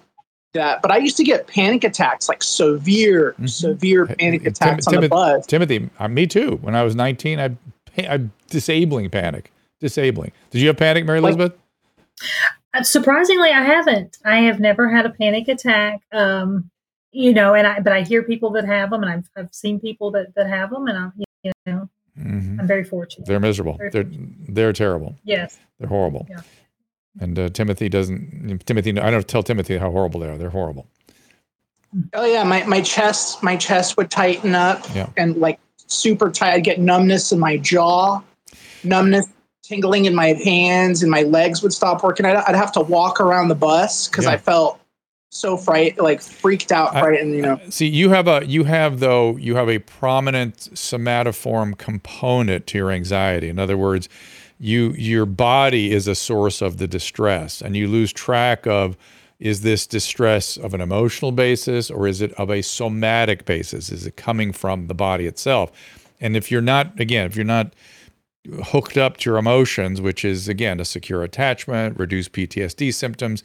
That, 0.53 0.81
but 0.81 0.89
I 0.89 0.97
used 0.97 1.17
to 1.17 1.23
get 1.25 1.47
panic 1.47 1.83
attacks, 1.83 2.29
like 2.29 2.41
severe, 2.41 3.35
Mhm. 3.41 3.49
severe 3.49 4.05
Hey, 4.05 4.15
panic 4.15 4.41
Tim- 4.43 4.51
attacks 4.51 4.87
on 4.87 5.01
the 5.01 5.09
bus. 5.09 5.45
Timothy, 5.45 5.89
uh, 5.99 6.07
me 6.07 6.25
too. 6.27 6.59
When 6.61 6.75
I 6.75 6.83
was 6.83 6.95
19, 6.95 7.39
I 7.41 7.55
I 7.97 8.21
disabling 8.49 9.09
panic. 9.09 9.51
Disabling. 9.81 10.31
Did 10.51 10.61
you 10.61 10.67
have 10.67 10.77
panic, 10.77 11.05
Mary 11.05 11.19
Elizabeth? 11.19 11.53
Uh, 12.73 12.83
Surprisingly, 12.83 13.51
I 13.51 13.63
haven't. 13.63 14.17
I 14.23 14.37
have 14.43 14.59
never 14.61 14.89
had 14.89 15.05
a 15.05 15.09
panic 15.09 15.47
attack. 15.49 15.99
Um, 16.13 16.69
you 17.15 17.33
know, 17.33 17.53
and 17.53 17.65
I 17.65 17.79
but 17.79 17.93
I 17.93 18.01
hear 18.01 18.21
people 18.23 18.49
that 18.51 18.65
have 18.65 18.89
them, 18.89 19.01
and 19.03 19.11
I've 19.11 19.29
I've 19.37 19.53
seen 19.53 19.79
people 19.79 20.11
that 20.11 20.35
that 20.35 20.47
have 20.47 20.69
them, 20.69 20.87
and 20.87 20.97
I'm, 20.97 21.13
you 21.43 21.51
know 21.65 21.89
Mhm. 22.19 22.59
I'm 22.59 22.67
very 22.67 22.83
fortunate. 22.83 23.25
They're 23.27 23.39
miserable. 23.39 23.75
Very- 23.77 23.89
They're 23.91 24.05
they're 24.49 24.73
terrible. 24.73 25.15
yes. 25.23 25.57
They're 25.79 25.89
horrible. 25.89 26.25
Yeah. 26.29 26.41
And 27.19 27.37
uh, 27.39 27.49
Timothy 27.49 27.87
doesn't. 27.89 28.65
Timothy, 28.65 28.97
I 28.99 29.09
don't 29.11 29.27
tell 29.27 29.43
Timothy 29.43 29.77
how 29.77 29.91
horrible 29.91 30.19
they 30.21 30.29
are. 30.29 30.37
They're 30.37 30.49
horrible. 30.49 30.87
Oh 32.13 32.25
yeah, 32.25 32.43
my, 32.43 32.63
my 32.65 32.81
chest 32.81 33.41
my 33.43 33.55
chest 33.55 33.95
would 33.97 34.11
tighten 34.11 34.53
up 34.55 34.85
Yeah. 34.93 35.07
and 35.17 35.37
like 35.37 35.59
super 35.87 36.29
tight. 36.29 36.53
I'd 36.53 36.63
get 36.65 36.79
numbness 36.79 37.31
in 37.31 37.39
my 37.39 37.55
jaw, 37.57 38.21
numbness, 38.83 39.27
tingling 39.63 40.03
in 40.05 40.13
my 40.15 40.33
hands, 40.43 41.01
and 41.03 41.09
my 41.11 41.21
legs 41.23 41.61
would 41.63 41.71
stop 41.73 42.03
working. 42.03 42.25
I'd, 42.25 42.35
I'd 42.37 42.55
have 42.55 42.71
to 42.73 42.81
walk 42.81 43.19
around 43.21 43.47
the 43.47 43.55
bus 43.55 44.07
because 44.09 44.25
Yeah. 44.25 44.31
I 44.31 44.37
felt 44.37 44.79
so 45.35 45.57
fright, 45.57 45.99
like 45.99 46.21
freaked 46.21 46.71
out, 46.71 46.95
I- 46.95 47.01
frightened. 47.01 47.35
You 47.35 47.41
know, 47.41 47.59
See, 47.69 47.87
you 47.87 48.09
have 48.09 48.27
a 48.27 48.45
you 48.45 48.63
have 48.63 48.99
though 48.99 49.35
you 49.37 49.55
have 49.55 49.69
a 49.69 49.79
prominent 49.79 50.57
somatoform 50.73 51.77
component 51.77 52.67
to 52.67 52.77
your 52.77 52.91
anxiety. 52.91 53.49
In 53.49 53.59
other 53.59 53.77
words, 53.77 54.07
you 54.59 54.93
your 54.93 55.25
body 55.25 55.91
is 55.91 56.07
a 56.07 56.15
source 56.15 56.61
of 56.61 56.77
the 56.77 56.87
distress, 56.87 57.61
and 57.61 57.75
you 57.75 57.87
lose 57.87 58.13
track 58.13 58.65
of 58.65 58.97
is 59.37 59.61
this 59.61 59.85
distress 59.85 60.55
of 60.55 60.73
an 60.73 60.79
emotional 60.79 61.33
basis 61.33 61.91
or 61.91 62.07
is 62.07 62.21
it 62.21 62.31
of 62.33 62.49
a 62.49 62.61
somatic 62.61 63.43
basis? 63.45 63.91
Is 63.91 64.07
it 64.07 64.15
coming 64.15 64.53
from 64.53 64.87
the 64.87 64.93
body 64.93 65.27
itself? 65.27 65.73
And 66.21 66.37
if 66.37 66.49
you're 66.49 66.61
not, 66.61 66.97
again, 66.97 67.25
if 67.25 67.35
you're 67.35 67.43
not 67.43 67.73
hooked 68.63 68.97
up 68.97 69.17
to 69.17 69.29
your 69.29 69.37
emotions, 69.37 69.99
which 69.99 70.23
is 70.23 70.47
again 70.47 70.79
a 70.79 70.85
secure 70.85 71.21
attachment, 71.21 71.99
reduce 71.99 72.29
PTSD 72.29 72.93
symptoms, 72.93 73.43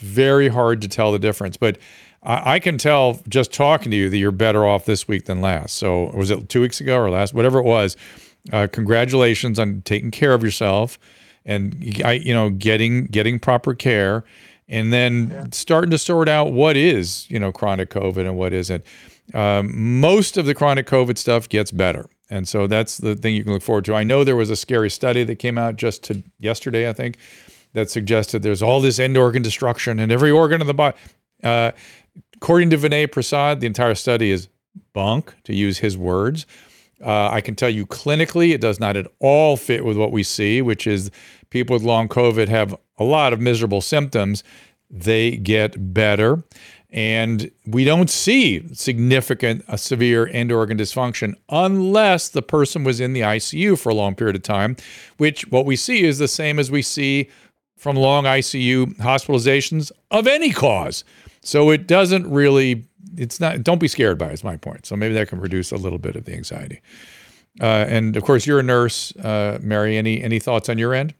very 0.00 0.48
hard 0.48 0.82
to 0.82 0.88
tell 0.88 1.12
the 1.12 1.18
difference. 1.18 1.56
But 1.56 1.78
I, 2.22 2.54
I 2.54 2.58
can 2.58 2.78
tell 2.78 3.20
just 3.28 3.52
talking 3.52 3.90
to 3.90 3.96
you 3.96 4.10
that 4.10 4.16
you're 4.16 4.32
better 4.32 4.66
off 4.66 4.84
this 4.84 5.06
week 5.06 5.26
than 5.26 5.40
last. 5.40 5.76
So 5.76 6.10
was 6.14 6.30
it 6.30 6.48
two 6.48 6.60
weeks 6.60 6.80
ago 6.80 6.98
or 6.98 7.10
last, 7.10 7.34
whatever 7.34 7.58
it 7.58 7.64
was? 7.64 7.96
Uh, 8.52 8.66
congratulations 8.72 9.58
on 9.58 9.82
taking 9.82 10.10
care 10.10 10.32
of 10.32 10.42
yourself 10.42 10.98
and 11.44 11.74
you 11.80 12.34
know 12.34 12.50
getting 12.50 13.06
getting 13.06 13.38
proper 13.38 13.74
care 13.74 14.24
and 14.68 14.92
then 14.92 15.30
yeah. 15.30 15.44
starting 15.52 15.90
to 15.90 15.98
sort 15.98 16.28
out 16.28 16.52
what 16.52 16.76
is 16.76 17.28
you 17.30 17.38
know 17.38 17.50
chronic 17.52 17.90
covid 17.90 18.20
and 18.20 18.36
what 18.36 18.52
isn't 18.52 18.84
um, 19.32 20.00
most 20.00 20.36
of 20.36 20.46
the 20.46 20.54
chronic 20.54 20.86
covid 20.86 21.16
stuff 21.16 21.48
gets 21.48 21.70
better 21.70 22.06
and 22.28 22.46
so 22.46 22.66
that's 22.66 22.98
the 22.98 23.14
thing 23.14 23.34
you 23.34 23.42
can 23.42 23.52
look 23.52 23.62
forward 23.62 23.84
to 23.84 23.94
i 23.94 24.02
know 24.02 24.22
there 24.22 24.36
was 24.36 24.50
a 24.50 24.56
scary 24.56 24.90
study 24.90 25.24
that 25.24 25.36
came 25.36 25.56
out 25.56 25.76
just 25.76 26.02
to 26.02 26.22
yesterday 26.38 26.88
i 26.88 26.92
think 26.92 27.16
that 27.72 27.90
suggested 27.90 28.42
there's 28.42 28.62
all 28.62 28.80
this 28.80 28.98
end 28.98 29.16
organ 29.16 29.42
destruction 29.42 29.98
in 29.98 30.10
every 30.10 30.30
organ 30.30 30.60
of 30.60 30.66
the 30.66 30.74
body 30.74 30.96
uh, 31.42 31.70
according 32.36 32.70
to 32.70 32.78
vinay 32.78 33.10
prasad 33.10 33.60
the 33.60 33.66
entire 33.66 33.94
study 33.94 34.30
is 34.30 34.48
bunk 34.92 35.34
to 35.44 35.54
use 35.54 35.78
his 35.78 35.96
words 35.96 36.46
uh, 37.04 37.30
I 37.30 37.40
can 37.40 37.54
tell 37.54 37.70
you 37.70 37.86
clinically, 37.86 38.52
it 38.52 38.60
does 38.60 38.78
not 38.78 38.96
at 38.96 39.06
all 39.20 39.56
fit 39.56 39.84
with 39.84 39.96
what 39.96 40.12
we 40.12 40.22
see, 40.22 40.60
which 40.60 40.86
is 40.86 41.10
people 41.48 41.74
with 41.74 41.82
long 41.82 42.08
COVID 42.08 42.48
have 42.48 42.76
a 42.98 43.04
lot 43.04 43.32
of 43.32 43.40
miserable 43.40 43.80
symptoms. 43.80 44.44
They 44.90 45.36
get 45.36 45.94
better. 45.94 46.42
And 46.92 47.52
we 47.66 47.84
don't 47.84 48.10
see 48.10 48.74
significant 48.74 49.64
uh, 49.68 49.76
severe 49.76 50.26
end 50.26 50.50
organ 50.50 50.76
dysfunction 50.76 51.34
unless 51.48 52.28
the 52.28 52.42
person 52.42 52.82
was 52.82 52.98
in 52.98 53.12
the 53.12 53.20
ICU 53.20 53.78
for 53.78 53.90
a 53.90 53.94
long 53.94 54.16
period 54.16 54.34
of 54.34 54.42
time, 54.42 54.76
which 55.16 55.46
what 55.50 55.66
we 55.66 55.76
see 55.76 56.02
is 56.02 56.18
the 56.18 56.26
same 56.26 56.58
as 56.58 56.68
we 56.70 56.82
see 56.82 57.30
from 57.80 57.96
long 57.96 58.24
ICU 58.24 58.94
hospitalizations 58.98 59.90
of 60.10 60.26
any 60.26 60.52
cause. 60.52 61.02
So 61.40 61.70
it 61.70 61.86
doesn't 61.86 62.30
really 62.30 62.86
it's 63.16 63.40
not 63.40 63.62
don't 63.62 63.80
be 63.80 63.88
scared 63.88 64.18
by 64.18 64.26
it, 64.26 64.34
is 64.34 64.44
my 64.44 64.58
point. 64.58 64.84
So 64.84 64.96
maybe 64.96 65.14
that 65.14 65.28
can 65.28 65.40
reduce 65.40 65.72
a 65.72 65.76
little 65.76 65.98
bit 65.98 66.14
of 66.14 66.26
the 66.26 66.34
anxiety. 66.34 66.82
Uh, 67.60 67.86
and 67.88 68.16
of 68.16 68.22
course 68.22 68.46
you're 68.46 68.60
a 68.60 68.62
nurse 68.62 69.16
uh, 69.16 69.58
mary. 69.62 69.96
Any 69.96 70.22
any 70.22 70.38
thoughts 70.38 70.68
on 70.68 70.76
your 70.76 70.92
end? 70.94 71.14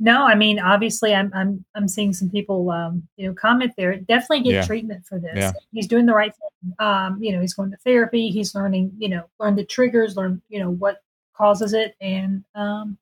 No 0.00 0.24
i 0.24 0.34
mean 0.34 0.58
obviously 0.58 1.14
i'm 1.14 1.30
i'm, 1.34 1.62
I'm 1.74 1.86
seeing 1.86 2.14
some 2.14 2.30
people 2.30 2.70
um, 2.70 3.06
you 3.16 3.28
know 3.28 3.34
comment 3.34 3.74
there. 3.76 3.94
Definitely 3.94 4.40
get 4.40 4.54
yeah. 4.54 4.66
treatment 4.66 5.06
for 5.06 5.20
this. 5.20 5.36
Yeah. 5.36 5.52
he's 5.72 5.86
doing 5.86 6.06
the 6.06 6.14
right 6.14 6.34
thing. 6.34 6.74
Um, 6.80 7.22
you 7.22 7.32
know 7.32 7.40
he's 7.40 7.54
going 7.54 7.70
to 7.70 7.76
therapy. 7.78 8.30
He's 8.30 8.56
learning 8.56 8.90
you 8.98 9.08
know 9.08 9.22
learn 9.38 9.54
the 9.54 9.64
triggers 9.64 10.16
learn 10.16 10.42
you 10.48 10.58
know 10.58 10.70
what 10.70 11.04
causes 11.32 11.74
it 11.74 11.94
and 12.00 12.44
um, 12.56 12.98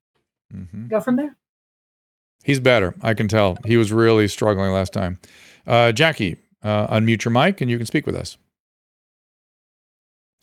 mm-hmm. 0.54 0.88
go 0.88 1.00
from 1.00 1.16
there 1.16 1.34
he's 2.48 2.58
better 2.60 2.94
i 3.02 3.14
can 3.14 3.28
tell 3.28 3.56
he 3.64 3.76
was 3.76 3.92
really 3.92 4.26
struggling 4.26 4.72
last 4.72 4.92
time 4.92 5.20
uh, 5.68 5.92
jackie 5.92 6.36
uh, 6.62 6.86
unmute 6.94 7.24
your 7.24 7.32
mic 7.32 7.60
and 7.60 7.70
you 7.70 7.76
can 7.76 7.86
speak 7.86 8.06
with 8.06 8.16
us. 8.16 8.36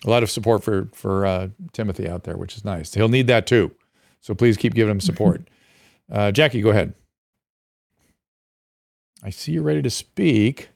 A 0.06 0.10
lot 0.10 0.24
of 0.24 0.30
support 0.30 0.64
for 0.64 0.90
for 0.94 1.26
uh, 1.26 1.50
Timothy 1.74 2.08
out 2.08 2.24
there, 2.24 2.38
which 2.38 2.56
is 2.56 2.64
nice. 2.64 2.94
He'll 2.94 3.10
need 3.10 3.28
that 3.28 3.48
too. 3.48 3.72
So 4.22 4.34
please 4.34 4.58
keep 4.58 4.74
giving 4.74 4.92
him 4.92 5.02
support. 5.02 5.50
Uh, 6.12 6.32
Jackie, 6.32 6.62
go 6.62 6.70
ahead. 6.70 6.94
I 9.24 9.32
see 9.32 9.54
you're 9.54 9.64
ready 9.64 9.82
to 9.82 9.90
speak, 9.90 10.70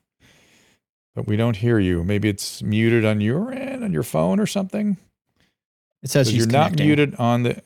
but 1.13 1.27
we 1.27 1.37
don't 1.37 1.57
hear 1.57 1.77
you. 1.77 2.03
Maybe 2.03 2.29
it's 2.29 2.63
muted 2.63 3.05
on 3.05 3.21
your 3.21 3.51
end, 3.51 3.83
on 3.83 3.93
your 3.93 4.01
phone 4.01 4.39
or 4.39 4.47
something. 4.47 4.97
It 6.01 6.09
says 6.09 6.35
you're 6.35 6.47
connecting. 6.47 6.77
not 6.79 6.83
muted 6.83 7.15
on 7.19 7.43
the. 7.43 7.61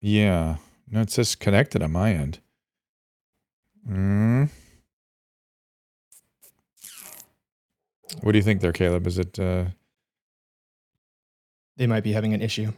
Yeah, 0.00 0.56
no, 0.90 1.02
it 1.02 1.10
says 1.10 1.34
connected 1.34 1.82
on 1.82 1.92
my 1.92 2.14
end. 2.14 2.38
Hmm. 3.86 4.44
What 8.22 8.32
do 8.32 8.38
you 8.38 8.44
think 8.44 8.60
there, 8.60 8.72
Caleb? 8.72 9.06
Is 9.06 9.18
it? 9.18 9.38
Uh... 9.38 9.66
They 11.76 11.86
might 11.86 12.04
be 12.04 12.12
having 12.12 12.32
an 12.32 12.42
issue. 12.42 12.72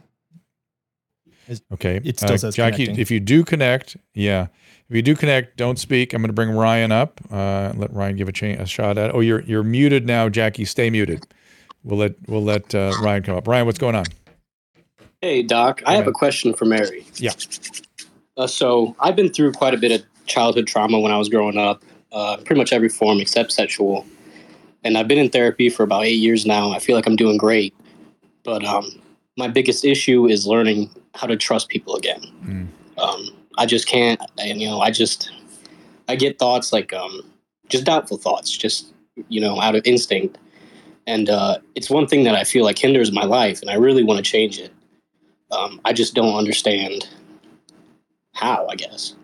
Is, 1.47 1.61
okay. 1.71 2.01
It 2.03 2.17
still 2.17 2.33
uh, 2.33 2.37
says 2.37 2.55
Jackie. 2.55 2.85
Connecting. 2.85 3.01
If 3.01 3.11
you 3.11 3.19
do 3.19 3.43
connect, 3.45 3.95
yeah. 4.13 4.47
If 4.89 4.95
you 4.95 5.01
do 5.01 5.15
connect, 5.15 5.57
don't 5.57 5.77
speak. 5.79 6.13
I'm 6.13 6.21
going 6.21 6.29
to 6.29 6.33
bring 6.33 6.49
Ryan 6.51 6.91
up. 6.91 7.21
Uh, 7.31 7.71
let 7.75 7.93
Ryan 7.93 8.15
give 8.17 8.27
a, 8.27 8.31
cha- 8.31 8.61
a 8.61 8.65
shot 8.65 8.97
at. 8.97 9.09
It. 9.09 9.15
Oh, 9.15 9.21
you're 9.21 9.41
you're 9.41 9.63
muted 9.63 10.05
now, 10.05 10.27
Jackie. 10.27 10.65
Stay 10.65 10.89
muted. 10.89 11.25
We'll 11.83 11.99
let 11.99 12.15
we'll 12.27 12.43
let 12.43 12.73
uh, 12.75 12.91
Ryan 13.01 13.23
come 13.23 13.37
up. 13.37 13.47
Ryan, 13.47 13.65
what's 13.65 13.79
going 13.79 13.95
on? 13.95 14.05
Hey, 15.21 15.41
Doc. 15.41 15.81
I 15.85 15.95
have 15.95 16.07
a 16.07 16.11
question 16.11 16.53
for 16.53 16.65
Mary. 16.65 17.05
Yeah. 17.15 17.31
Uh, 18.35 18.47
so 18.47 18.95
I've 18.99 19.15
been 19.15 19.31
through 19.31 19.53
quite 19.53 19.73
a 19.73 19.77
bit 19.77 19.91
of 19.91 20.05
childhood 20.27 20.67
trauma 20.67 20.99
when 20.99 21.11
I 21.11 21.17
was 21.17 21.29
growing 21.29 21.57
up. 21.57 21.83
Uh, 22.11 22.37
pretty 22.37 22.59
much 22.59 22.71
every 22.71 22.89
form 22.89 23.19
except 23.19 23.51
sexual 23.51 24.05
and 24.87 24.97
I've 24.97 25.07
been 25.07 25.17
in 25.17 25.29
therapy 25.29 25.69
for 25.69 25.83
about 25.83 26.05
eight 26.05 26.13
years 26.13 26.45
now. 26.45 26.71
I 26.71 26.79
feel 26.79 26.95
like 26.95 27.05
I'm 27.05 27.17
doing 27.17 27.37
great, 27.37 27.75
but 28.43 28.63
um, 28.63 28.89
my 29.35 29.49
biggest 29.49 29.83
issue 29.83 30.27
is 30.27 30.47
learning 30.47 30.89
how 31.13 31.27
to 31.27 31.35
trust 31.35 31.67
people 31.67 31.95
again. 31.95 32.21
Mm. 32.45 32.67
Um, 32.97 33.27
I 33.57 33.65
just 33.65 33.85
can't, 33.85 34.21
and 34.39 34.61
you 34.61 34.67
know, 34.69 34.79
I 34.79 34.91
just 34.91 35.29
I 36.07 36.15
get 36.15 36.39
thoughts 36.39 36.71
like 36.71 36.93
um, 36.93 37.21
just 37.67 37.83
doubtful 37.83 38.17
thoughts, 38.17 38.55
just 38.55 38.93
you 39.27 39.41
know, 39.41 39.59
out 39.59 39.75
of 39.75 39.81
instinct, 39.85 40.37
and 41.05 41.29
uh, 41.29 41.57
it's 41.75 41.89
one 41.89 42.07
thing 42.07 42.23
that 42.23 42.35
I 42.35 42.45
feel 42.45 42.63
like 42.63 42.79
hinders 42.79 43.11
my 43.11 43.25
life, 43.25 43.59
and 43.59 43.69
I 43.69 43.75
really 43.75 44.03
want 44.03 44.23
to 44.23 44.31
change 44.31 44.57
it. 44.57 44.71
Um, 45.51 45.81
I 45.83 45.91
just 45.91 46.13
don't 46.13 46.35
understand 46.35 47.09
how. 48.33 48.67
I 48.67 48.75
guess. 48.75 49.16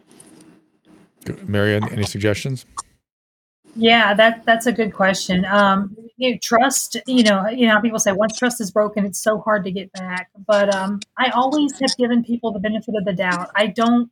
Mary, 1.48 1.76
any 1.76 2.04
suggestions? 2.04 2.66
Yeah, 3.76 4.14
that 4.14 4.46
that's 4.46 4.68
a 4.68 4.72
good 4.72 4.94
question. 4.94 5.46
Um, 5.46 5.96
you 6.18 6.32
know, 6.32 6.38
trust, 6.44 6.98
you 7.08 7.24
know, 7.24 7.48
you 7.48 7.68
know, 7.68 7.82
people 7.82 7.98
say 7.98 8.12
once 8.12 8.38
trust 8.38 8.62
is 8.62 8.70
broken, 8.72 9.04
it's 9.06 9.22
so 9.22 9.40
hard 9.40 9.64
to 9.64 9.72
get 9.72 9.92
back. 9.94 10.30
But 10.48 10.74
um, 10.74 11.00
I 11.18 11.30
always 11.32 11.80
have 11.80 11.96
given 11.98 12.24
people 12.24 12.52
the 12.52 12.60
benefit 12.60 12.94
of 12.96 13.06
the 13.06 13.14
doubt. 13.14 13.50
I 13.56 13.68
don't. 13.68 14.12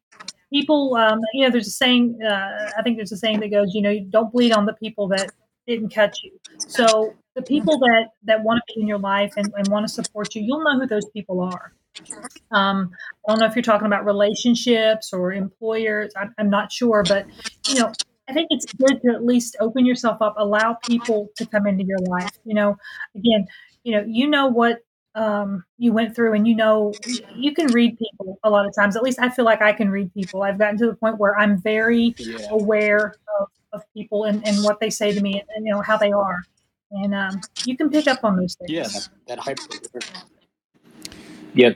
People, 0.51 0.95
um, 0.95 1.19
you 1.33 1.45
know, 1.45 1.51
there's 1.51 1.67
a 1.67 1.71
saying. 1.71 2.19
Uh, 2.23 2.71
I 2.77 2.81
think 2.81 2.97
there's 2.97 3.11
a 3.11 3.17
saying 3.17 3.39
that 3.41 3.51
goes, 3.51 3.73
you 3.73 3.81
know, 3.81 3.91
you 3.91 4.01
don't 4.01 4.31
bleed 4.31 4.51
on 4.51 4.65
the 4.65 4.73
people 4.73 5.07
that 5.09 5.31
didn't 5.67 5.93
cut 5.93 6.15
you. 6.23 6.31
So 6.57 7.13
the 7.35 7.41
people 7.41 7.77
that 7.79 8.09
that 8.23 8.43
want 8.43 8.61
to 8.67 8.73
be 8.73 8.81
in 8.81 8.87
your 8.87 8.99
life 8.99 9.33
and, 9.37 9.53
and 9.55 9.67
want 9.67 9.87
to 9.87 9.93
support 9.93 10.33
you, 10.33 10.41
you'll 10.41 10.63
know 10.63 10.79
who 10.79 10.87
those 10.87 11.05
people 11.11 11.39
are. 11.39 11.73
Um, 12.51 12.91
I 13.27 13.31
don't 13.31 13.39
know 13.39 13.45
if 13.45 13.55
you're 13.55 13.63
talking 13.63 13.87
about 13.87 14.05
relationships 14.05 15.13
or 15.13 15.33
employers. 15.33 16.13
I'm, 16.15 16.33
I'm 16.37 16.49
not 16.49 16.71
sure, 16.71 17.03
but 17.07 17.25
you 17.67 17.75
know, 17.75 17.91
I 18.29 18.33
think 18.33 18.47
it's 18.49 18.71
good 18.73 19.01
to 19.03 19.13
at 19.13 19.25
least 19.25 19.57
open 19.59 19.85
yourself 19.85 20.21
up, 20.21 20.35
allow 20.37 20.77
people 20.85 21.29
to 21.37 21.45
come 21.45 21.67
into 21.67 21.83
your 21.83 21.99
life. 21.99 22.31
You 22.45 22.55
know, 22.55 22.77
again, 23.15 23.45
you 23.83 23.93
know, 23.93 24.05
you 24.07 24.27
know 24.27 24.47
what 24.47 24.79
um, 25.15 25.65
you 25.77 25.91
went 25.91 26.15
through, 26.15 26.33
and 26.33 26.47
you 26.47 26.55
know, 26.55 26.93
you 27.35 27.53
can 27.53 27.67
read 27.67 27.97
people 27.97 28.39
a 28.43 28.49
lot 28.49 28.65
of 28.65 28.73
times. 28.73 28.95
At 28.95 29.03
least 29.03 29.19
I 29.19 29.29
feel 29.29 29.45
like 29.45 29.61
I 29.61 29.73
can 29.73 29.89
read 29.89 30.13
people. 30.13 30.43
I've 30.43 30.57
gotten 30.57 30.77
to 30.77 30.87
the 30.87 30.95
point 30.95 31.17
where 31.17 31.37
I'm 31.37 31.61
very 31.61 32.15
yeah. 32.17 32.47
aware 32.49 33.15
of, 33.39 33.47
of 33.73 33.83
people 33.93 34.23
and, 34.23 34.45
and 34.47 34.63
what 34.63 34.79
they 34.79 34.89
say 34.89 35.13
to 35.13 35.21
me, 35.21 35.39
and, 35.39 35.49
and 35.55 35.65
you 35.65 35.73
know 35.73 35.81
how 35.81 35.97
they 35.97 36.11
are, 36.11 36.43
and 36.91 37.13
um, 37.13 37.41
you 37.65 37.75
can 37.75 37.89
pick 37.89 38.07
up 38.07 38.23
on 38.23 38.37
those 38.37 38.55
things. 38.55 38.71
Yeah, 38.71 38.83
that, 38.83 39.09
that 39.27 39.39
hyper. 39.39 39.63
Yeah, 41.53 41.71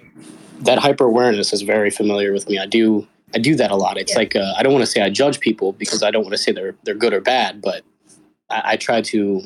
that 0.62 0.80
hyper 0.80 1.06
awareness 1.06 1.54
is 1.54 1.62
very 1.62 1.90
familiar 1.90 2.32
with 2.32 2.48
me. 2.48 2.58
I 2.60 2.66
do 2.66 3.08
I 3.34 3.40
do 3.40 3.56
that 3.56 3.72
a 3.72 3.76
lot. 3.76 3.98
It's 3.98 4.14
yeah. 4.14 4.20
like 4.20 4.36
uh, 4.36 4.54
I 4.58 4.64
don't 4.64 4.74
want 4.74 4.84
to 4.84 4.92
say 4.92 5.02
I 5.02 5.10
judge 5.10 5.40
people 5.40 5.74
because 5.74 6.04
I 6.04 6.12
don't 6.12 6.24
want 6.24 6.34
to 6.34 6.38
say 6.38 6.52
they're 6.52 6.76
they're 6.84 6.96
good 6.96 7.14
or 7.14 7.22
bad, 7.22 7.62
but 7.62 7.84
I, 8.50 8.62
I 8.66 8.78
try 8.78 9.02
to 9.02 9.42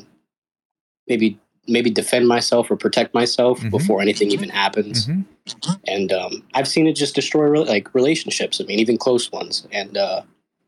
maybe 1.08 1.38
maybe 1.66 1.90
defend 1.90 2.26
myself 2.28 2.70
or 2.70 2.76
protect 2.76 3.14
myself 3.14 3.58
mm-hmm. 3.58 3.70
before 3.70 4.00
anything 4.00 4.30
even 4.30 4.48
happens. 4.48 5.06
Mm-hmm. 5.06 5.72
And 5.86 6.12
um, 6.12 6.42
I've 6.54 6.68
seen 6.68 6.86
it 6.86 6.94
just 6.94 7.14
destroy 7.14 7.46
re- 7.46 7.60
like 7.60 7.94
relationships. 7.94 8.60
I 8.60 8.64
mean, 8.64 8.78
even 8.78 8.96
close 8.96 9.32
ones, 9.32 9.66
and 9.72 9.96
uh, 9.96 10.22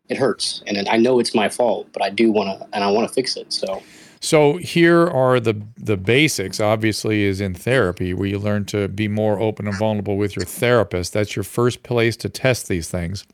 it 0.08 0.16
hurts. 0.16 0.62
And 0.66 0.88
I 0.88 0.96
know 0.96 1.18
it's 1.18 1.34
my 1.34 1.48
fault, 1.48 1.88
but 1.92 2.02
I 2.02 2.10
do 2.10 2.32
want 2.32 2.58
to, 2.58 2.68
and 2.72 2.82
I 2.82 2.90
want 2.90 3.06
to 3.08 3.14
fix 3.14 3.36
it. 3.36 3.52
So 3.52 3.82
so 4.22 4.56
here 4.58 5.08
are 5.08 5.40
the 5.40 5.60
the 5.76 5.96
basics. 5.96 6.60
Obviously, 6.60 7.24
is 7.24 7.40
in 7.40 7.54
therapy 7.54 8.14
where 8.14 8.28
you 8.28 8.38
learn 8.38 8.64
to 8.66 8.86
be 8.86 9.08
more 9.08 9.40
open 9.40 9.66
and 9.66 9.76
vulnerable 9.76 10.16
with 10.16 10.36
your 10.36 10.44
therapist. 10.44 11.12
That's 11.12 11.34
your 11.34 11.42
first 11.42 11.82
place 11.82 12.16
to 12.18 12.28
test 12.28 12.68
these 12.68 12.88
things. 12.88 13.26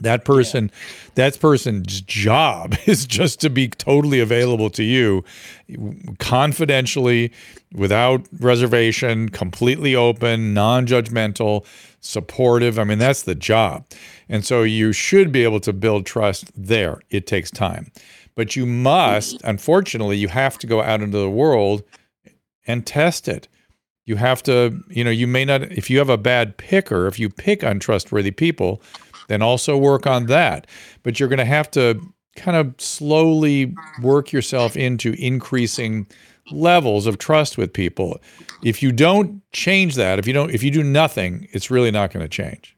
That 0.00 0.24
person, 0.24 0.70
yeah. 0.72 1.10
that 1.16 1.40
person's 1.40 2.00
job 2.00 2.76
is 2.86 3.04
just 3.04 3.40
to 3.40 3.50
be 3.50 3.68
totally 3.68 4.20
available 4.20 4.70
to 4.70 4.82
you, 4.82 5.22
confidentially, 6.18 7.30
without 7.74 8.26
reservation, 8.40 9.28
completely 9.28 9.94
open, 9.94 10.54
non-judgmental, 10.54 11.66
supportive. 12.00 12.78
I 12.78 12.84
mean, 12.84 12.98
that's 12.98 13.22
the 13.22 13.34
job. 13.34 13.86
And 14.30 14.44
so 14.44 14.62
you 14.62 14.92
should 14.92 15.30
be 15.30 15.44
able 15.44 15.60
to 15.60 15.72
build 15.74 16.06
trust 16.06 16.50
there. 16.56 17.00
It 17.10 17.26
takes 17.26 17.50
time. 17.50 17.90
But 18.36 18.54
you 18.54 18.66
must, 18.66 19.40
unfortunately, 19.44 20.18
you 20.18 20.28
have 20.28 20.58
to 20.58 20.66
go 20.66 20.82
out 20.82 21.00
into 21.00 21.18
the 21.18 21.30
world 21.30 21.82
and 22.66 22.86
test 22.86 23.28
it. 23.28 23.48
You 24.04 24.16
have 24.16 24.42
to, 24.44 24.78
you 24.88 25.02
know, 25.02 25.10
you 25.10 25.26
may 25.26 25.44
not, 25.44 25.62
if 25.72 25.90
you 25.90 25.98
have 25.98 26.10
a 26.10 26.18
bad 26.18 26.58
picker, 26.58 27.06
if 27.06 27.18
you 27.18 27.28
pick 27.28 27.62
untrustworthy 27.62 28.30
people, 28.30 28.82
then 29.28 29.42
also 29.42 29.76
work 29.76 30.06
on 30.06 30.26
that. 30.26 30.66
But 31.02 31.18
you're 31.18 31.28
going 31.28 31.38
to 31.38 31.44
have 31.44 31.70
to 31.72 32.00
kind 32.36 32.56
of 32.56 32.74
slowly 32.78 33.74
work 34.02 34.30
yourself 34.30 34.76
into 34.76 35.14
increasing 35.14 36.06
levels 36.52 37.06
of 37.06 37.18
trust 37.18 37.58
with 37.58 37.72
people. 37.72 38.20
If 38.62 38.82
you 38.82 38.92
don't 38.92 39.42
change 39.52 39.94
that, 39.96 40.18
if 40.18 40.26
you 40.26 40.32
don't, 40.32 40.50
if 40.50 40.62
you 40.62 40.70
do 40.70 40.84
nothing, 40.84 41.48
it's 41.52 41.70
really 41.70 41.90
not 41.90 42.12
going 42.12 42.24
to 42.24 42.28
change. 42.28 42.76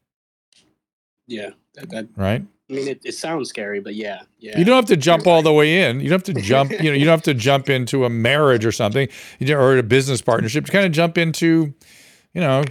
Yeah. 1.26 1.50
That, 1.74 1.90
that, 1.90 2.08
right. 2.16 2.44
I 2.70 2.74
mean, 2.74 2.88
it, 2.88 3.00
it 3.04 3.14
sounds 3.14 3.48
scary, 3.48 3.80
but 3.80 3.94
yeah, 3.94 4.22
yeah. 4.38 4.58
You 4.58 4.64
don't 4.64 4.76
have 4.76 4.86
to 4.86 4.96
jump 4.96 5.26
all 5.26 5.40
the 5.42 5.52
way 5.52 5.88
in. 5.88 6.00
You 6.00 6.10
don't 6.10 6.26
have 6.26 6.34
to 6.34 6.42
jump. 6.42 6.70
You 6.70 6.90
know, 6.90 6.92
you 6.92 7.04
don't 7.06 7.12
have 7.12 7.22
to 7.22 7.34
jump 7.48 7.70
into 7.70 8.04
a 8.04 8.10
marriage 8.10 8.66
or 8.66 8.72
something, 8.72 9.08
or 9.48 9.78
a 9.78 9.82
business 9.82 10.20
partnership. 10.20 10.66
To 10.66 10.72
kind 10.72 10.84
of 10.84 10.92
jump 10.92 11.16
into, 11.16 11.72
you 12.34 12.40
know, 12.42 12.64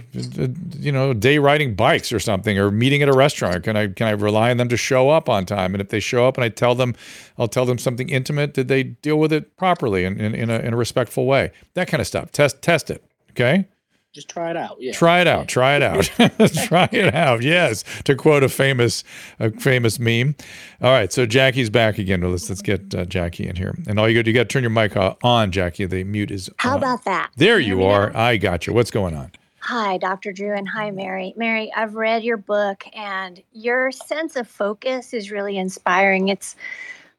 you 0.78 0.92
know, 0.92 1.14
day 1.14 1.38
riding 1.38 1.74
bikes 1.74 2.12
or 2.12 2.20
something, 2.20 2.56
or 2.56 2.70
meeting 2.70 3.02
at 3.02 3.08
a 3.08 3.12
restaurant. 3.12 3.64
Can 3.64 3.76
I 3.76 3.88
can 3.88 4.06
I 4.06 4.12
rely 4.12 4.52
on 4.52 4.56
them 4.58 4.68
to 4.68 4.76
show 4.76 5.10
up 5.10 5.28
on 5.28 5.44
time? 5.44 5.74
And 5.74 5.80
if 5.80 5.88
they 5.88 6.00
show 6.00 6.28
up, 6.28 6.36
and 6.36 6.44
I 6.44 6.48
tell 6.48 6.76
them, 6.76 6.94
I'll 7.36 7.48
tell 7.48 7.66
them 7.66 7.78
something 7.78 8.08
intimate. 8.08 8.54
Did 8.54 8.68
they 8.68 8.84
deal 8.84 9.18
with 9.18 9.32
it 9.32 9.56
properly 9.56 10.04
and 10.04 10.20
in, 10.20 10.32
in, 10.32 10.48
a, 10.48 10.60
in 10.60 10.74
a 10.74 10.76
respectful 10.76 11.26
way? 11.26 11.50
That 11.74 11.88
kind 11.88 12.00
of 12.00 12.06
stuff. 12.06 12.30
Test 12.30 12.62
test 12.62 12.88
it. 12.88 13.04
Okay 13.30 13.66
just 14.12 14.28
try 14.28 14.50
it 14.50 14.56
out. 14.56 14.76
Yeah. 14.80 14.92
Try 14.92 15.20
it 15.20 15.26
out. 15.26 15.48
Try 15.48 15.76
it 15.76 15.82
out. 15.82 16.04
try 16.66 16.88
it 16.92 17.14
out. 17.14 17.42
Yes, 17.42 17.84
to 18.04 18.14
quote 18.14 18.42
a 18.42 18.48
famous 18.48 19.04
a 19.38 19.50
famous 19.50 19.98
meme. 19.98 20.34
All 20.80 20.90
right, 20.90 21.12
so 21.12 21.26
Jackie's 21.26 21.70
back 21.70 21.98
again. 21.98 22.20
Let's 22.22 22.48
let's 22.48 22.62
get 22.62 22.94
uh, 22.94 23.04
Jackie 23.04 23.46
in 23.46 23.56
here. 23.56 23.74
And 23.86 23.98
all 23.98 24.08
you 24.08 24.14
got 24.14 24.26
you 24.26 24.32
got 24.32 24.44
to 24.44 24.48
turn 24.48 24.62
your 24.62 24.70
mic 24.70 24.96
on, 24.96 25.52
Jackie. 25.52 25.84
The 25.86 26.04
mute 26.04 26.30
is. 26.30 26.50
How 26.56 26.72
on. 26.72 26.78
about 26.78 27.04
that? 27.04 27.30
There 27.36 27.60
you 27.60 27.84
are. 27.84 28.10
Now? 28.10 28.20
I 28.20 28.36
got 28.36 28.66
you. 28.66 28.72
What's 28.72 28.90
going 28.90 29.14
on? 29.14 29.30
Hi, 29.60 29.98
Dr. 29.98 30.32
Drew, 30.32 30.56
and 30.56 30.66
hi, 30.66 30.90
Mary. 30.90 31.34
Mary, 31.36 31.70
I've 31.76 31.94
read 31.94 32.22
your 32.22 32.38
book, 32.38 32.84
and 32.94 33.42
your 33.52 33.92
sense 33.92 34.34
of 34.36 34.48
focus 34.48 35.12
is 35.12 35.30
really 35.30 35.58
inspiring. 35.58 36.28
It's 36.28 36.56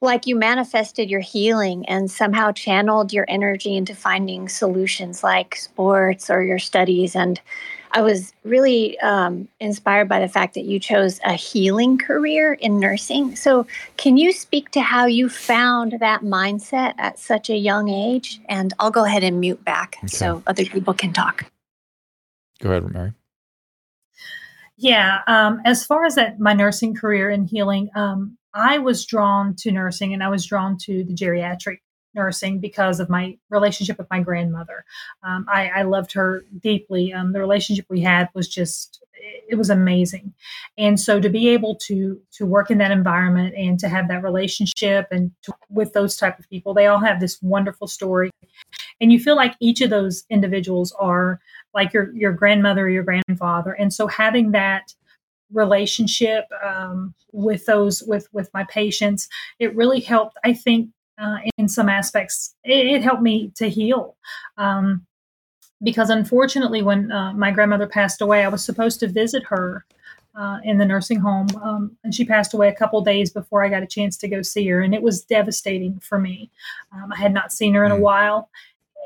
like 0.02 0.28
you 0.28 0.36
manifested 0.36 1.10
your 1.10 1.20
healing 1.20 1.88
and 1.88 2.10
somehow 2.10 2.52
channeled 2.52 3.12
your 3.12 3.26
energy 3.28 3.76
into 3.76 3.94
finding 3.94 4.48
solutions 4.48 5.24
like 5.24 5.56
sports 5.56 6.30
or 6.30 6.42
your 6.42 6.60
studies. 6.60 7.16
And 7.16 7.40
I 7.92 8.02
was 8.02 8.34
really 8.44 8.98
um, 9.00 9.48
inspired 9.60 10.08
by 10.08 10.20
the 10.20 10.28
fact 10.28 10.54
that 10.54 10.64
you 10.64 10.80
chose 10.80 11.20
a 11.26 11.34
healing 11.34 11.98
career 11.98 12.54
in 12.54 12.80
nursing. 12.80 13.36
So, 13.36 13.66
can 13.98 14.16
you 14.16 14.32
speak 14.32 14.70
to 14.72 14.82
how 14.82 15.06
you 15.06 15.28
found 15.28 15.94
that 16.00 16.22
mindset 16.22 16.94
at 16.98 17.18
such 17.18 17.50
a 17.50 17.58
young 17.58 17.90
age? 17.90 18.40
And 18.48 18.74
I'll 18.80 18.92
go 18.92 19.06
ahead 19.06 19.24
and 19.24 19.40
mute 19.40 19.66
back 19.66 19.98
okay. 20.00 20.08
so 20.08 20.44
other 20.46 20.66
people 20.66 20.94
can 20.94 21.14
talk. 21.14 21.52
Go 22.62 22.70
ahead, 22.70 22.92
Mary. 22.92 23.14
Yeah, 24.78 25.20
um, 25.28 25.60
as 25.66 25.86
far 25.86 26.06
as 26.06 26.16
that, 26.16 26.40
my 26.40 26.54
nursing 26.54 26.96
career 26.96 27.30
in 27.30 27.46
healing, 27.46 27.90
um, 27.96 28.38
I 28.60 28.78
was 28.78 29.06
drawn 29.06 29.56
to 29.58 29.72
nursing 29.72 30.14
and 30.14 30.24
I 30.24 30.30
was 30.30 30.46
drawn 30.46 30.78
to 30.80 31.04
the 31.04 31.14
geriatric 31.14 31.78
nursing 32.16 32.60
because 32.60 33.00
of 33.00 33.10
my 33.10 33.38
relationship 33.50 33.98
with 33.98 34.10
my 34.10 34.20
grandmother. 34.20 34.84
Um, 35.24 35.46
I, 35.48 35.70
I, 35.70 35.82
loved 35.84 36.12
her 36.14 36.44
deeply. 36.60 37.14
Um, 37.14 37.34
the 37.34 37.40
relationship 37.40 37.86
we 37.90 38.02
had 38.02 38.30
was 38.34 38.48
just 38.48 39.04
it 39.48 39.56
was 39.56 39.70
amazing, 39.70 40.34
and 40.78 40.98
so 41.00 41.20
to 41.20 41.30
be 41.30 41.50
able 41.50 41.76
to 41.76 42.20
to 42.34 42.46
work 42.46 42.72
in 42.72 42.78
that 42.78 42.92
environment 42.92 43.54
and 43.56 43.78
to 43.80 43.90
have 43.90 44.08
that 44.08 44.24
relationship 44.24 45.08
and 45.12 45.32
to, 45.44 45.54
with 45.70 45.94
those 45.94 46.16
type 46.16 46.40
of 46.40 46.50
people, 46.50 46.74
they 46.74 46.88
all 46.88 47.00
have 47.00 47.20
this 47.20 47.42
wonderful 47.42 47.88
story, 47.88 48.32
and 49.02 49.12
you 49.12 49.20
feel 49.20 49.36
like 49.36 49.56
each 49.60 49.82
of 49.82 49.90
those 49.90 50.24
individuals 50.30 50.94
are 51.00 51.40
like 51.74 51.94
your 51.94 52.14
your 52.16 52.32
grandmother 52.32 52.86
or 52.86 52.90
your 52.90 53.04
grandfather, 53.04 53.74
and 53.74 53.94
so 53.94 54.08
having 54.08 54.52
that 54.52 54.94
relationship 55.52 56.46
um, 56.64 57.14
with 57.32 57.66
those 57.66 58.04
with 58.04 58.28
with 58.32 58.50
my 58.54 58.64
patients. 58.66 59.28
It 59.60 59.76
really 59.76 60.00
helped 60.00 60.38
i 60.44 60.54
think 60.54 60.90
uh, 61.20 61.38
in 61.58 61.68
some 61.68 61.90
aspects. 61.90 62.56
It, 62.64 62.88
it, 62.88 63.04
helped 63.04 63.22
me 63.22 63.52
to 63.56 63.70
heal 63.70 64.16
um, 64.58 65.06
because 65.84 66.10
unfortunately 66.10 66.82
when 66.82 67.12
uh, 67.12 67.34
my 67.34 67.52
grandmother 67.52 67.88
passed 67.88 68.22
away 68.22 68.44
i 68.44 68.48
was 68.48 68.64
supposed 68.64 69.00
to 69.00 69.08
visit 69.08 69.44
her 69.44 69.86
uh, 70.36 70.60
in 70.64 70.78
the 70.78 70.86
nursing 70.86 71.20
home 71.20 71.48
um, 71.62 71.98
and 72.04 72.14
she 72.14 72.26
passed 72.26 72.54
away 72.54 72.70
a 72.70 72.76
couple 72.76 73.02
days 73.02 73.32
before 73.32 73.64
i 73.64 73.70
got 73.70 73.84
a 73.84 73.88
chance 73.88 74.18
to 74.18 74.28
go 74.28 74.42
see 74.42 74.68
her 74.68 74.82
and 74.82 74.94
it 74.94 75.02
was 75.02 75.24
devastating 75.24 76.00
for 76.00 76.20
me. 76.20 76.50
Um, 76.94 77.12
i 77.12 77.18
had 77.18 77.34
not 77.34 77.52
seen 77.52 77.74
her 77.74 77.84
in 77.84 77.92
a 77.92 77.98
mm. 77.98 78.02
while 78.02 78.50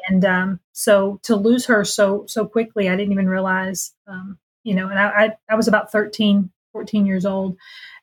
and 0.09 0.25
um, 0.25 0.59
so 0.71 1.19
to 1.23 1.35
lose 1.35 1.65
her 1.65 1.83
so 1.83 2.25
so 2.27 2.45
quickly 2.45 2.89
i 2.89 2.95
didn't 2.95 3.13
even 3.13 3.29
realize 3.29 3.93
um, 4.07 4.37
you 4.64 4.74
know, 4.74 4.89
and 4.89 4.99
I, 4.99 5.07
I, 5.07 5.38
I 5.49 5.55
was 5.55 5.68
about 5.68 5.91
13, 5.91 6.49
14 6.72 7.05
years 7.05 7.26
old. 7.26 7.57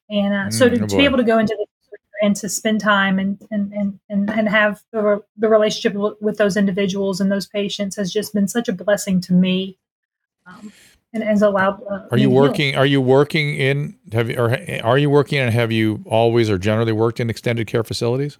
And 0.08 0.34
uh, 0.34 0.50
so 0.50 0.68
to, 0.68 0.76
mm, 0.76 0.82
oh 0.82 0.86
to, 0.86 0.96
be 0.96 1.04
able 1.04 1.18
to 1.18 1.24
go 1.24 1.38
into 1.38 1.54
the 1.58 1.66
and 2.20 2.36
to 2.36 2.48
spend 2.48 2.80
time 2.80 3.18
and 3.18 3.38
and 3.50 3.72
and 3.72 3.98
and, 4.08 4.30
and 4.30 4.48
have 4.48 4.82
the, 4.92 5.22
the 5.36 5.48
relationship 5.48 5.94
with 6.20 6.38
those 6.38 6.56
individuals 6.56 7.20
and 7.20 7.30
those 7.30 7.46
patients 7.46 7.96
has 7.96 8.12
just 8.12 8.34
been 8.34 8.48
such 8.48 8.68
a 8.68 8.72
blessing 8.72 9.20
to 9.22 9.32
me 9.32 9.78
um, 10.46 10.72
and 11.12 11.22
has 11.22 11.42
allowed 11.42 11.82
uh, 11.90 12.06
are 12.10 12.18
you 12.18 12.30
working 12.30 12.76
are 12.76 12.86
you 12.86 13.00
working 13.00 13.54
in 13.54 13.96
have 14.12 14.28
you 14.30 14.36
or 14.36 14.56
are 14.84 14.98
you 14.98 15.10
working 15.10 15.38
and 15.38 15.52
have 15.52 15.72
you 15.72 16.02
always 16.06 16.50
or 16.50 16.58
generally 16.58 16.92
worked 16.92 17.20
in 17.20 17.30
extended 17.30 17.66
care 17.66 17.84
facilities 17.84 18.38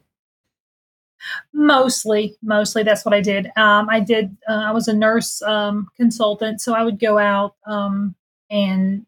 Mostly, 1.52 2.36
mostly 2.42 2.82
that's 2.82 3.04
what 3.04 3.14
I 3.14 3.20
did. 3.20 3.50
Um, 3.56 3.88
I 3.88 4.00
did. 4.00 4.36
Uh, 4.48 4.64
I 4.66 4.72
was 4.72 4.88
a 4.88 4.92
nurse 4.92 5.42
um, 5.42 5.88
consultant, 5.96 6.60
so 6.60 6.74
I 6.74 6.82
would 6.82 6.98
go 6.98 7.18
out 7.18 7.56
um, 7.66 8.14
and 8.50 9.06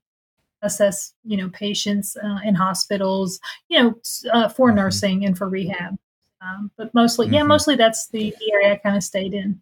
assess, 0.62 1.12
you 1.24 1.36
know, 1.36 1.48
patients 1.50 2.16
uh, 2.16 2.38
in 2.44 2.54
hospitals, 2.54 3.40
you 3.68 3.82
know, 3.82 3.94
uh, 4.32 4.48
for 4.48 4.68
mm-hmm. 4.68 4.76
nursing 4.76 5.24
and 5.24 5.36
for 5.36 5.48
rehab. 5.48 5.98
Um, 6.40 6.70
but 6.76 6.92
mostly, 6.94 7.26
mm-hmm. 7.26 7.34
yeah, 7.34 7.42
mostly 7.42 7.76
that's 7.76 8.08
the, 8.08 8.34
the 8.38 8.52
area 8.52 8.72
I 8.72 8.76
kind 8.76 8.96
of 8.96 9.02
stayed 9.02 9.34
in. 9.34 9.60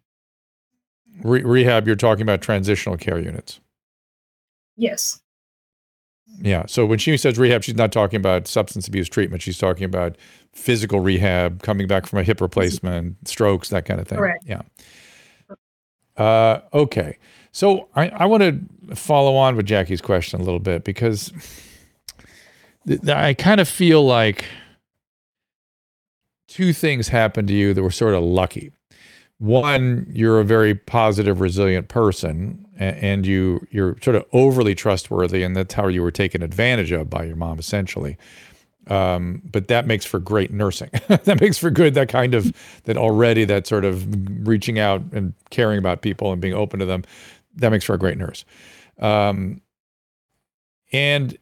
Re- 1.23 1.43
rehab, 1.43 1.87
you're 1.87 1.95
talking 1.95 2.23
about 2.23 2.41
transitional 2.41 2.97
care 2.97 3.19
units. 3.19 3.59
Yes. 4.77 5.21
Yeah. 6.39 6.65
So 6.67 6.85
when 6.85 6.99
she 6.99 7.17
says 7.17 7.37
rehab, 7.37 7.63
she's 7.63 7.75
not 7.75 7.91
talking 7.91 8.17
about 8.17 8.47
substance 8.47 8.87
abuse 8.87 9.09
treatment. 9.09 9.41
She's 9.41 9.57
talking 9.57 9.83
about 9.83 10.17
physical 10.53 10.99
rehab, 10.99 11.61
coming 11.61 11.87
back 11.87 12.05
from 12.05 12.19
a 12.19 12.23
hip 12.23 12.41
replacement, 12.41 13.27
strokes, 13.27 13.69
that 13.69 13.85
kind 13.85 13.99
of 13.99 14.07
thing. 14.07 14.17
Correct. 14.17 14.43
Yeah. 14.45 14.61
Uh, 16.17 16.61
okay. 16.73 17.17
So 17.51 17.89
I, 17.95 18.09
I 18.09 18.25
want 18.25 18.43
to 18.43 18.95
follow 18.95 19.35
on 19.35 19.55
with 19.55 19.65
Jackie's 19.65 20.01
question 20.01 20.39
a 20.39 20.43
little 20.43 20.59
bit 20.59 20.83
because 20.83 21.31
th- 22.87 23.07
I 23.07 23.33
kind 23.33 23.59
of 23.59 23.67
feel 23.67 24.05
like 24.05 24.45
two 26.47 26.73
things 26.73 27.07
happened 27.07 27.47
to 27.49 27.53
you 27.53 27.73
that 27.73 27.81
were 27.81 27.91
sort 27.91 28.13
of 28.13 28.23
lucky. 28.23 28.71
One, 29.37 30.05
you're 30.13 30.39
a 30.39 30.45
very 30.45 30.75
positive, 30.75 31.41
resilient 31.41 31.87
person, 31.87 32.65
and, 32.81 33.25
you 33.25 33.65
you're 33.71 33.97
sort 34.01 34.15
of 34.15 34.25
overly 34.33 34.75
trustworthy, 34.75 35.43
and 35.43 35.55
that's 35.55 35.73
how 35.73 35.87
you 35.87 36.01
were 36.01 36.11
taken 36.11 36.41
advantage 36.41 36.91
of 36.91 37.09
by 37.09 37.23
your 37.23 37.35
mom, 37.35 37.59
essentially. 37.59 38.17
Um, 38.87 39.41
but 39.45 39.67
that 39.67 39.85
makes 39.85 40.05
for 40.05 40.19
great 40.19 40.51
nursing. 40.51 40.89
that 41.07 41.39
makes 41.39 41.57
for 41.57 41.69
good 41.69 41.93
that 41.93 42.09
kind 42.09 42.33
of 42.33 42.51
that 42.85 42.97
already 42.97 43.45
that 43.45 43.67
sort 43.67 43.85
of 43.85 44.05
reaching 44.47 44.79
out 44.79 45.01
and 45.13 45.33
caring 45.51 45.77
about 45.77 46.01
people 46.01 46.31
and 46.31 46.41
being 46.41 46.55
open 46.55 46.79
to 46.79 46.85
them. 46.85 47.03
That 47.55 47.69
makes 47.69 47.85
for 47.85 47.93
a 47.93 47.99
great 47.99 48.17
nurse. 48.17 48.43
Um, 48.99 49.61
and 50.91 51.37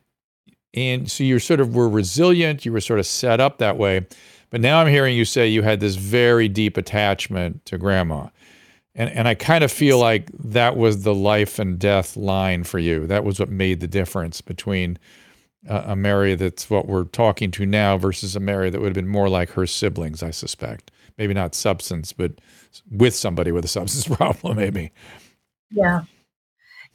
and 0.73 1.09
so 1.09 1.23
you 1.23 1.39
sort 1.39 1.59
of 1.59 1.75
were 1.75 1.89
resilient. 1.89 2.65
You 2.65 2.73
were 2.73 2.81
sort 2.81 2.99
of 2.99 3.05
set 3.05 3.39
up 3.39 3.57
that 3.59 3.77
way. 3.77 4.05
But 4.49 4.61
now 4.61 4.79
I'm 4.79 4.87
hearing 4.87 5.15
you 5.15 5.25
say 5.25 5.47
you 5.47 5.61
had 5.61 5.79
this 5.79 5.95
very 5.95 6.47
deep 6.47 6.77
attachment 6.77 7.65
to 7.65 7.77
grandma. 7.77 8.27
And, 8.99 9.09
and 9.11 9.27
I 9.29 9.33
kind 9.33 9.63
of 9.63 9.71
feel 9.71 9.97
like 9.97 10.29
that 10.37 10.75
was 10.75 11.03
the 11.03 11.15
life 11.15 11.57
and 11.57 11.79
death 11.79 12.17
line 12.17 12.65
for 12.65 12.79
you. 12.79 13.07
That 13.07 13.23
was 13.23 13.39
what 13.39 13.49
made 13.49 13.79
the 13.79 13.87
difference 13.87 14.41
between 14.41 14.99
a 15.67 15.95
Mary 15.95 16.35
that's 16.35 16.69
what 16.69 16.85
we're 16.85 17.05
talking 17.05 17.49
to 17.51 17.65
now 17.65 17.97
versus 17.97 18.35
a 18.35 18.41
Mary 18.41 18.69
that 18.69 18.79
would 18.79 18.87
have 18.87 18.93
been 18.93 19.07
more 19.07 19.29
like 19.29 19.51
her 19.51 19.65
siblings, 19.65 20.21
I 20.21 20.31
suspect. 20.31 20.91
Maybe 21.17 21.33
not 21.33 21.55
substance, 21.55 22.11
but 22.11 22.33
with 22.91 23.15
somebody 23.15 23.53
with 23.53 23.63
a 23.63 23.67
substance 23.69 24.13
problem, 24.15 24.57
maybe. 24.57 24.91
Yeah, 25.71 26.01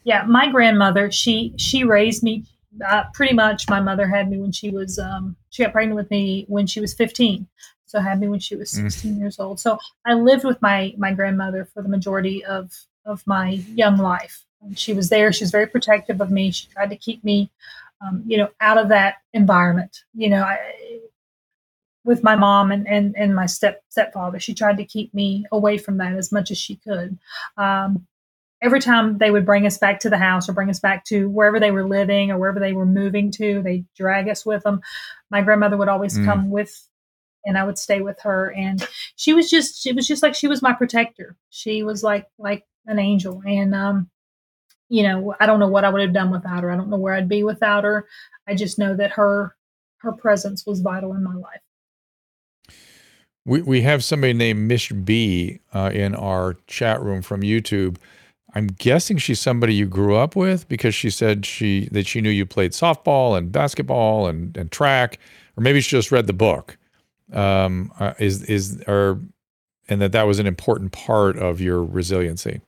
yeah. 0.05 0.25
My 0.27 0.51
grandmother, 0.51 1.11
she 1.11 1.55
she 1.57 1.85
raised 1.85 2.23
me 2.23 2.45
uh, 2.87 3.05
pretty 3.15 3.35
much. 3.35 3.69
My 3.69 3.81
mother 3.81 4.07
had 4.07 4.29
me 4.29 4.39
when 4.39 4.53
she 4.53 4.71
was 4.71 4.99
um, 4.99 5.37
she 5.51 5.63
got 5.63 5.73
pregnant 5.73 5.97
with 5.97 6.11
me 6.11 6.45
when 6.49 6.67
she 6.67 6.81
was 6.81 6.95
fifteen, 6.95 7.47
so 7.95 8.01
had 8.01 8.21
me 8.21 8.29
when 8.29 8.41
she 8.41 8.57
was 8.57 8.71
mm. 8.73 8.91
sixteen 8.91 9.17
mm. 9.17 9.21
years 9.21 9.39
old. 9.39 9.61
So 9.61 9.79
I 10.05 10.15
lived 10.15 10.45
with 10.45 10.61
my 10.61 10.95
my 10.99 11.13
grandmother 11.13 11.65
for 11.65 11.83
the 11.83 11.89
majority 11.89 12.45
of 12.45 12.73
of 13.05 13.23
my 13.27 13.51
young 13.75 13.99
life. 13.99 14.45
She 14.75 14.95
was 14.95 15.11
there. 15.11 15.33
She 15.33 15.45
was 15.45 15.51
very 15.51 15.67
protective 15.67 16.21
of 16.21 16.31
me. 16.31 16.51
She 16.51 16.69
tried 16.69 16.91
to 16.91 16.97
keep 16.97 17.23
me 17.23 17.51
um, 18.05 18.23
you 18.27 18.37
know, 18.37 18.49
out 18.61 18.79
of 18.79 18.89
that 18.89 19.17
environment. 19.33 20.05
You 20.15 20.31
know, 20.31 20.43
I, 20.43 20.59
with 22.05 22.23
my 22.23 22.37
mom 22.37 22.71
and, 22.71 22.87
and, 22.87 23.15
and 23.17 23.35
my 23.35 23.47
step 23.47 23.83
stepfather, 23.89 24.39
she 24.39 24.55
tried 24.55 24.77
to 24.79 24.85
keep 24.85 25.15
me 25.15 25.47
away 25.51 25.79
from 25.79 25.99
that 25.99 26.15
as 26.15 26.31
much 26.31 26.51
as 26.51 26.59
she 26.59 26.77
could. 26.77 27.19
Um, 27.57 28.07
every 28.61 28.81
time 28.81 29.19
they 29.19 29.31
would 29.31 29.47
bring 29.47 29.67
us 29.67 29.79
back 29.79 30.01
to 30.01 30.11
the 30.11 30.19
house 30.19 30.49
or 30.49 30.53
bring 30.53 30.71
us 30.71 30.81
back 30.81 31.05
to 31.07 31.29
wherever 31.29 31.61
they 31.61 31.71
were 31.71 31.87
living 31.87 32.31
or 32.31 32.39
wherever 32.39 32.61
they 32.61 32.73
were 32.73 32.87
moving 32.87 33.31
to, 33.33 33.63
they 33.63 33.85
drag 33.97 34.29
us 34.29 34.45
with 34.45 34.63
them. 34.65 34.81
My 35.31 35.43
grandmother 35.43 35.77
would 35.77 35.89
always 35.89 36.19
mm. 36.19 36.25
come 36.25 36.51
with 36.51 36.87
and 37.45 37.59
I 37.59 37.65
would 37.65 37.79
stay 37.79 38.01
with 38.01 38.21
her 38.23 38.53
and 38.53 38.87
she 39.17 39.33
was 39.33 39.51
just 39.51 39.83
she 39.83 39.93
was 39.93 40.07
just 40.07 40.23
like 40.23 40.35
she 40.35 40.49
was 40.49 40.63
my 40.63 40.73
protector. 40.73 41.37
She 41.51 41.83
was 41.83 42.03
like 42.03 42.27
like 42.39 42.65
an 42.87 42.99
angel 42.99 43.43
and 43.47 43.75
um 43.75 44.11
you 44.89 45.03
know, 45.03 45.35
I 45.41 45.47
don't 45.47 45.61
know 45.61 45.69
what 45.69 45.85
I 45.85 45.89
would 45.89 46.03
have 46.03 46.13
done 46.13 46.31
without 46.31 46.63
her. 46.63 46.71
I 46.71 46.77
don't 46.77 46.91
know 46.91 46.99
where 46.99 47.15
I'd 47.15 47.29
be 47.29 47.43
without 47.43 47.85
her. 47.85 48.07
I 48.47 48.55
just 48.55 48.79
know 48.79 48.95
that 48.97 49.13
her 49.13 49.57
her 49.99 50.13
presence 50.13 50.67
was 50.67 50.81
vital 50.81 51.15
in 51.15 51.25
my 51.25 51.35
life. 51.35 51.61
We 53.45 53.63
we 53.63 53.83
have 53.83 54.05
somebody 54.05 54.33
named 54.33 54.69
Mish 54.69 54.91
B 54.91 55.61
uh, 55.73 55.91
in 55.93 56.15
our 56.15 56.57
chat 56.67 57.03
room 57.03 57.23
from 57.23 57.43
YouTube. 57.43 57.97
I'm 58.55 58.69
guessing 58.69 59.19
she's 59.19 59.41
somebody 59.41 59.75
you 59.75 59.87
grew 59.87 60.15
up 60.15 60.37
with 60.37 60.69
because 60.69 60.95
she 60.95 61.11
said 61.11 61.45
she 61.45 61.89
that 61.91 62.07
she 62.07 62.21
knew 62.21 62.31
you 62.31 62.47
played 62.47 62.73
softball 62.73 63.37
and 63.37 63.51
basketball 63.51 64.29
and, 64.29 64.57
and 64.57 64.71
track, 64.71 65.19
or 65.57 65.63
maybe 65.63 65.81
she 65.81 65.91
just 65.91 66.13
read 66.13 66.27
the 66.27 66.33
book. 66.33 66.79
Um, 67.35 67.93
uh, 67.99 68.15
is 68.19 68.43
is 68.45 68.83
or 68.87 69.21
and 69.89 70.01
that 70.01 70.13
that 70.13 70.27
was 70.27 70.39
an 70.39 70.47
important 70.47 70.93
part 70.93 71.37
of 71.37 71.61
your 71.61 71.85
resiliency. 71.85 72.61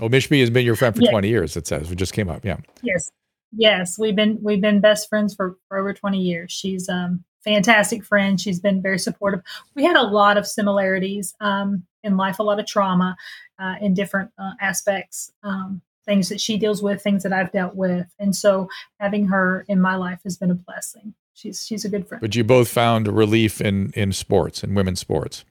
Oh, 0.00 0.08
Mishmi 0.08 0.40
has 0.40 0.50
been 0.50 0.66
your 0.66 0.76
friend 0.76 0.94
for 0.94 1.02
yes. 1.02 1.10
20 1.10 1.28
years. 1.28 1.56
It 1.56 1.66
says 1.66 1.90
it 1.90 1.96
just 1.96 2.12
came 2.12 2.28
up. 2.28 2.44
Yeah. 2.44 2.56
Yes, 2.82 3.10
yes, 3.56 3.98
we've 3.98 4.16
been 4.16 4.38
we've 4.42 4.60
been 4.60 4.80
best 4.80 5.08
friends 5.08 5.34
for, 5.34 5.56
for 5.68 5.78
over 5.78 5.92
20 5.94 6.20
years. 6.20 6.52
She's 6.52 6.88
um 6.88 7.24
fantastic 7.44 8.04
friend. 8.04 8.40
She's 8.40 8.58
been 8.58 8.82
very 8.82 8.98
supportive. 8.98 9.42
We 9.74 9.84
had 9.84 9.96
a 9.96 10.02
lot 10.02 10.36
of 10.36 10.46
similarities 10.46 11.34
um, 11.40 11.84
in 12.02 12.16
life, 12.16 12.38
a 12.38 12.42
lot 12.42 12.58
of 12.58 12.66
trauma 12.66 13.16
uh, 13.58 13.74
in 13.80 13.94
different 13.94 14.30
uh, 14.38 14.52
aspects, 14.60 15.30
um, 15.42 15.82
things 16.06 16.30
that 16.30 16.40
she 16.40 16.56
deals 16.56 16.82
with, 16.82 17.02
things 17.02 17.22
that 17.22 17.32
I've 17.32 17.52
dealt 17.52 17.76
with, 17.76 18.06
and 18.18 18.34
so 18.34 18.68
having 18.98 19.26
her 19.26 19.64
in 19.68 19.80
my 19.80 19.96
life 19.96 20.20
has 20.24 20.36
been 20.36 20.50
a 20.50 20.54
blessing. 20.54 21.14
She's 21.34 21.64
she's 21.64 21.84
a 21.84 21.88
good 21.88 22.08
friend. 22.08 22.20
But 22.20 22.34
you 22.34 22.44
both 22.44 22.68
found 22.68 23.08
relief 23.08 23.60
in 23.60 23.92
in 23.94 24.12
sports 24.12 24.62
and 24.62 24.74
women's 24.74 25.00
sports. 25.00 25.44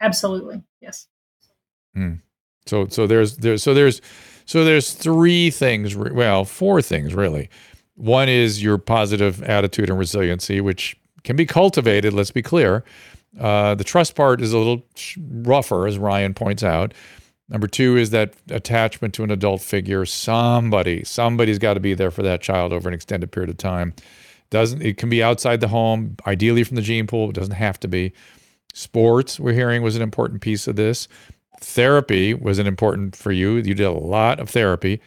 Absolutely, 0.00 0.62
yes. 0.80 1.06
Mm. 1.96 2.22
So 2.66 2.88
so 2.88 3.06
there's 3.06 3.36
there's 3.36 3.62
so 3.62 3.74
there's 3.74 4.00
so 4.46 4.64
there's 4.64 4.92
three 4.92 5.50
things. 5.50 5.94
Well, 5.94 6.44
four 6.44 6.82
things 6.82 7.14
really 7.14 7.50
one 8.00 8.30
is 8.30 8.62
your 8.62 8.78
positive 8.78 9.42
attitude 9.42 9.90
and 9.90 9.98
resiliency, 9.98 10.60
which 10.60 10.96
can 11.22 11.36
be 11.36 11.44
cultivated, 11.44 12.14
let's 12.14 12.30
be 12.30 12.42
clear. 12.42 12.82
Uh, 13.38 13.74
the 13.74 13.84
trust 13.84 14.14
part 14.14 14.40
is 14.40 14.52
a 14.52 14.58
little 14.58 14.84
rougher, 15.42 15.86
as 15.86 15.98
Ryan 15.98 16.32
points 16.32 16.62
out. 16.62 16.94
Number 17.50 17.66
two 17.66 17.96
is 17.96 18.10
that 18.10 18.34
attachment 18.48 19.12
to 19.14 19.24
an 19.24 19.30
adult 19.30 19.60
figure. 19.60 20.06
Somebody, 20.06 21.04
somebody's 21.04 21.58
got 21.58 21.74
to 21.74 21.80
be 21.80 21.94
there 21.94 22.12
for 22.12 22.22
that 22.22 22.40
child 22.40 22.72
over 22.72 22.88
an 22.88 22.94
extended 22.94 23.32
period 23.32 23.50
of 23.50 23.58
time. 23.58 23.92
Doesn't 24.50 24.82
it 24.82 24.96
can 24.96 25.10
be 25.10 25.22
outside 25.22 25.60
the 25.60 25.68
home, 25.68 26.16
ideally 26.26 26.64
from 26.64 26.76
the 26.76 26.82
gene 26.82 27.06
pool. 27.06 27.30
It 27.30 27.34
doesn't 27.34 27.54
have 27.54 27.78
to 27.80 27.88
be. 27.88 28.12
Sports, 28.72 29.40
we're 29.40 29.52
hearing, 29.52 29.82
was 29.82 29.96
an 29.96 30.02
important 30.02 30.40
piece 30.42 30.68
of 30.68 30.76
this. 30.76 31.08
Therapy 31.60 32.34
was 32.34 32.58
an 32.58 32.66
important 32.66 33.16
for 33.16 33.32
you. 33.32 33.56
You 33.56 33.74
did 33.74 33.80
a 33.80 33.90
lot 33.90 34.38
of 34.38 34.48
therapy 34.48 35.00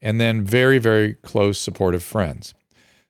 and 0.00 0.20
then 0.20 0.44
very, 0.44 0.78
very 0.78 1.14
close 1.14 1.58
supportive 1.58 2.02
friends. 2.02 2.54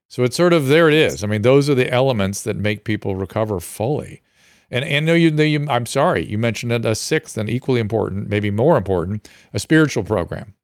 So 0.09 0.25
it's 0.25 0.37
sort 0.37 0.55
of 0.55 0.69
there 0.69 0.89
it 0.89 0.95
is. 0.95 1.23
I 1.23 1.27
mean, 1.27 1.43
those 1.43 1.69
are 1.69 1.75
the 1.75 1.93
elements 1.93 2.43
that 2.43 2.57
make 2.57 2.85
people 2.85 3.15
recover 3.15 3.61
fully. 3.61 4.23
And 4.71 4.85
and 4.85 5.07
no, 5.07 5.15
you, 5.15 5.31
you 5.31 5.67
I'm 5.69 5.87
sorry, 5.87 6.27
you 6.27 6.39
mentioned 6.39 6.73
a 6.85 6.95
sixth 6.95 7.39
and 7.39 7.49
equally 7.49 7.81
important, 7.81 8.29
maybe 8.29 8.51
more 8.51 8.77
important, 8.77 9.29
a 9.55 9.59
spiritual 9.59 10.05
program. 10.05 10.55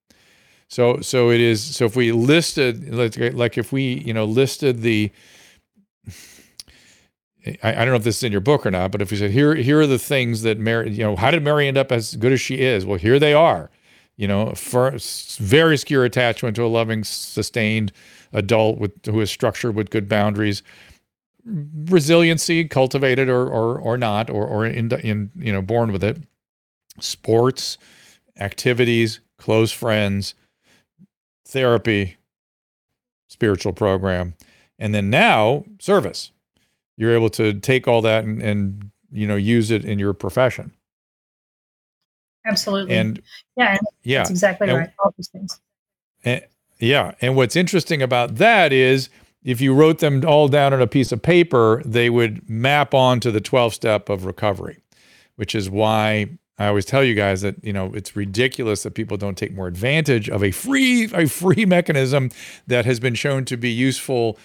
So 0.69 1.01
so 1.01 1.31
it 1.31 1.41
is. 1.41 1.63
So 1.63 1.87
if 1.87 1.97
we 1.97 2.13
listed 2.13 2.95
like, 2.95 3.17
like 3.35 3.59
if 3.59 3.73
we 3.73 3.95
you 4.05 4.13
know 4.13 4.25
listed 4.25 4.83
the 4.83 5.11
I, 7.63 7.73
I, 7.73 7.73
don't 7.73 7.89
know 7.89 7.97
if 7.97 8.05
this 8.05 8.19
is 8.19 8.23
in 8.23 8.33
your 8.33 8.41
book 8.41 8.65
or 8.65 8.71
not, 8.71 8.91
but 8.91 9.03
if 9.03 9.11
we 9.11 9.17
said 9.17 9.31
here 9.31 9.55
here 9.55 9.81
are 9.81 9.87
the 9.87 9.99
things 9.99 10.43
that 10.43 10.59
Mary, 10.59 10.91
you 10.91 11.03
know, 11.03 11.17
how 11.17 11.31
did 11.31 11.43
Mary 11.43 11.69
end 11.69 11.79
up 11.79 11.93
as 11.93 12.17
good 12.17 12.33
as 12.33 12.41
she 12.41 12.61
is? 12.61 12.87
Well, 12.87 12.99
here 12.99 13.19
they 13.19 13.35
are 13.35 13.71
you 14.17 14.29
know, 14.29 14.53
for 14.53 14.97
very 15.39 15.77
secure 15.77 16.05
attachment 16.05 16.57
to 16.57 16.65
a 16.65 16.69
loving, 16.69 17.05
sustained 17.05 17.93
adult 18.33 18.79
with 18.79 18.93
who 19.07 19.21
is 19.21 19.31
structured 19.31 19.75
with 19.75 19.91
good 19.91 20.09
boundaries, 20.09 20.63
resiliency 21.45 22.65
cultivated 22.65 23.29
or 23.29 23.47
or 23.47 23.79
or 23.79 23.97
not, 23.97 24.31
or 24.31 24.47
or 24.47 24.67
in, 24.67 24.91
in 24.93 25.31
you 25.37 25.53
know 25.53 25.63
born 25.63 25.93
with 25.93 26.03
it, 26.03 26.19
sports, 27.01 27.79
activities, 28.39 29.21
close 29.39 29.73
friends, 29.73 30.35
therapy, 31.47 32.17
spiritual 33.29 33.73
program, 33.73 34.35
and 34.79 34.95
then 34.95 35.11
now 35.11 35.65
service. 35.79 36.31
You're 36.97 37.15
able 37.15 37.31
to 37.31 37.55
take 37.55 37.89
all 37.89 38.03
that 38.03 38.25
and, 38.25 38.41
and 38.43 38.91
you 39.11 39.27
know 39.27 39.37
use 39.37 39.71
it 39.71 39.85
in 39.85 39.99
your 39.99 40.15
profession. 40.15 40.73
Absolutely. 42.47 42.95
And 42.95 43.23
yeah, 43.57 43.79
yeah, 44.03 44.19
that's 44.19 44.31
exactly 44.31 44.69
and, 44.69 44.79
right. 44.79 44.91
All 44.99 45.15
those 45.17 45.29
things. 45.29 45.61
And, 46.25 46.43
yeah, 46.79 47.13
and 47.21 47.37
what's 47.37 47.57
interesting 47.57 48.03
about 48.03 48.37
that 48.37 48.73
is 48.73 49.09
if 49.45 49.61
you 49.61 49.75
wrote 49.75 49.99
them 49.99 50.25
all 50.27 50.49
down 50.49 50.73
on 50.73 50.81
a 50.81 50.87
piece 50.87 51.13
of 51.13 51.23
paper, 51.23 51.83
they 51.85 52.11
would 52.11 52.49
map 52.49 52.95
onto 52.95 53.31
the 53.31 53.41
12 53.41 53.75
step 53.75 54.09
of 54.09 54.25
recovery, 54.25 54.79
which 55.37 55.55
is 55.55 55.69
why 55.69 56.29
I 56.59 56.69
always 56.69 56.85
tell 56.85 57.05
you 57.05 57.15
guys 57.15 57.43
that 57.43 57.63
you 57.63 57.73
know 57.73 57.93
it's 57.95 58.17
ridiculous 58.17 58.85
that 58.85 58.95
people 58.95 59.17
don't 59.17 59.37
take 59.37 59.55
more 59.55 59.67
advantage 59.67 60.29
of 60.29 60.43
a 60.43 60.51
free 60.51 61.11
a 61.13 61.27
free 61.27 61.67
mechanism 61.67 62.31
that 62.67 62.85
has 62.85 63.01
been 63.01 63.15
shown 63.15 63.45
to 63.47 63.57
be 63.57 63.71
useful 63.71 64.39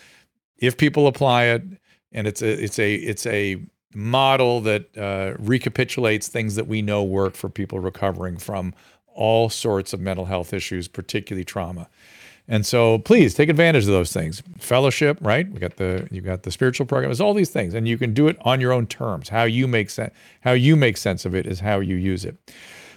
if 0.57 0.77
people 0.77 1.07
apply 1.07 1.45
it 1.45 1.63
and 2.11 2.27
it's 2.27 2.41
a 2.41 2.63
it's 2.63 2.79
a 2.79 2.95
it's 2.95 3.25
a 3.27 3.61
model 3.93 4.61
that 4.61 4.95
uh, 4.97 5.33
recapitulates 5.39 6.27
things 6.27 6.55
that 6.55 6.67
we 6.67 6.81
know 6.81 7.03
work 7.03 7.35
for 7.35 7.49
people 7.49 7.79
recovering 7.79 8.37
from 8.37 8.73
all 9.15 9.49
sorts 9.49 9.93
of 9.93 9.99
mental 9.99 10.25
health 10.25 10.53
issues, 10.53 10.87
particularly 10.87 11.43
trauma. 11.43 11.89
And 12.51 12.65
so 12.65 12.97
please 12.97 13.35
take 13.35 13.47
advantage 13.47 13.83
of 13.83 13.91
those 13.91 14.11
things. 14.11 14.41
Fellowship, 14.57 15.19
right? 15.21 15.49
We 15.49 15.59
got 15.59 15.77
the 15.77 16.07
you 16.11 16.21
got 16.21 16.43
the 16.43 16.51
spiritual 16.51 16.87
program. 16.87 17.09
There's 17.09 17.21
all 17.21 17.35
these 17.35 17.51
things, 17.51 17.75
and 17.75 17.87
you 17.87 17.97
can 17.97 18.11
do 18.11 18.27
it 18.27 18.37
on 18.41 18.59
your 18.59 18.73
own 18.73 18.87
terms. 18.87 19.29
How 19.29 19.43
you 19.43 19.67
make 19.67 19.91
sense, 19.91 20.11
how 20.41 20.53
you 20.53 20.75
make 20.75 20.97
sense 20.97 21.25
of 21.25 21.35
it 21.35 21.45
is 21.45 21.59
how 21.59 21.79
you 21.79 21.95
use 21.95 22.25
it. 22.25 22.37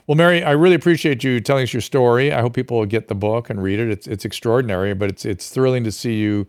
Well, 0.06 0.16
Mary, 0.16 0.42
I 0.42 0.52
really 0.52 0.74
appreciate 0.74 1.22
you 1.22 1.38
telling 1.38 1.64
us 1.64 1.72
your 1.72 1.82
story. 1.82 2.32
I 2.32 2.40
hope 2.40 2.54
people 2.54 2.78
will 2.78 2.86
get 2.86 3.08
the 3.08 3.14
book 3.14 3.50
and 3.50 3.62
read 3.62 3.78
it. 3.78 3.90
It's 3.90 4.06
it's 4.06 4.24
extraordinary, 4.24 4.94
but 4.94 5.10
it's 5.10 5.26
it's 5.26 5.50
thrilling 5.50 5.84
to 5.84 5.92
see 5.92 6.14
you 6.14 6.48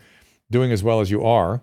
doing 0.49 0.71
as 0.71 0.81
well 0.81 1.01
as 1.01 1.11
you 1.11 1.23
are. 1.25 1.61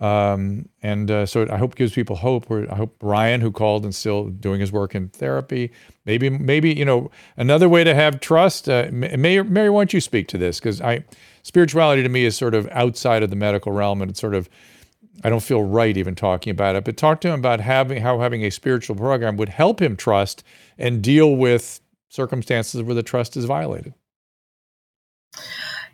Um, 0.00 0.68
and 0.82 1.10
uh, 1.10 1.26
so 1.26 1.46
I 1.50 1.58
hope 1.58 1.74
gives 1.74 1.92
people 1.92 2.16
hope. 2.16 2.50
I 2.50 2.74
hope 2.74 2.96
Ryan, 3.02 3.42
who 3.42 3.52
called 3.52 3.84
and 3.84 3.94
still 3.94 4.28
doing 4.28 4.58
his 4.58 4.72
work 4.72 4.94
in 4.94 5.08
therapy, 5.10 5.70
maybe 6.06 6.30
maybe 6.30 6.72
you 6.72 6.86
know 6.86 7.10
another 7.36 7.68
way 7.68 7.84
to 7.84 7.94
have 7.94 8.18
trust. 8.20 8.68
Uh, 8.68 8.88
Mary, 8.90 9.44
Mary, 9.44 9.68
why 9.68 9.80
don't 9.80 9.92
you 9.92 10.00
speak 10.00 10.26
to 10.28 10.38
this? 10.38 10.58
Because 10.58 10.80
I 10.80 11.04
spirituality 11.42 12.02
to 12.02 12.08
me 12.08 12.24
is 12.24 12.36
sort 12.36 12.54
of 12.54 12.66
outside 12.68 13.22
of 13.22 13.28
the 13.28 13.36
medical 13.36 13.72
realm, 13.72 14.00
and 14.00 14.10
it's 14.10 14.20
sort 14.20 14.34
of 14.34 14.48
I 15.22 15.28
don't 15.28 15.42
feel 15.42 15.62
right 15.62 15.96
even 15.96 16.14
talking 16.14 16.50
about 16.50 16.76
it. 16.76 16.84
But 16.84 16.96
talk 16.96 17.20
to 17.22 17.28
him 17.28 17.38
about 17.38 17.60
having 17.60 18.02
how 18.02 18.20
having 18.20 18.42
a 18.44 18.50
spiritual 18.50 18.96
program 18.96 19.36
would 19.36 19.50
help 19.50 19.82
him 19.82 19.96
trust 19.96 20.42
and 20.78 21.02
deal 21.02 21.36
with 21.36 21.80
circumstances 22.08 22.82
where 22.82 22.94
the 22.94 23.02
trust 23.02 23.36
is 23.36 23.44
violated. 23.44 23.94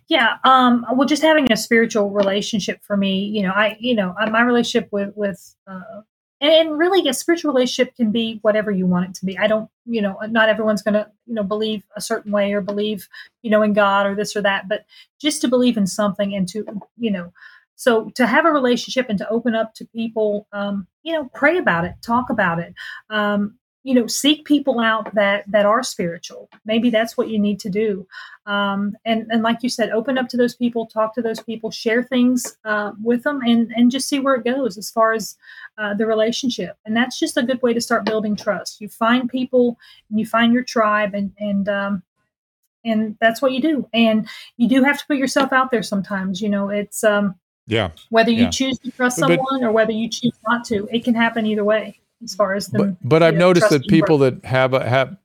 Yeah. 0.08 0.36
Um, 0.44 0.86
well, 0.94 1.06
just 1.06 1.22
having 1.22 1.50
a 1.50 1.56
spiritual 1.56 2.10
relationship 2.10 2.82
for 2.84 2.96
me, 2.96 3.24
you 3.24 3.42
know, 3.42 3.50
I, 3.50 3.76
you 3.80 3.94
know, 3.94 4.14
my 4.30 4.42
relationship 4.42 4.88
with, 4.92 5.12
with, 5.16 5.56
uh, 5.66 6.02
and, 6.40 6.52
and 6.52 6.78
really 6.78 7.08
a 7.08 7.14
spiritual 7.14 7.52
relationship 7.52 7.96
can 7.96 8.12
be 8.12 8.38
whatever 8.42 8.70
you 8.70 8.86
want 8.86 9.08
it 9.08 9.14
to 9.16 9.26
be. 9.26 9.36
I 9.36 9.48
don't, 9.48 9.68
you 9.84 10.00
know, 10.00 10.16
not 10.30 10.48
everyone's 10.48 10.82
going 10.82 10.94
to, 10.94 11.10
you 11.26 11.34
know, 11.34 11.42
believe 11.42 11.82
a 11.96 12.00
certain 12.00 12.30
way 12.30 12.52
or 12.52 12.60
believe, 12.60 13.08
you 13.42 13.50
know, 13.50 13.62
in 13.62 13.72
God 13.72 14.06
or 14.06 14.14
this 14.14 14.36
or 14.36 14.42
that, 14.42 14.68
but 14.68 14.84
just 15.20 15.40
to 15.40 15.48
believe 15.48 15.76
in 15.76 15.86
something 15.88 16.34
and 16.34 16.46
to, 16.48 16.64
you 16.96 17.10
know, 17.10 17.32
so 17.74 18.10
to 18.10 18.26
have 18.26 18.46
a 18.46 18.50
relationship 18.50 19.06
and 19.08 19.18
to 19.18 19.28
open 19.28 19.54
up 19.54 19.74
to 19.74 19.84
people, 19.86 20.46
um, 20.52 20.86
you 21.02 21.12
know, 21.12 21.30
pray 21.34 21.58
about 21.58 21.84
it, 21.84 21.94
talk 22.00 22.30
about 22.30 22.58
it, 22.58 22.74
um, 23.10 23.58
you 23.86 23.94
know 23.94 24.08
seek 24.08 24.44
people 24.44 24.80
out 24.80 25.14
that 25.14 25.44
that 25.46 25.64
are 25.64 25.84
spiritual. 25.84 26.50
Maybe 26.64 26.90
that's 26.90 27.16
what 27.16 27.28
you 27.28 27.38
need 27.38 27.60
to 27.60 27.70
do. 27.70 28.04
Um, 28.44 28.96
and 29.04 29.28
and 29.30 29.44
like 29.44 29.62
you 29.62 29.68
said 29.68 29.90
open 29.90 30.18
up 30.18 30.28
to 30.30 30.36
those 30.36 30.56
people 30.56 30.86
talk 30.86 31.14
to 31.14 31.22
those 31.22 31.38
people 31.38 31.70
share 31.70 32.02
things 32.02 32.56
uh, 32.64 32.92
with 33.00 33.22
them 33.22 33.40
and 33.42 33.70
and 33.76 33.92
just 33.92 34.08
see 34.08 34.18
where 34.18 34.34
it 34.34 34.44
goes 34.44 34.76
as 34.76 34.90
far 34.90 35.12
as 35.12 35.36
uh, 35.78 35.94
the 35.94 36.04
relationship. 36.04 36.76
And 36.84 36.96
that's 36.96 37.16
just 37.16 37.36
a 37.36 37.44
good 37.44 37.62
way 37.62 37.74
to 37.74 37.80
start 37.80 38.04
building 38.04 38.34
trust. 38.34 38.80
You 38.80 38.88
find 38.88 39.30
people 39.30 39.78
and 40.10 40.18
you 40.18 40.26
find 40.26 40.52
your 40.52 40.64
tribe 40.64 41.14
and 41.14 41.30
and 41.38 41.68
um, 41.68 42.02
and 42.84 43.16
that's 43.20 43.40
what 43.40 43.52
you 43.52 43.62
do. 43.62 43.88
And 43.94 44.26
you 44.56 44.68
do 44.68 44.82
have 44.82 44.98
to 44.98 45.06
put 45.06 45.16
yourself 45.16 45.52
out 45.52 45.70
there 45.70 45.84
sometimes 45.84 46.40
you 46.40 46.48
know 46.48 46.70
it's 46.70 47.04
um 47.04 47.36
yeah. 47.68 47.90
whether 48.10 48.32
you 48.32 48.44
yeah. 48.44 48.50
choose 48.50 48.80
to 48.80 48.90
trust 48.90 49.18
someone 49.18 49.60
but, 49.60 49.62
or 49.62 49.70
whether 49.70 49.92
you 49.92 50.08
choose 50.08 50.34
not 50.48 50.64
to 50.64 50.88
it 50.92 51.04
can 51.04 51.14
happen 51.14 51.46
either 51.46 51.64
way 51.64 52.00
as 52.22 52.34
far 52.34 52.54
as 52.54 52.68
the, 52.68 52.78
but, 52.78 53.08
but 53.08 53.22
I've 53.22 53.34
know, 53.34 53.48
noticed 53.48 53.70
that 53.70 53.86
people 53.88 54.18
that 54.18 54.44
have 54.44 54.74
a 54.74 54.88
have 54.88 55.16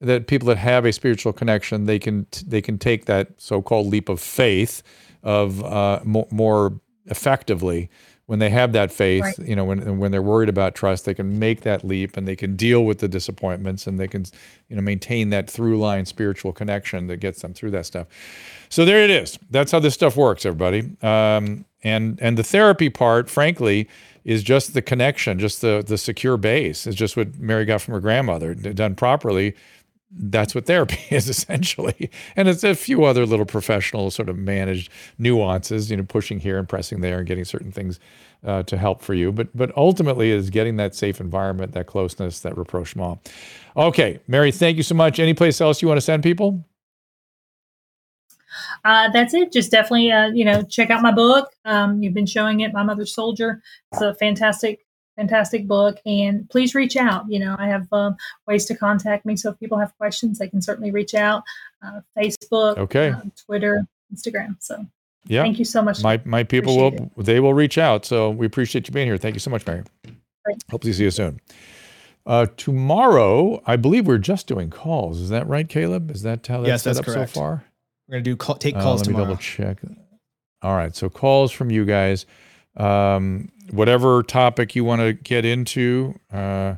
that 0.00 0.26
people 0.26 0.48
that 0.48 0.58
have 0.58 0.84
a 0.84 0.92
spiritual 0.92 1.32
connection 1.32 1.86
they 1.86 1.98
can 1.98 2.26
they 2.46 2.60
can 2.60 2.78
take 2.78 3.04
that 3.06 3.28
so-called 3.40 3.86
leap 3.86 4.08
of 4.08 4.20
faith 4.20 4.82
of 5.22 5.62
uh, 5.64 6.00
more, 6.04 6.26
more 6.30 6.80
effectively 7.06 7.88
when 8.26 8.38
they 8.38 8.50
have 8.50 8.72
that 8.72 8.92
faith, 8.92 9.22
right. 9.22 9.38
you 9.40 9.54
know, 9.54 9.64
when 9.64 9.98
when 9.98 10.10
they're 10.10 10.22
worried 10.22 10.48
about 10.48 10.74
trust, 10.74 11.04
they 11.04 11.14
can 11.14 11.38
make 11.38 11.62
that 11.62 11.84
leap 11.84 12.16
and 12.16 12.26
they 12.26 12.36
can 12.36 12.56
deal 12.56 12.84
with 12.84 12.98
the 12.98 13.08
disappointments 13.08 13.86
and 13.86 13.98
they 13.98 14.08
can, 14.08 14.24
you 14.68 14.76
know, 14.76 14.80
maintain 14.82 15.30
that 15.30 15.50
through 15.50 15.78
line 15.78 16.06
spiritual 16.06 16.52
connection 16.52 17.08
that 17.08 17.18
gets 17.18 17.42
them 17.42 17.52
through 17.52 17.72
that 17.72 17.84
stuff. 17.84 18.06
So 18.68 18.84
there 18.84 19.04
it 19.04 19.10
is. 19.10 19.38
That's 19.50 19.72
how 19.72 19.80
this 19.80 19.94
stuff 19.94 20.16
works, 20.16 20.46
everybody. 20.46 20.96
Um, 21.02 21.66
and 21.82 22.18
and 22.20 22.38
the 22.38 22.44
therapy 22.44 22.90
part, 22.90 23.28
frankly, 23.30 23.88
is 24.24 24.42
just 24.42 24.74
the 24.74 24.82
connection, 24.82 25.38
just 25.38 25.60
the 25.60 25.84
the 25.86 25.98
secure 25.98 26.36
base. 26.36 26.86
It's 26.86 26.96
just 26.96 27.16
what 27.16 27.38
Mary 27.38 27.64
got 27.64 27.80
from 27.80 27.94
her 27.94 28.00
grandmother, 28.00 28.54
done 28.54 28.94
properly 28.94 29.54
that's 30.14 30.54
what 30.54 30.66
therapy 30.66 30.98
is 31.14 31.28
essentially. 31.28 32.10
And 32.36 32.48
it's 32.48 32.64
a 32.64 32.74
few 32.74 33.04
other 33.04 33.26
little 33.26 33.46
professional 33.46 34.10
sort 34.10 34.28
of 34.28 34.36
managed 34.36 34.90
nuances, 35.18 35.90
you 35.90 35.96
know, 35.96 36.04
pushing 36.04 36.40
here 36.40 36.58
and 36.58 36.68
pressing 36.68 37.00
there 37.00 37.18
and 37.18 37.26
getting 37.26 37.44
certain 37.44 37.72
things 37.72 37.98
uh, 38.44 38.62
to 38.64 38.76
help 38.76 39.02
for 39.02 39.14
you. 39.14 39.32
But 39.32 39.56
but 39.56 39.76
ultimately 39.76 40.30
is 40.30 40.50
getting 40.50 40.76
that 40.76 40.94
safe 40.94 41.20
environment, 41.20 41.72
that 41.72 41.86
closeness, 41.86 42.40
that 42.40 42.56
rapprochement. 42.56 43.30
Okay, 43.76 44.20
Mary, 44.26 44.52
thank 44.52 44.76
you 44.76 44.82
so 44.82 44.94
much. 44.94 45.18
Any 45.18 45.34
place 45.34 45.60
else 45.60 45.80
you 45.80 45.88
want 45.88 45.98
to 45.98 46.02
send 46.02 46.22
people? 46.22 46.64
Uh, 48.84 49.10
that's 49.10 49.34
it. 49.34 49.52
Just 49.52 49.70
definitely, 49.70 50.10
uh, 50.10 50.28
you 50.28 50.44
know, 50.44 50.62
check 50.62 50.90
out 50.90 51.02
my 51.02 51.12
book. 51.12 51.50
Um, 51.64 52.02
you've 52.02 52.14
been 52.14 52.26
showing 52.26 52.60
it, 52.60 52.72
My 52.72 52.82
Mother's 52.82 53.14
Soldier. 53.14 53.62
It's 53.92 54.02
a 54.02 54.14
fantastic 54.14 54.80
fantastic 55.16 55.66
book. 55.66 55.98
And 56.06 56.48
please 56.50 56.74
reach 56.74 56.96
out. 56.96 57.24
You 57.28 57.38
know 57.38 57.56
i 57.58 57.66
have 57.66 57.86
um, 57.92 58.16
ways 58.46 58.64
to 58.66 58.76
contact 58.76 59.24
me. 59.26 59.36
So 59.36 59.50
if 59.50 59.60
people 59.60 59.78
have 59.78 59.96
questions 59.98 60.38
they 60.38 60.48
can 60.48 60.62
certainly 60.62 60.90
reach 60.90 61.14
out 61.14 61.42
uh, 61.84 62.00
facebook 62.16 62.78
okay. 62.78 63.10
uh, 63.10 63.22
twitter 63.46 63.86
instagram. 64.14 64.56
So 64.60 64.84
yeah. 65.26 65.42
thank 65.42 65.58
you 65.58 65.64
so 65.64 65.82
much. 65.82 66.02
My, 66.02 66.20
my 66.24 66.42
people 66.44 66.76
will 66.76 66.94
it. 66.94 67.24
they 67.24 67.40
will 67.40 67.54
reach 67.54 67.78
out. 67.78 68.04
So 68.04 68.30
we 68.30 68.46
appreciate 68.46 68.88
you 68.88 68.92
being 68.92 69.06
here. 69.06 69.18
Thank 69.18 69.34
you 69.34 69.40
so 69.40 69.50
much 69.50 69.66
mary. 69.66 69.84
Great. 70.44 70.62
hope 70.70 70.82
to 70.82 70.92
see 70.92 71.04
you 71.04 71.10
soon. 71.10 71.40
Uh, 72.24 72.46
tomorrow 72.56 73.60
i 73.66 73.74
believe 73.74 74.06
we're 74.06 74.18
just 74.18 74.46
doing 74.46 74.70
calls. 74.70 75.20
Is 75.20 75.28
that 75.30 75.46
right 75.46 75.68
caleb? 75.68 76.10
Is 76.10 76.22
that 76.22 76.46
how 76.46 76.58
that's 76.58 76.68
yes, 76.68 76.82
set 76.82 76.94
that's 76.94 77.08
up 77.08 77.14
correct. 77.14 77.34
so 77.34 77.40
far 77.40 77.64
we're 78.12 78.18
gonna 78.18 78.22
do 78.22 78.36
call, 78.36 78.56
take 78.56 78.76
uh, 78.76 78.82
calls 78.82 79.00
let 79.00 79.06
tomorrow. 79.06 79.24
me 79.24 79.30
double 79.32 79.42
check 79.42 79.78
all 80.62 80.76
right 80.76 80.94
so 80.94 81.08
calls 81.08 81.50
from 81.50 81.70
you 81.70 81.84
guys 81.84 82.26
um, 82.76 83.50
whatever 83.70 84.22
topic 84.22 84.74
you 84.74 84.84
want 84.84 85.00
to 85.00 85.12
get 85.12 85.44
into. 85.44 86.18
Uh, 86.32 86.76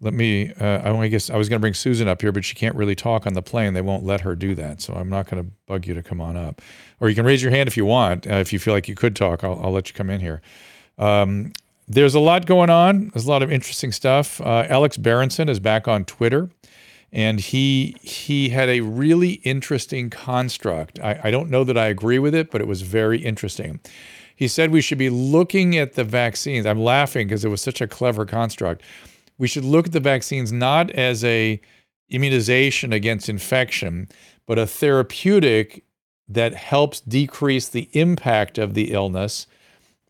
let 0.00 0.14
me. 0.14 0.52
Uh, 0.60 0.94
I 0.96 1.08
guess 1.08 1.28
I 1.28 1.36
was 1.36 1.48
going 1.48 1.58
to 1.58 1.60
bring 1.60 1.74
Susan 1.74 2.06
up 2.06 2.20
here, 2.20 2.30
but 2.30 2.44
she 2.44 2.54
can't 2.54 2.76
really 2.76 2.94
talk 2.94 3.26
on 3.26 3.32
the 3.32 3.42
plane. 3.42 3.74
They 3.74 3.80
won't 3.80 4.04
let 4.04 4.20
her 4.20 4.36
do 4.36 4.54
that, 4.54 4.80
so 4.80 4.94
I'm 4.94 5.08
not 5.08 5.28
going 5.28 5.44
to 5.44 5.50
bug 5.66 5.86
you 5.86 5.94
to 5.94 6.02
come 6.02 6.20
on 6.20 6.36
up. 6.36 6.62
Or 7.00 7.08
you 7.08 7.14
can 7.14 7.24
raise 7.24 7.42
your 7.42 7.50
hand 7.50 7.68
if 7.68 7.76
you 7.76 7.84
want. 7.84 8.26
Uh, 8.26 8.34
if 8.34 8.52
you 8.52 8.58
feel 8.58 8.74
like 8.74 8.86
you 8.88 8.94
could 8.94 9.16
talk, 9.16 9.42
I'll, 9.42 9.60
I'll 9.62 9.72
let 9.72 9.88
you 9.88 9.94
come 9.94 10.08
in 10.08 10.20
here. 10.20 10.40
Um, 10.98 11.52
there's 11.88 12.14
a 12.14 12.20
lot 12.20 12.46
going 12.46 12.70
on. 12.70 13.10
There's 13.12 13.24
a 13.24 13.30
lot 13.30 13.42
of 13.42 13.50
interesting 13.50 13.92
stuff. 13.92 14.40
Uh, 14.40 14.66
Alex 14.68 14.96
Berenson 14.96 15.48
is 15.48 15.58
back 15.58 15.88
on 15.88 16.04
Twitter, 16.04 16.50
and 17.12 17.40
he 17.40 17.96
he 18.02 18.50
had 18.50 18.68
a 18.68 18.80
really 18.80 19.34
interesting 19.44 20.10
construct. 20.10 20.98
I, 21.00 21.20
I 21.24 21.30
don't 21.30 21.50
know 21.50 21.64
that 21.64 21.78
I 21.78 21.86
agree 21.86 22.18
with 22.18 22.34
it, 22.34 22.50
but 22.50 22.60
it 22.60 22.66
was 22.66 22.82
very 22.82 23.18
interesting. 23.18 23.80
He 24.36 24.46
said 24.46 24.70
we 24.70 24.80
should 24.80 24.98
be 24.98 25.10
looking 25.10 25.76
at 25.76 25.94
the 25.94 26.04
vaccines. 26.04 26.66
I'm 26.66 26.80
laughing 26.80 27.26
because 27.26 27.44
it 27.44 27.48
was 27.48 27.62
such 27.62 27.80
a 27.80 27.88
clever 27.88 28.24
construct. 28.24 28.82
We 29.38 29.48
should 29.48 29.64
look 29.64 29.86
at 29.86 29.92
the 29.92 30.00
vaccines 30.00 30.52
not 30.52 30.90
as 30.92 31.24
a 31.24 31.60
immunization 32.10 32.92
against 32.92 33.28
infection, 33.28 34.08
but 34.46 34.58
a 34.58 34.66
therapeutic 34.66 35.84
that 36.28 36.54
helps 36.54 37.00
decrease 37.00 37.68
the 37.68 37.88
impact 37.92 38.58
of 38.58 38.74
the 38.74 38.92
illness, 38.92 39.46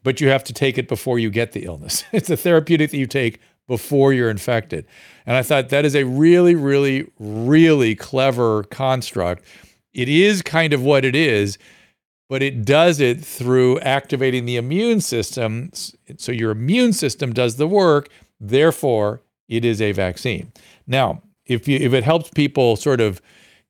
but 0.03 0.21
you 0.21 0.29
have 0.29 0.45
to 0.45 0.53
take 0.53 0.79
it 0.79 0.89
before 0.89 1.19
you 1.19 1.31
get 1.31 1.53
the 1.53 1.65
illness. 1.65 2.05
it's 2.13 2.31
a 2.31 2.37
therapeutic 2.37 2.91
that 2.91 2.99
you 2.99 3.07
take 3.07 3.41
before 3.69 4.13
you're 4.13 4.31
infected. 4.31 4.85
And 5.27 5.37
I 5.37 5.43
thought 5.43 5.69
that 5.69 5.85
is 5.85 5.95
a 5.95 6.05
really, 6.05 6.57
really, 6.57 7.09
really 7.21 7.95
clever 7.95 8.65
construct. 8.65 9.45
It 9.93 10.09
is 10.09 10.43
kind 10.43 10.73
of 10.73 10.83
what 10.83 11.05
it 11.05 11.15
is, 11.15 11.59
but 12.29 12.43
it 12.43 12.65
does 12.65 12.99
it 12.99 13.25
through 13.25 13.79
activating 13.81 14.47
the 14.47 14.57
immune 14.57 15.01
system. 15.01 15.71
So 16.17 16.33
your 16.33 16.51
immune 16.51 16.93
system 16.93 17.33
does 17.33 17.57
the 17.57 17.69
work. 17.69 18.09
Therefore, 18.41 19.23
it 19.49 19.65
is 19.65 19.81
a 19.81 19.93
vaccine. 19.93 20.53
Now, 20.87 21.23
if 21.47 21.69
you 21.69 21.79
if 21.79 21.93
it 21.95 22.05
helps 22.05 22.31
people 22.31 22.77
sort 22.77 23.01
of 23.01 23.21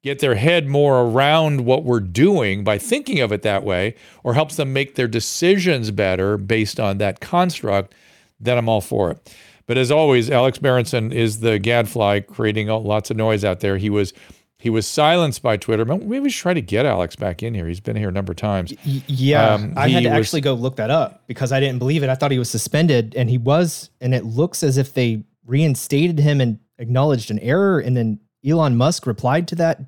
get 0.03 0.21
their 0.21 0.37
head 0.37 0.69
more 0.69 1.01
around 1.01 1.65
what 1.65 1.85
we're 1.85 2.01
doing 2.01 2.63
by 2.63 2.79
thinking 2.79 3.21
of 3.21 3.33
it 3.33 3.43
that 3.43 3.65
way, 3.65 3.95
or 4.23 4.35
helps 4.35 4.57
them 4.57 4.73
make 4.73 4.95
their 4.95 5.09
decisions 5.09 5.91
better 5.91 6.37
based 6.37 6.79
on 6.79 6.99
that 6.99 7.21
construct, 7.21 7.95
then 8.39 8.57
I'm 8.59 8.69
all 8.69 8.81
for 8.81 9.11
it. 9.11 9.37
But 9.69 9.77
as 9.77 9.91
always, 9.91 10.31
Alex 10.31 10.59
Berenson 10.59 11.13
is 11.13 11.41
the 11.41 11.59
gadfly 11.59 12.21
creating 12.21 12.69
lots 12.69 13.11
of 13.11 13.19
noise 13.19 13.45
out 13.45 13.61
there. 13.61 13.77
He 13.77 13.91
was 13.91 14.15
he 14.59 14.71
was 14.71 14.89
silenced 14.89 15.43
by 15.43 15.59
Twitter. 15.59 15.85
Maybe 15.85 16.19
we 16.19 16.31
should 16.31 16.41
try 16.41 16.55
to 16.55 16.63
get 16.63 16.87
Alex 16.87 17.15
back 17.15 17.43
in 17.43 17.55
here. 17.55 17.69
He's 17.69 17.79
been 17.79 17.95
here 17.95 18.09
a 18.09 18.13
number 18.13 18.33
of 18.33 18.39
times. 18.39 18.73
Yeah, 18.83 19.55
um, 19.55 19.75
I 19.77 19.89
had 19.91 20.03
to 20.03 20.09
was, 20.09 20.19
actually 20.19 20.41
go 20.41 20.55
look 20.55 20.77
that 20.77 20.91
up 20.91 21.23
because 21.29 21.53
I 21.53 21.61
didn't 21.61 21.79
believe 21.79 22.03
it. 22.03 22.09
I 22.09 22.15
thought 22.15 22.31
he 22.33 22.39
was 22.39 22.51
suspended, 22.51 23.15
and 23.15 23.29
he 23.29 23.37
was. 23.37 23.91
And 24.01 24.15
it 24.15 24.25
looks 24.25 24.63
as 24.63 24.79
if 24.79 24.95
they 24.95 25.23
reinstated 25.47 26.19
him 26.19 26.41
and 26.41 26.59
acknowledged 26.79 27.31
an 27.31 27.39
error, 27.41 27.79
and 27.79 27.95
then 27.95 28.21
Elon 28.45 28.75
Musk 28.75 29.07
replied 29.07 29.49
to 29.49 29.55
that 29.57 29.81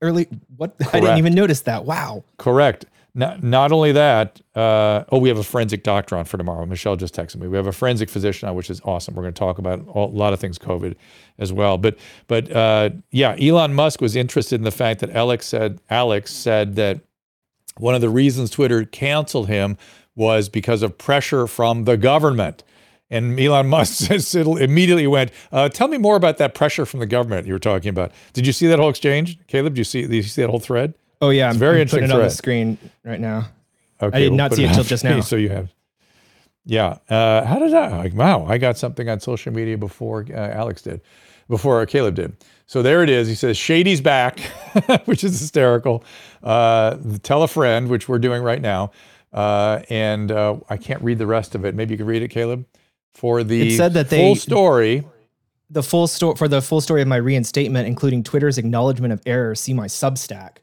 early. 0.00 0.28
What 0.56 0.78
correct. 0.78 0.94
I 0.94 1.00
didn't 1.00 1.18
even 1.18 1.34
notice 1.34 1.60
that. 1.60 1.84
Wow. 1.84 2.24
Correct. 2.38 2.86
Not, 3.16 3.42
not 3.42 3.72
only 3.72 3.92
that, 3.92 4.42
uh, 4.54 5.04
oh, 5.10 5.16
we 5.16 5.30
have 5.30 5.38
a 5.38 5.42
forensic 5.42 5.82
doctor 5.82 6.18
on 6.18 6.26
for 6.26 6.36
tomorrow. 6.36 6.66
Michelle 6.66 6.96
just 6.96 7.14
texted 7.16 7.36
me. 7.36 7.48
We 7.48 7.56
have 7.56 7.66
a 7.66 7.72
forensic 7.72 8.10
physician 8.10 8.46
on, 8.46 8.54
which 8.54 8.68
is 8.68 8.78
awesome. 8.84 9.14
We're 9.14 9.22
going 9.22 9.32
to 9.32 9.38
talk 9.38 9.56
about 9.56 9.78
a 9.88 9.98
lot 10.00 10.34
of 10.34 10.38
things 10.38 10.58
COVID 10.58 10.94
as 11.38 11.50
well. 11.50 11.78
But 11.78 11.96
but 12.26 12.52
uh, 12.52 12.90
yeah, 13.10 13.34
Elon 13.40 13.72
Musk 13.72 14.02
was 14.02 14.16
interested 14.16 14.56
in 14.56 14.64
the 14.64 14.70
fact 14.70 15.00
that 15.00 15.08
Alex 15.10 15.46
said 15.46 15.80
Alex 15.88 16.30
said 16.30 16.76
that 16.76 17.00
one 17.78 17.94
of 17.94 18.02
the 18.02 18.10
reasons 18.10 18.50
Twitter 18.50 18.84
canceled 18.84 19.48
him 19.48 19.78
was 20.14 20.50
because 20.50 20.82
of 20.82 20.98
pressure 20.98 21.46
from 21.46 21.84
the 21.84 21.96
government. 21.96 22.64
And 23.08 23.40
Elon 23.40 23.68
Musk 23.68 24.10
immediately 24.34 25.06
went, 25.06 25.30
uh, 25.52 25.70
"Tell 25.70 25.88
me 25.88 25.96
more 25.96 26.16
about 26.16 26.36
that 26.36 26.54
pressure 26.54 26.84
from 26.84 27.00
the 27.00 27.06
government 27.06 27.46
you 27.46 27.54
were 27.54 27.58
talking 27.58 27.88
about." 27.88 28.12
Did 28.34 28.46
you 28.46 28.52
see 28.52 28.66
that 28.66 28.78
whole 28.78 28.90
exchange, 28.90 29.38
Caleb? 29.46 29.72
Did 29.72 29.78
you 29.78 29.84
see? 29.84 30.02
Did 30.02 30.12
you 30.16 30.22
see 30.24 30.42
that 30.42 30.50
whole 30.50 30.60
thread? 30.60 30.92
Oh 31.20 31.30
yeah, 31.30 31.48
it's 31.48 31.54
I'm, 31.54 31.58
very 31.58 31.76
I'm 31.76 31.82
interesting. 31.82 32.08
Putting 32.08 32.16
it 32.16 32.20
on 32.20 32.28
the 32.28 32.34
screen 32.34 32.78
right 33.04 33.20
now. 33.20 33.48
Okay, 34.00 34.16
I 34.16 34.20
did 34.20 34.30
we'll 34.30 34.36
not 34.36 34.54
see 34.54 34.64
it 34.64 34.68
until 34.68 34.84
just 34.84 35.04
now. 35.04 35.20
So 35.20 35.36
you 35.36 35.48
have. 35.48 35.72
Yeah. 36.66 36.98
Uh, 37.08 37.44
how 37.44 37.58
did 37.58 37.72
I? 37.72 37.96
Like, 37.96 38.14
wow, 38.14 38.44
I 38.44 38.58
got 38.58 38.76
something 38.76 39.08
on 39.08 39.20
social 39.20 39.52
media 39.52 39.78
before 39.78 40.26
uh, 40.28 40.34
Alex 40.34 40.82
did, 40.82 41.00
before 41.48 41.86
Caleb 41.86 42.16
did. 42.16 42.36
So 42.66 42.82
there 42.82 43.02
it 43.04 43.08
is. 43.08 43.28
He 43.28 43.36
says 43.36 43.56
Shady's 43.56 44.00
back, 44.00 44.40
which 45.04 45.22
is 45.22 45.38
hysterical. 45.38 46.04
Uh, 46.42 46.96
tell 47.22 47.44
a 47.44 47.48
friend, 47.48 47.88
which 47.88 48.08
we're 48.08 48.18
doing 48.18 48.42
right 48.42 48.60
now. 48.60 48.90
Uh, 49.32 49.82
and 49.88 50.32
uh, 50.32 50.56
I 50.68 50.76
can't 50.76 51.02
read 51.02 51.18
the 51.18 51.26
rest 51.26 51.54
of 51.54 51.64
it. 51.64 51.74
Maybe 51.74 51.94
you 51.94 51.98
can 51.98 52.06
read 52.06 52.22
it, 52.22 52.28
Caleb. 52.28 52.66
For 53.14 53.44
the 53.44 53.68
it 53.68 53.76
said 53.76 53.94
that 53.94 54.08
full 54.08 54.34
they, 54.34 54.34
story. 54.34 55.06
The 55.70 55.82
full 55.82 56.06
story 56.06 56.36
for 56.36 56.48
the 56.48 56.60
full 56.60 56.80
story 56.80 57.00
of 57.00 57.08
my 57.08 57.16
reinstatement, 57.16 57.86
including 57.86 58.22
Twitter's 58.22 58.58
acknowledgement 58.58 59.12
of 59.12 59.22
error. 59.24 59.54
See 59.54 59.72
my 59.72 59.86
Substack. 59.86 60.58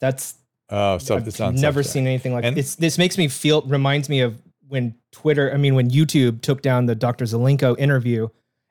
That's 0.00 0.34
oh, 0.70 0.98
so 0.98 1.16
I've 1.16 1.54
never 1.54 1.82
seen 1.82 2.06
anything 2.06 2.32
like 2.32 2.54
this. 2.54 2.74
This 2.74 2.98
makes 2.98 3.18
me 3.18 3.28
feel 3.28 3.62
reminds 3.62 4.08
me 4.08 4.20
of 4.20 4.40
when 4.68 4.94
Twitter, 5.12 5.52
I 5.52 5.56
mean, 5.56 5.74
when 5.74 5.90
YouTube 5.90 6.42
took 6.42 6.62
down 6.62 6.86
the 6.86 6.94
Dr. 6.94 7.24
Zelenko 7.24 7.78
interview, 7.78 8.28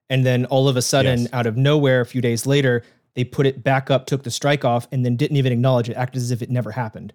and 0.09 0.25
then 0.25 0.45
all 0.45 0.67
of 0.67 0.77
a 0.77 0.81
sudden, 0.81 1.21
yes. 1.21 1.29
out 1.33 1.45
of 1.45 1.57
nowhere, 1.57 2.01
a 2.01 2.05
few 2.05 2.21
days 2.21 2.45
later, 2.45 2.83
they 3.15 3.23
put 3.23 3.45
it 3.45 3.63
back 3.63 3.91
up, 3.91 4.05
took 4.05 4.23
the 4.23 4.31
strike 4.31 4.63
off, 4.63 4.87
and 4.91 5.05
then 5.05 5.15
didn't 5.15 5.37
even 5.37 5.51
acknowledge 5.51 5.89
it, 5.89 5.95
acted 5.95 6.21
as 6.21 6.31
if 6.31 6.41
it 6.41 6.49
never 6.49 6.71
happened. 6.71 7.13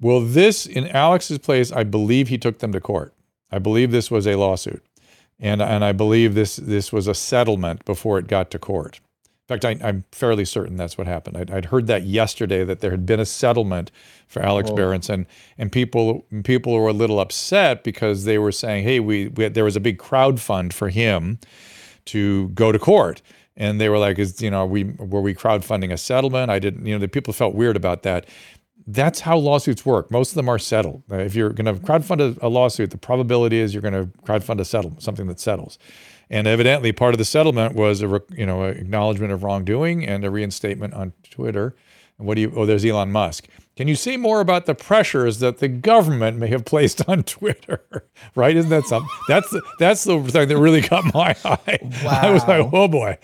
Well, 0.00 0.20
this 0.20 0.66
in 0.66 0.88
Alex's 0.88 1.38
place, 1.38 1.70
I 1.70 1.84
believe 1.84 2.28
he 2.28 2.38
took 2.38 2.58
them 2.58 2.72
to 2.72 2.80
court. 2.80 3.14
I 3.50 3.58
believe 3.58 3.90
this 3.90 4.10
was 4.10 4.26
a 4.26 4.36
lawsuit, 4.36 4.84
and 5.38 5.60
and 5.60 5.84
I 5.84 5.92
believe 5.92 6.34
this 6.34 6.56
this 6.56 6.92
was 6.92 7.06
a 7.06 7.14
settlement 7.14 7.84
before 7.84 8.18
it 8.18 8.26
got 8.26 8.50
to 8.52 8.58
court. 8.58 9.00
In 9.50 9.58
fact, 9.58 9.82
I, 9.82 9.88
am 9.88 10.04
fairly 10.12 10.44
certain 10.44 10.76
that's 10.76 10.96
what 10.96 11.08
happened. 11.08 11.36
I'd, 11.36 11.50
I'd, 11.50 11.64
heard 11.66 11.88
that 11.88 12.04
yesterday 12.04 12.62
that 12.62 12.78
there 12.78 12.92
had 12.92 13.04
been 13.04 13.18
a 13.18 13.26
settlement 13.26 13.90
for 14.28 14.40
Alex 14.42 14.70
oh. 14.70 14.76
Berenson, 14.76 15.26
and 15.58 15.72
people 15.72 16.24
people 16.44 16.72
were 16.74 16.88
a 16.88 16.92
little 16.92 17.18
upset 17.18 17.82
because 17.82 18.26
they 18.26 18.38
were 18.38 18.52
saying, 18.52 18.84
"Hey, 18.84 19.00
we, 19.00 19.26
we 19.26 19.48
there 19.48 19.64
was 19.64 19.74
a 19.74 19.80
big 19.80 19.98
crowd 19.98 20.40
fund 20.40 20.72
for 20.72 20.88
him 20.88 21.40
to 22.04 22.50
go 22.50 22.70
to 22.70 22.78
court." 22.78 23.22
And 23.56 23.80
they 23.80 23.88
were 23.88 23.98
like, 23.98 24.20
"Is 24.20 24.40
you 24.40 24.52
know, 24.52 24.64
we 24.64 24.84
were 24.84 25.20
we 25.20 25.34
crowdfunding 25.34 25.92
a 25.92 25.98
settlement?" 25.98 26.48
I 26.48 26.60
didn't, 26.60 26.86
you 26.86 26.94
know, 26.94 27.00
the 27.00 27.08
people 27.08 27.32
felt 27.32 27.56
weird 27.56 27.76
about 27.76 28.04
that. 28.04 28.26
that's 28.86 29.18
how 29.20 29.36
lawsuits 29.36 29.84
work. 29.84 30.12
Most 30.12 30.30
of 30.30 30.36
them 30.36 30.48
are 30.48 30.60
settled. 30.60 31.02
If 31.10 31.34
you're 31.34 31.50
going 31.50 31.66
to 31.66 31.74
crowdfund 31.74 32.20
a, 32.20 32.46
a 32.46 32.48
lawsuit, 32.48 32.90
the 32.90 32.98
probability 32.98 33.58
is 33.58 33.74
you're 33.74 33.82
going 33.82 33.94
to 33.94 34.06
crowdfund 34.22 34.60
a 34.60 34.64
settle 34.64 34.94
something 35.00 35.26
that 35.26 35.40
settles. 35.40 35.76
And 36.30 36.46
evidently, 36.46 36.92
part 36.92 37.12
of 37.12 37.18
the 37.18 37.24
settlement 37.24 37.74
was 37.74 38.02
a 38.02 38.22
you 38.30 38.46
know 38.46 38.62
an 38.62 38.76
acknowledgement 38.76 39.32
of 39.32 39.42
wrongdoing 39.42 40.06
and 40.06 40.24
a 40.24 40.30
reinstatement 40.30 40.94
on 40.94 41.12
Twitter. 41.28 41.74
And 42.18 42.26
what 42.26 42.36
do 42.36 42.42
you? 42.42 42.52
Oh, 42.54 42.66
there's 42.66 42.84
Elon 42.84 43.10
Musk. 43.10 43.48
Can 43.76 43.88
you 43.88 43.96
say 43.96 44.16
more 44.16 44.40
about 44.40 44.66
the 44.66 44.74
pressures 44.74 45.38
that 45.38 45.58
the 45.58 45.66
government 45.66 46.36
may 46.36 46.48
have 46.48 46.64
placed 46.64 47.02
on 47.08 47.22
Twitter? 47.24 47.82
right? 48.34 48.54
Isn't 48.54 48.70
that 48.70 48.84
something? 48.84 49.10
That's 49.26 49.50
the, 49.50 49.62
that's 49.78 50.04
the 50.04 50.22
thing 50.22 50.48
that 50.48 50.58
really 50.58 50.82
caught 50.82 51.12
my 51.14 51.34
eye. 51.44 51.78
Wow. 52.04 52.20
I 52.22 52.30
was 52.30 52.46
like, 52.46 52.68
oh 52.72 52.88
boy, 52.88 53.18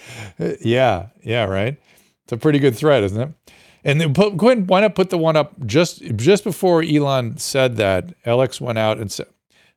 yeah, 0.61 1.09
yeah, 1.23 1.45
right. 1.45 1.79
It's 2.25 2.33
a 2.33 2.37
pretty 2.37 2.59
good 2.59 2.75
threat, 2.75 3.05
isn't 3.05 3.21
it? 3.21 3.53
And 3.85 4.01
then 4.01 4.15
put, 4.15 4.37
go 4.37 4.49
ahead. 4.49 4.69
Why 4.69 4.81
not 4.81 4.97
put 4.97 5.11
the 5.11 5.19
one 5.19 5.37
up 5.37 5.55
just 5.65 6.03
just 6.17 6.43
before 6.43 6.83
Elon 6.83 7.37
said 7.39 7.77
that? 7.77 8.15
Alex 8.25 8.61
went 8.61 8.79
out 8.79 8.99
and 8.99 9.13
said, 9.13 9.29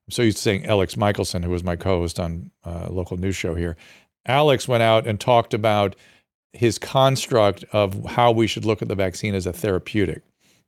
"I'm 0.09 0.11
so 0.11 0.23
used 0.23 0.37
to 0.37 0.43
saying 0.43 0.65
Alex 0.65 0.97
Michaelson, 0.97 1.43
who 1.43 1.51
was 1.51 1.63
my 1.63 1.75
co-host 1.75 2.19
on 2.19 2.49
a 2.63 2.91
local 2.91 3.15
news 3.17 3.35
show 3.35 3.53
here." 3.53 3.77
Alex 4.25 4.67
went 4.67 4.81
out 4.81 5.05
and 5.05 5.19
talked 5.19 5.53
about 5.53 5.95
his 6.51 6.79
construct 6.79 7.63
of 7.71 8.05
how 8.05 8.31
we 8.31 8.47
should 8.47 8.65
look 8.65 8.81
at 8.81 8.87
the 8.87 8.95
vaccine 8.95 9.35
as 9.35 9.45
a 9.45 9.53
therapeutic 9.53 10.23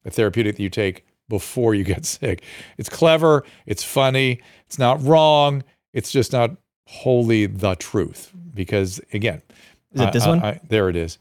a 0.06 0.12
therapeutic 0.12 0.58
that 0.58 0.64
you 0.64 0.70
take 0.70 1.06
before 1.30 1.74
you 1.76 1.84
get 1.84 2.06
sick. 2.20 2.44
It's 2.78 2.90
clever, 2.90 3.44
it's 3.66 3.84
funny, 3.84 4.42
it's 4.68 4.80
not 4.80 5.02
wrong, 5.04 5.64
it's 5.94 6.12
just 6.12 6.32
not 6.32 6.52
wholly 6.88 7.46
the 7.46 7.76
truth. 7.76 8.32
Because 8.54 9.02
again, 9.14 9.42
is 9.94 10.02
it 10.02 10.14
this 10.14 10.24
I, 10.24 10.30
one? 10.30 10.44
I, 10.44 10.60
there 10.68 10.90
it 10.90 10.96
is. 10.96 11.18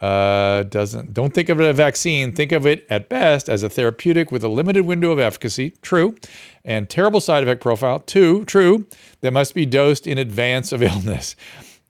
Uh, 0.00 0.62
doesn't 0.64 1.14
don't 1.14 1.32
think 1.32 1.48
of 1.48 1.58
it 1.58 1.64
as 1.64 1.70
a 1.70 1.72
vaccine. 1.72 2.32
Think 2.32 2.52
of 2.52 2.66
it 2.66 2.86
at 2.90 3.08
best 3.08 3.48
as 3.48 3.62
a 3.62 3.70
therapeutic 3.70 4.30
with 4.30 4.44
a 4.44 4.48
limited 4.48 4.84
window 4.84 5.10
of 5.10 5.18
efficacy. 5.18 5.70
True, 5.80 6.16
and 6.64 6.90
terrible 6.90 7.20
side 7.20 7.42
effect 7.42 7.62
profile. 7.62 8.00
Two, 8.00 8.44
true. 8.44 8.86
That 9.22 9.32
must 9.32 9.54
be 9.54 9.64
dosed 9.64 10.06
in 10.06 10.18
advance 10.18 10.70
of 10.72 10.82
illness. 10.82 11.34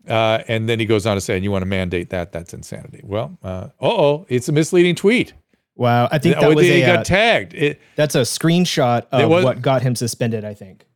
Uh, 0.07 0.45
and 0.47 0.69
then 0.69 0.79
he 0.79 0.87
goes 0.87 1.05
on 1.05 1.17
to 1.17 1.21
say, 1.21 1.35
and 1.35 1.43
you 1.43 1.51
want 1.51 1.63
to 1.63 1.67
mandate 1.67 2.11
that? 2.11 2.31
That's 2.31 2.55
insanity. 2.55 3.01
Well, 3.03 3.39
uh 3.43 3.69
oh, 3.81 4.25
it's 4.29 4.49
a 4.49 4.53
misleading 4.53 4.95
tweet. 4.95 5.35
Wow, 5.75 6.09
I 6.11 6.19
think 6.19 6.39
that 6.39 6.55
was 6.55 6.65
he 6.65 6.83
a, 6.83 6.87
got 6.87 6.99
uh, 7.01 7.05
tagged. 7.05 7.55
It, 7.55 7.81
that's 7.97 8.15
a 8.15 8.21
screenshot 8.21 9.07
of 9.11 9.29
was, 9.29 9.45
what 9.45 9.61
got 9.61 9.83
him 9.83 9.97
suspended. 9.97 10.45
I 10.45 10.55
think. 10.55 10.87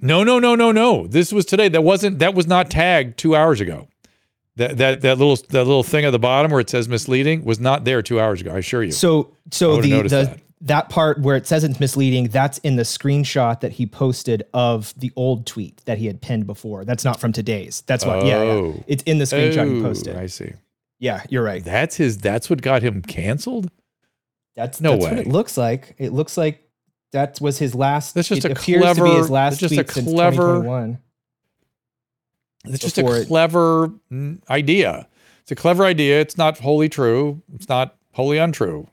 No, 0.00 0.22
no, 0.22 0.38
no, 0.38 0.54
no, 0.54 0.72
no. 0.72 1.06
This 1.06 1.32
was 1.32 1.44
today. 1.44 1.68
That 1.68 1.82
wasn't. 1.82 2.20
That 2.20 2.34
was 2.34 2.46
not 2.46 2.70
tagged 2.70 3.18
two 3.18 3.34
hours 3.34 3.60
ago. 3.60 3.88
That 4.56 4.78
that 4.78 5.00
that 5.02 5.18
little 5.18 5.36
that 5.36 5.64
little 5.64 5.82
thing 5.82 6.04
at 6.06 6.10
the 6.10 6.18
bottom 6.18 6.50
where 6.50 6.60
it 6.60 6.70
says 6.70 6.88
misleading 6.88 7.44
was 7.44 7.60
not 7.60 7.84
there 7.84 8.00
two 8.02 8.18
hours 8.18 8.40
ago. 8.40 8.52
I 8.54 8.58
assure 8.58 8.82
you. 8.82 8.92
So 8.92 9.36
so 9.50 9.82
the 9.82 10.02
the 10.02 10.08
that. 10.08 10.40
that 10.62 10.88
part 10.88 11.20
where 11.20 11.36
it 11.36 11.46
says 11.46 11.62
it's 11.62 11.78
misleading, 11.78 12.28
that's 12.28 12.56
in 12.58 12.76
the 12.76 12.82
screenshot 12.82 13.60
that 13.60 13.72
he 13.72 13.86
posted 13.86 14.44
of 14.54 14.94
the 14.96 15.12
old 15.14 15.46
tweet 15.46 15.82
that 15.84 15.98
he 15.98 16.06
had 16.06 16.22
pinned 16.22 16.46
before. 16.46 16.86
That's 16.86 17.04
not 17.04 17.20
from 17.20 17.32
today's. 17.32 17.82
That's 17.82 18.06
what. 18.06 18.22
Oh. 18.22 18.26
Yeah, 18.26 18.42
yeah. 18.42 18.50
Oh. 18.50 18.84
It's 18.86 19.02
in 19.02 19.18
the 19.18 19.24
screenshot 19.24 19.70
oh, 19.70 19.74
he 19.74 19.82
posted. 19.82 20.16
I 20.16 20.26
see. 20.26 20.52
Yeah, 20.98 21.22
you're 21.28 21.44
right. 21.44 21.62
That's 21.62 21.96
his. 21.96 22.16
That's 22.16 22.48
what 22.48 22.62
got 22.62 22.80
him 22.80 23.02
canceled. 23.02 23.70
That's 24.54 24.80
no 24.80 24.92
that's 24.92 25.04
way. 25.04 25.10
What 25.10 25.18
it 25.18 25.26
looks 25.26 25.58
like. 25.58 25.94
It 25.98 26.14
looks 26.14 26.38
like 26.38 26.66
that 27.12 27.38
was 27.42 27.58
his 27.58 27.74
last. 27.74 28.14
That's 28.14 28.28
just 28.28 28.46
a 28.46 28.54
clever. 28.54 29.04
To 29.04 29.04
be 29.04 29.16
his 29.16 29.28
last 29.28 29.60
just 29.60 29.76
a 29.76 29.84
clever. 29.84 30.98
It's 32.66 32.78
just 32.78 32.98
a 32.98 33.24
clever 33.26 33.92
it, 34.10 34.38
idea. 34.48 35.08
It's 35.42 35.52
a 35.52 35.56
clever 35.56 35.84
idea. 35.84 36.20
It's 36.20 36.36
not 36.36 36.58
wholly 36.58 36.88
true. 36.88 37.42
It's 37.54 37.68
not 37.68 37.96
wholly 38.12 38.38
untrue. 38.38 38.88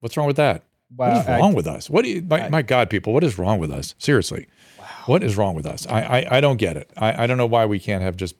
What's 0.00 0.16
wrong 0.16 0.26
with 0.26 0.36
that? 0.36 0.64
Wow, 0.96 1.08
what 1.08 1.20
is 1.20 1.26
wrong 1.28 1.52
I, 1.52 1.54
with 1.54 1.66
us? 1.66 1.90
What 1.90 2.04
do 2.04 2.10
you, 2.10 2.22
my, 2.22 2.46
I, 2.46 2.48
my, 2.48 2.62
God, 2.62 2.90
people, 2.90 3.12
what 3.12 3.22
is 3.22 3.38
wrong 3.38 3.58
with 3.58 3.70
us? 3.70 3.94
Seriously. 3.98 4.46
Wow. 4.78 4.86
What 5.06 5.22
is 5.22 5.36
wrong 5.36 5.54
with 5.54 5.66
us? 5.66 5.86
I, 5.86 6.00
I, 6.00 6.38
I 6.38 6.40
don't 6.40 6.56
get 6.56 6.76
it. 6.76 6.90
I, 6.96 7.24
I 7.24 7.26
don't 7.26 7.36
know 7.36 7.46
why 7.46 7.66
we 7.66 7.78
can't 7.78 8.02
have 8.02 8.16
just 8.16 8.34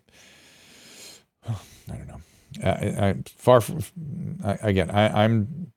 I 1.48 1.54
don't 1.86 2.08
know. 2.08 2.20
I, 2.64 3.08
I 3.08 3.14
far 3.36 3.60
from 3.60 3.80
I, 4.44 4.58
again. 4.62 4.90
I, 4.90 5.24
I'm 5.24 5.72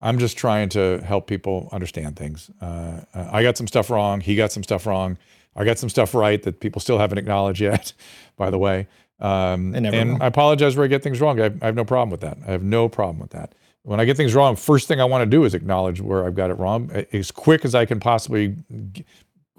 I'm 0.00 0.18
just 0.18 0.36
trying 0.36 0.68
to 0.70 1.00
help 1.02 1.26
people 1.26 1.68
understand 1.72 2.16
things. 2.16 2.50
Uh, 2.60 3.00
I 3.14 3.42
got 3.42 3.56
some 3.56 3.66
stuff 3.66 3.88
wrong. 3.88 4.20
He 4.20 4.36
got 4.36 4.52
some 4.52 4.62
stuff 4.62 4.86
wrong. 4.86 5.16
I 5.56 5.64
got 5.64 5.78
some 5.78 5.88
stuff 5.88 6.14
right 6.14 6.42
that 6.42 6.60
people 6.60 6.80
still 6.80 6.98
haven't 6.98 7.18
acknowledged 7.18 7.60
yet. 7.60 7.92
By 8.36 8.50
the 8.50 8.58
way, 8.58 8.88
um, 9.20 9.74
and 9.74 9.86
will. 9.86 10.22
I 10.22 10.26
apologize 10.26 10.76
where 10.76 10.84
I 10.84 10.88
get 10.88 11.02
things 11.02 11.20
wrong. 11.20 11.40
I, 11.40 11.46
I 11.62 11.66
have 11.66 11.76
no 11.76 11.84
problem 11.84 12.10
with 12.10 12.20
that. 12.20 12.38
I 12.46 12.52
have 12.52 12.62
no 12.62 12.88
problem 12.88 13.18
with 13.20 13.30
that. 13.30 13.54
When 13.82 14.00
I 14.00 14.06
get 14.06 14.16
things 14.16 14.34
wrong, 14.34 14.56
first 14.56 14.88
thing 14.88 15.00
I 15.00 15.04
want 15.04 15.22
to 15.22 15.26
do 15.26 15.44
is 15.44 15.54
acknowledge 15.54 16.00
where 16.00 16.26
I've 16.26 16.34
got 16.34 16.50
it 16.50 16.54
wrong 16.54 16.90
as 17.12 17.30
quick 17.30 17.64
as 17.64 17.74
I 17.74 17.84
can 17.84 18.00
possibly 18.00 18.56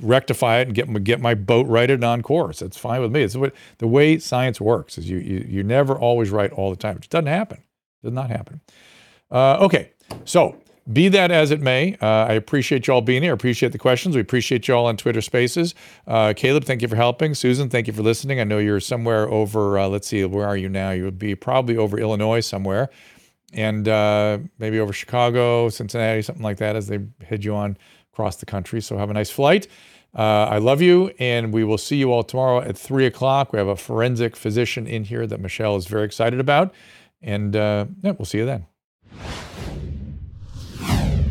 rectify 0.01 0.59
it 0.59 0.67
and 0.67 0.75
get 0.75 0.89
my, 0.89 0.99
get 0.99 1.21
my 1.21 1.35
boat 1.35 1.67
righted 1.67 2.03
on 2.03 2.21
course. 2.21 2.59
That's 2.59 2.77
fine 2.77 3.01
with 3.01 3.11
me. 3.11 3.21
It's 3.21 3.35
what 3.35 3.53
the 3.77 3.87
way 3.87 4.17
science 4.17 4.59
works 4.59 4.97
is 4.97 5.09
you, 5.09 5.19
you, 5.19 5.45
you 5.47 5.63
never 5.63 5.95
always 5.97 6.31
right 6.31 6.51
all 6.51 6.69
the 6.69 6.75
time. 6.75 6.97
It 6.97 7.09
doesn't 7.09 7.27
happen. 7.27 7.59
It 8.03 8.07
does 8.07 8.13
not 8.13 8.29
happen. 8.29 8.61
Uh, 9.31 9.57
okay. 9.61 9.91
So 10.25 10.57
be 10.91 11.07
that 11.09 11.31
as 11.31 11.49
it 11.49 11.61
may, 11.61 11.95
uh, 12.01 12.05
I 12.05 12.33
appreciate 12.33 12.85
y'all 12.85 13.01
being 13.01 13.23
here. 13.23 13.31
I 13.31 13.33
appreciate 13.33 13.71
the 13.71 13.79
questions. 13.79 14.15
We 14.15 14.21
appreciate 14.21 14.67
y'all 14.67 14.85
on 14.85 14.97
Twitter 14.97 15.21
Spaces. 15.21 15.73
Uh, 16.05 16.33
Caleb, 16.35 16.63
thank 16.65 16.81
you 16.83 16.87
for 16.87 16.95
helping. 16.95 17.33
Susan, 17.33 17.69
thank 17.69 17.87
you 17.87 17.93
for 17.93 18.03
listening. 18.03 18.39
I 18.39 18.43
know 18.43 18.59
you're 18.59 18.79
somewhere 18.79 19.27
over. 19.27 19.79
Uh, 19.79 19.87
let's 19.87 20.07
see, 20.07 20.23
where 20.25 20.45
are 20.45 20.57
you 20.57 20.69
now? 20.69 20.91
You 20.91 21.05
would 21.05 21.17
be 21.17 21.33
probably 21.33 21.75
over 21.75 21.97
Illinois 21.97 22.41
somewhere, 22.41 22.89
and 23.51 23.87
uh, 23.87 24.37
maybe 24.59 24.79
over 24.79 24.93
Chicago, 24.93 25.69
Cincinnati, 25.69 26.21
something 26.21 26.43
like 26.43 26.57
that, 26.57 26.75
as 26.75 26.87
they 26.87 26.99
head 27.27 27.43
you 27.43 27.55
on 27.55 27.77
across 28.13 28.35
the 28.35 28.45
country. 28.45 28.79
So 28.79 28.97
have 28.97 29.09
a 29.09 29.13
nice 29.13 29.31
flight. 29.31 29.67
Uh, 30.13 30.45
I 30.45 30.59
love 30.59 30.81
you, 30.81 31.11
and 31.19 31.51
we 31.51 31.63
will 31.63 31.77
see 31.77 31.97
you 31.97 32.13
all 32.13 32.23
tomorrow 32.23 32.61
at 32.61 32.77
three 32.77 33.05
o'clock. 33.05 33.51
We 33.51 33.57
have 33.59 33.67
a 33.67 33.75
forensic 33.75 34.35
physician 34.35 34.87
in 34.87 35.03
here 35.03 35.27
that 35.27 35.41
Michelle 35.41 35.75
is 35.75 35.87
very 35.87 36.05
excited 36.05 36.39
about, 36.39 36.73
and 37.21 37.55
uh, 37.55 37.87
yeah, 38.01 38.11
we'll 38.11 38.25
see 38.25 38.37
you 38.37 38.45
then. 38.45 38.67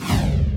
you 0.00 0.47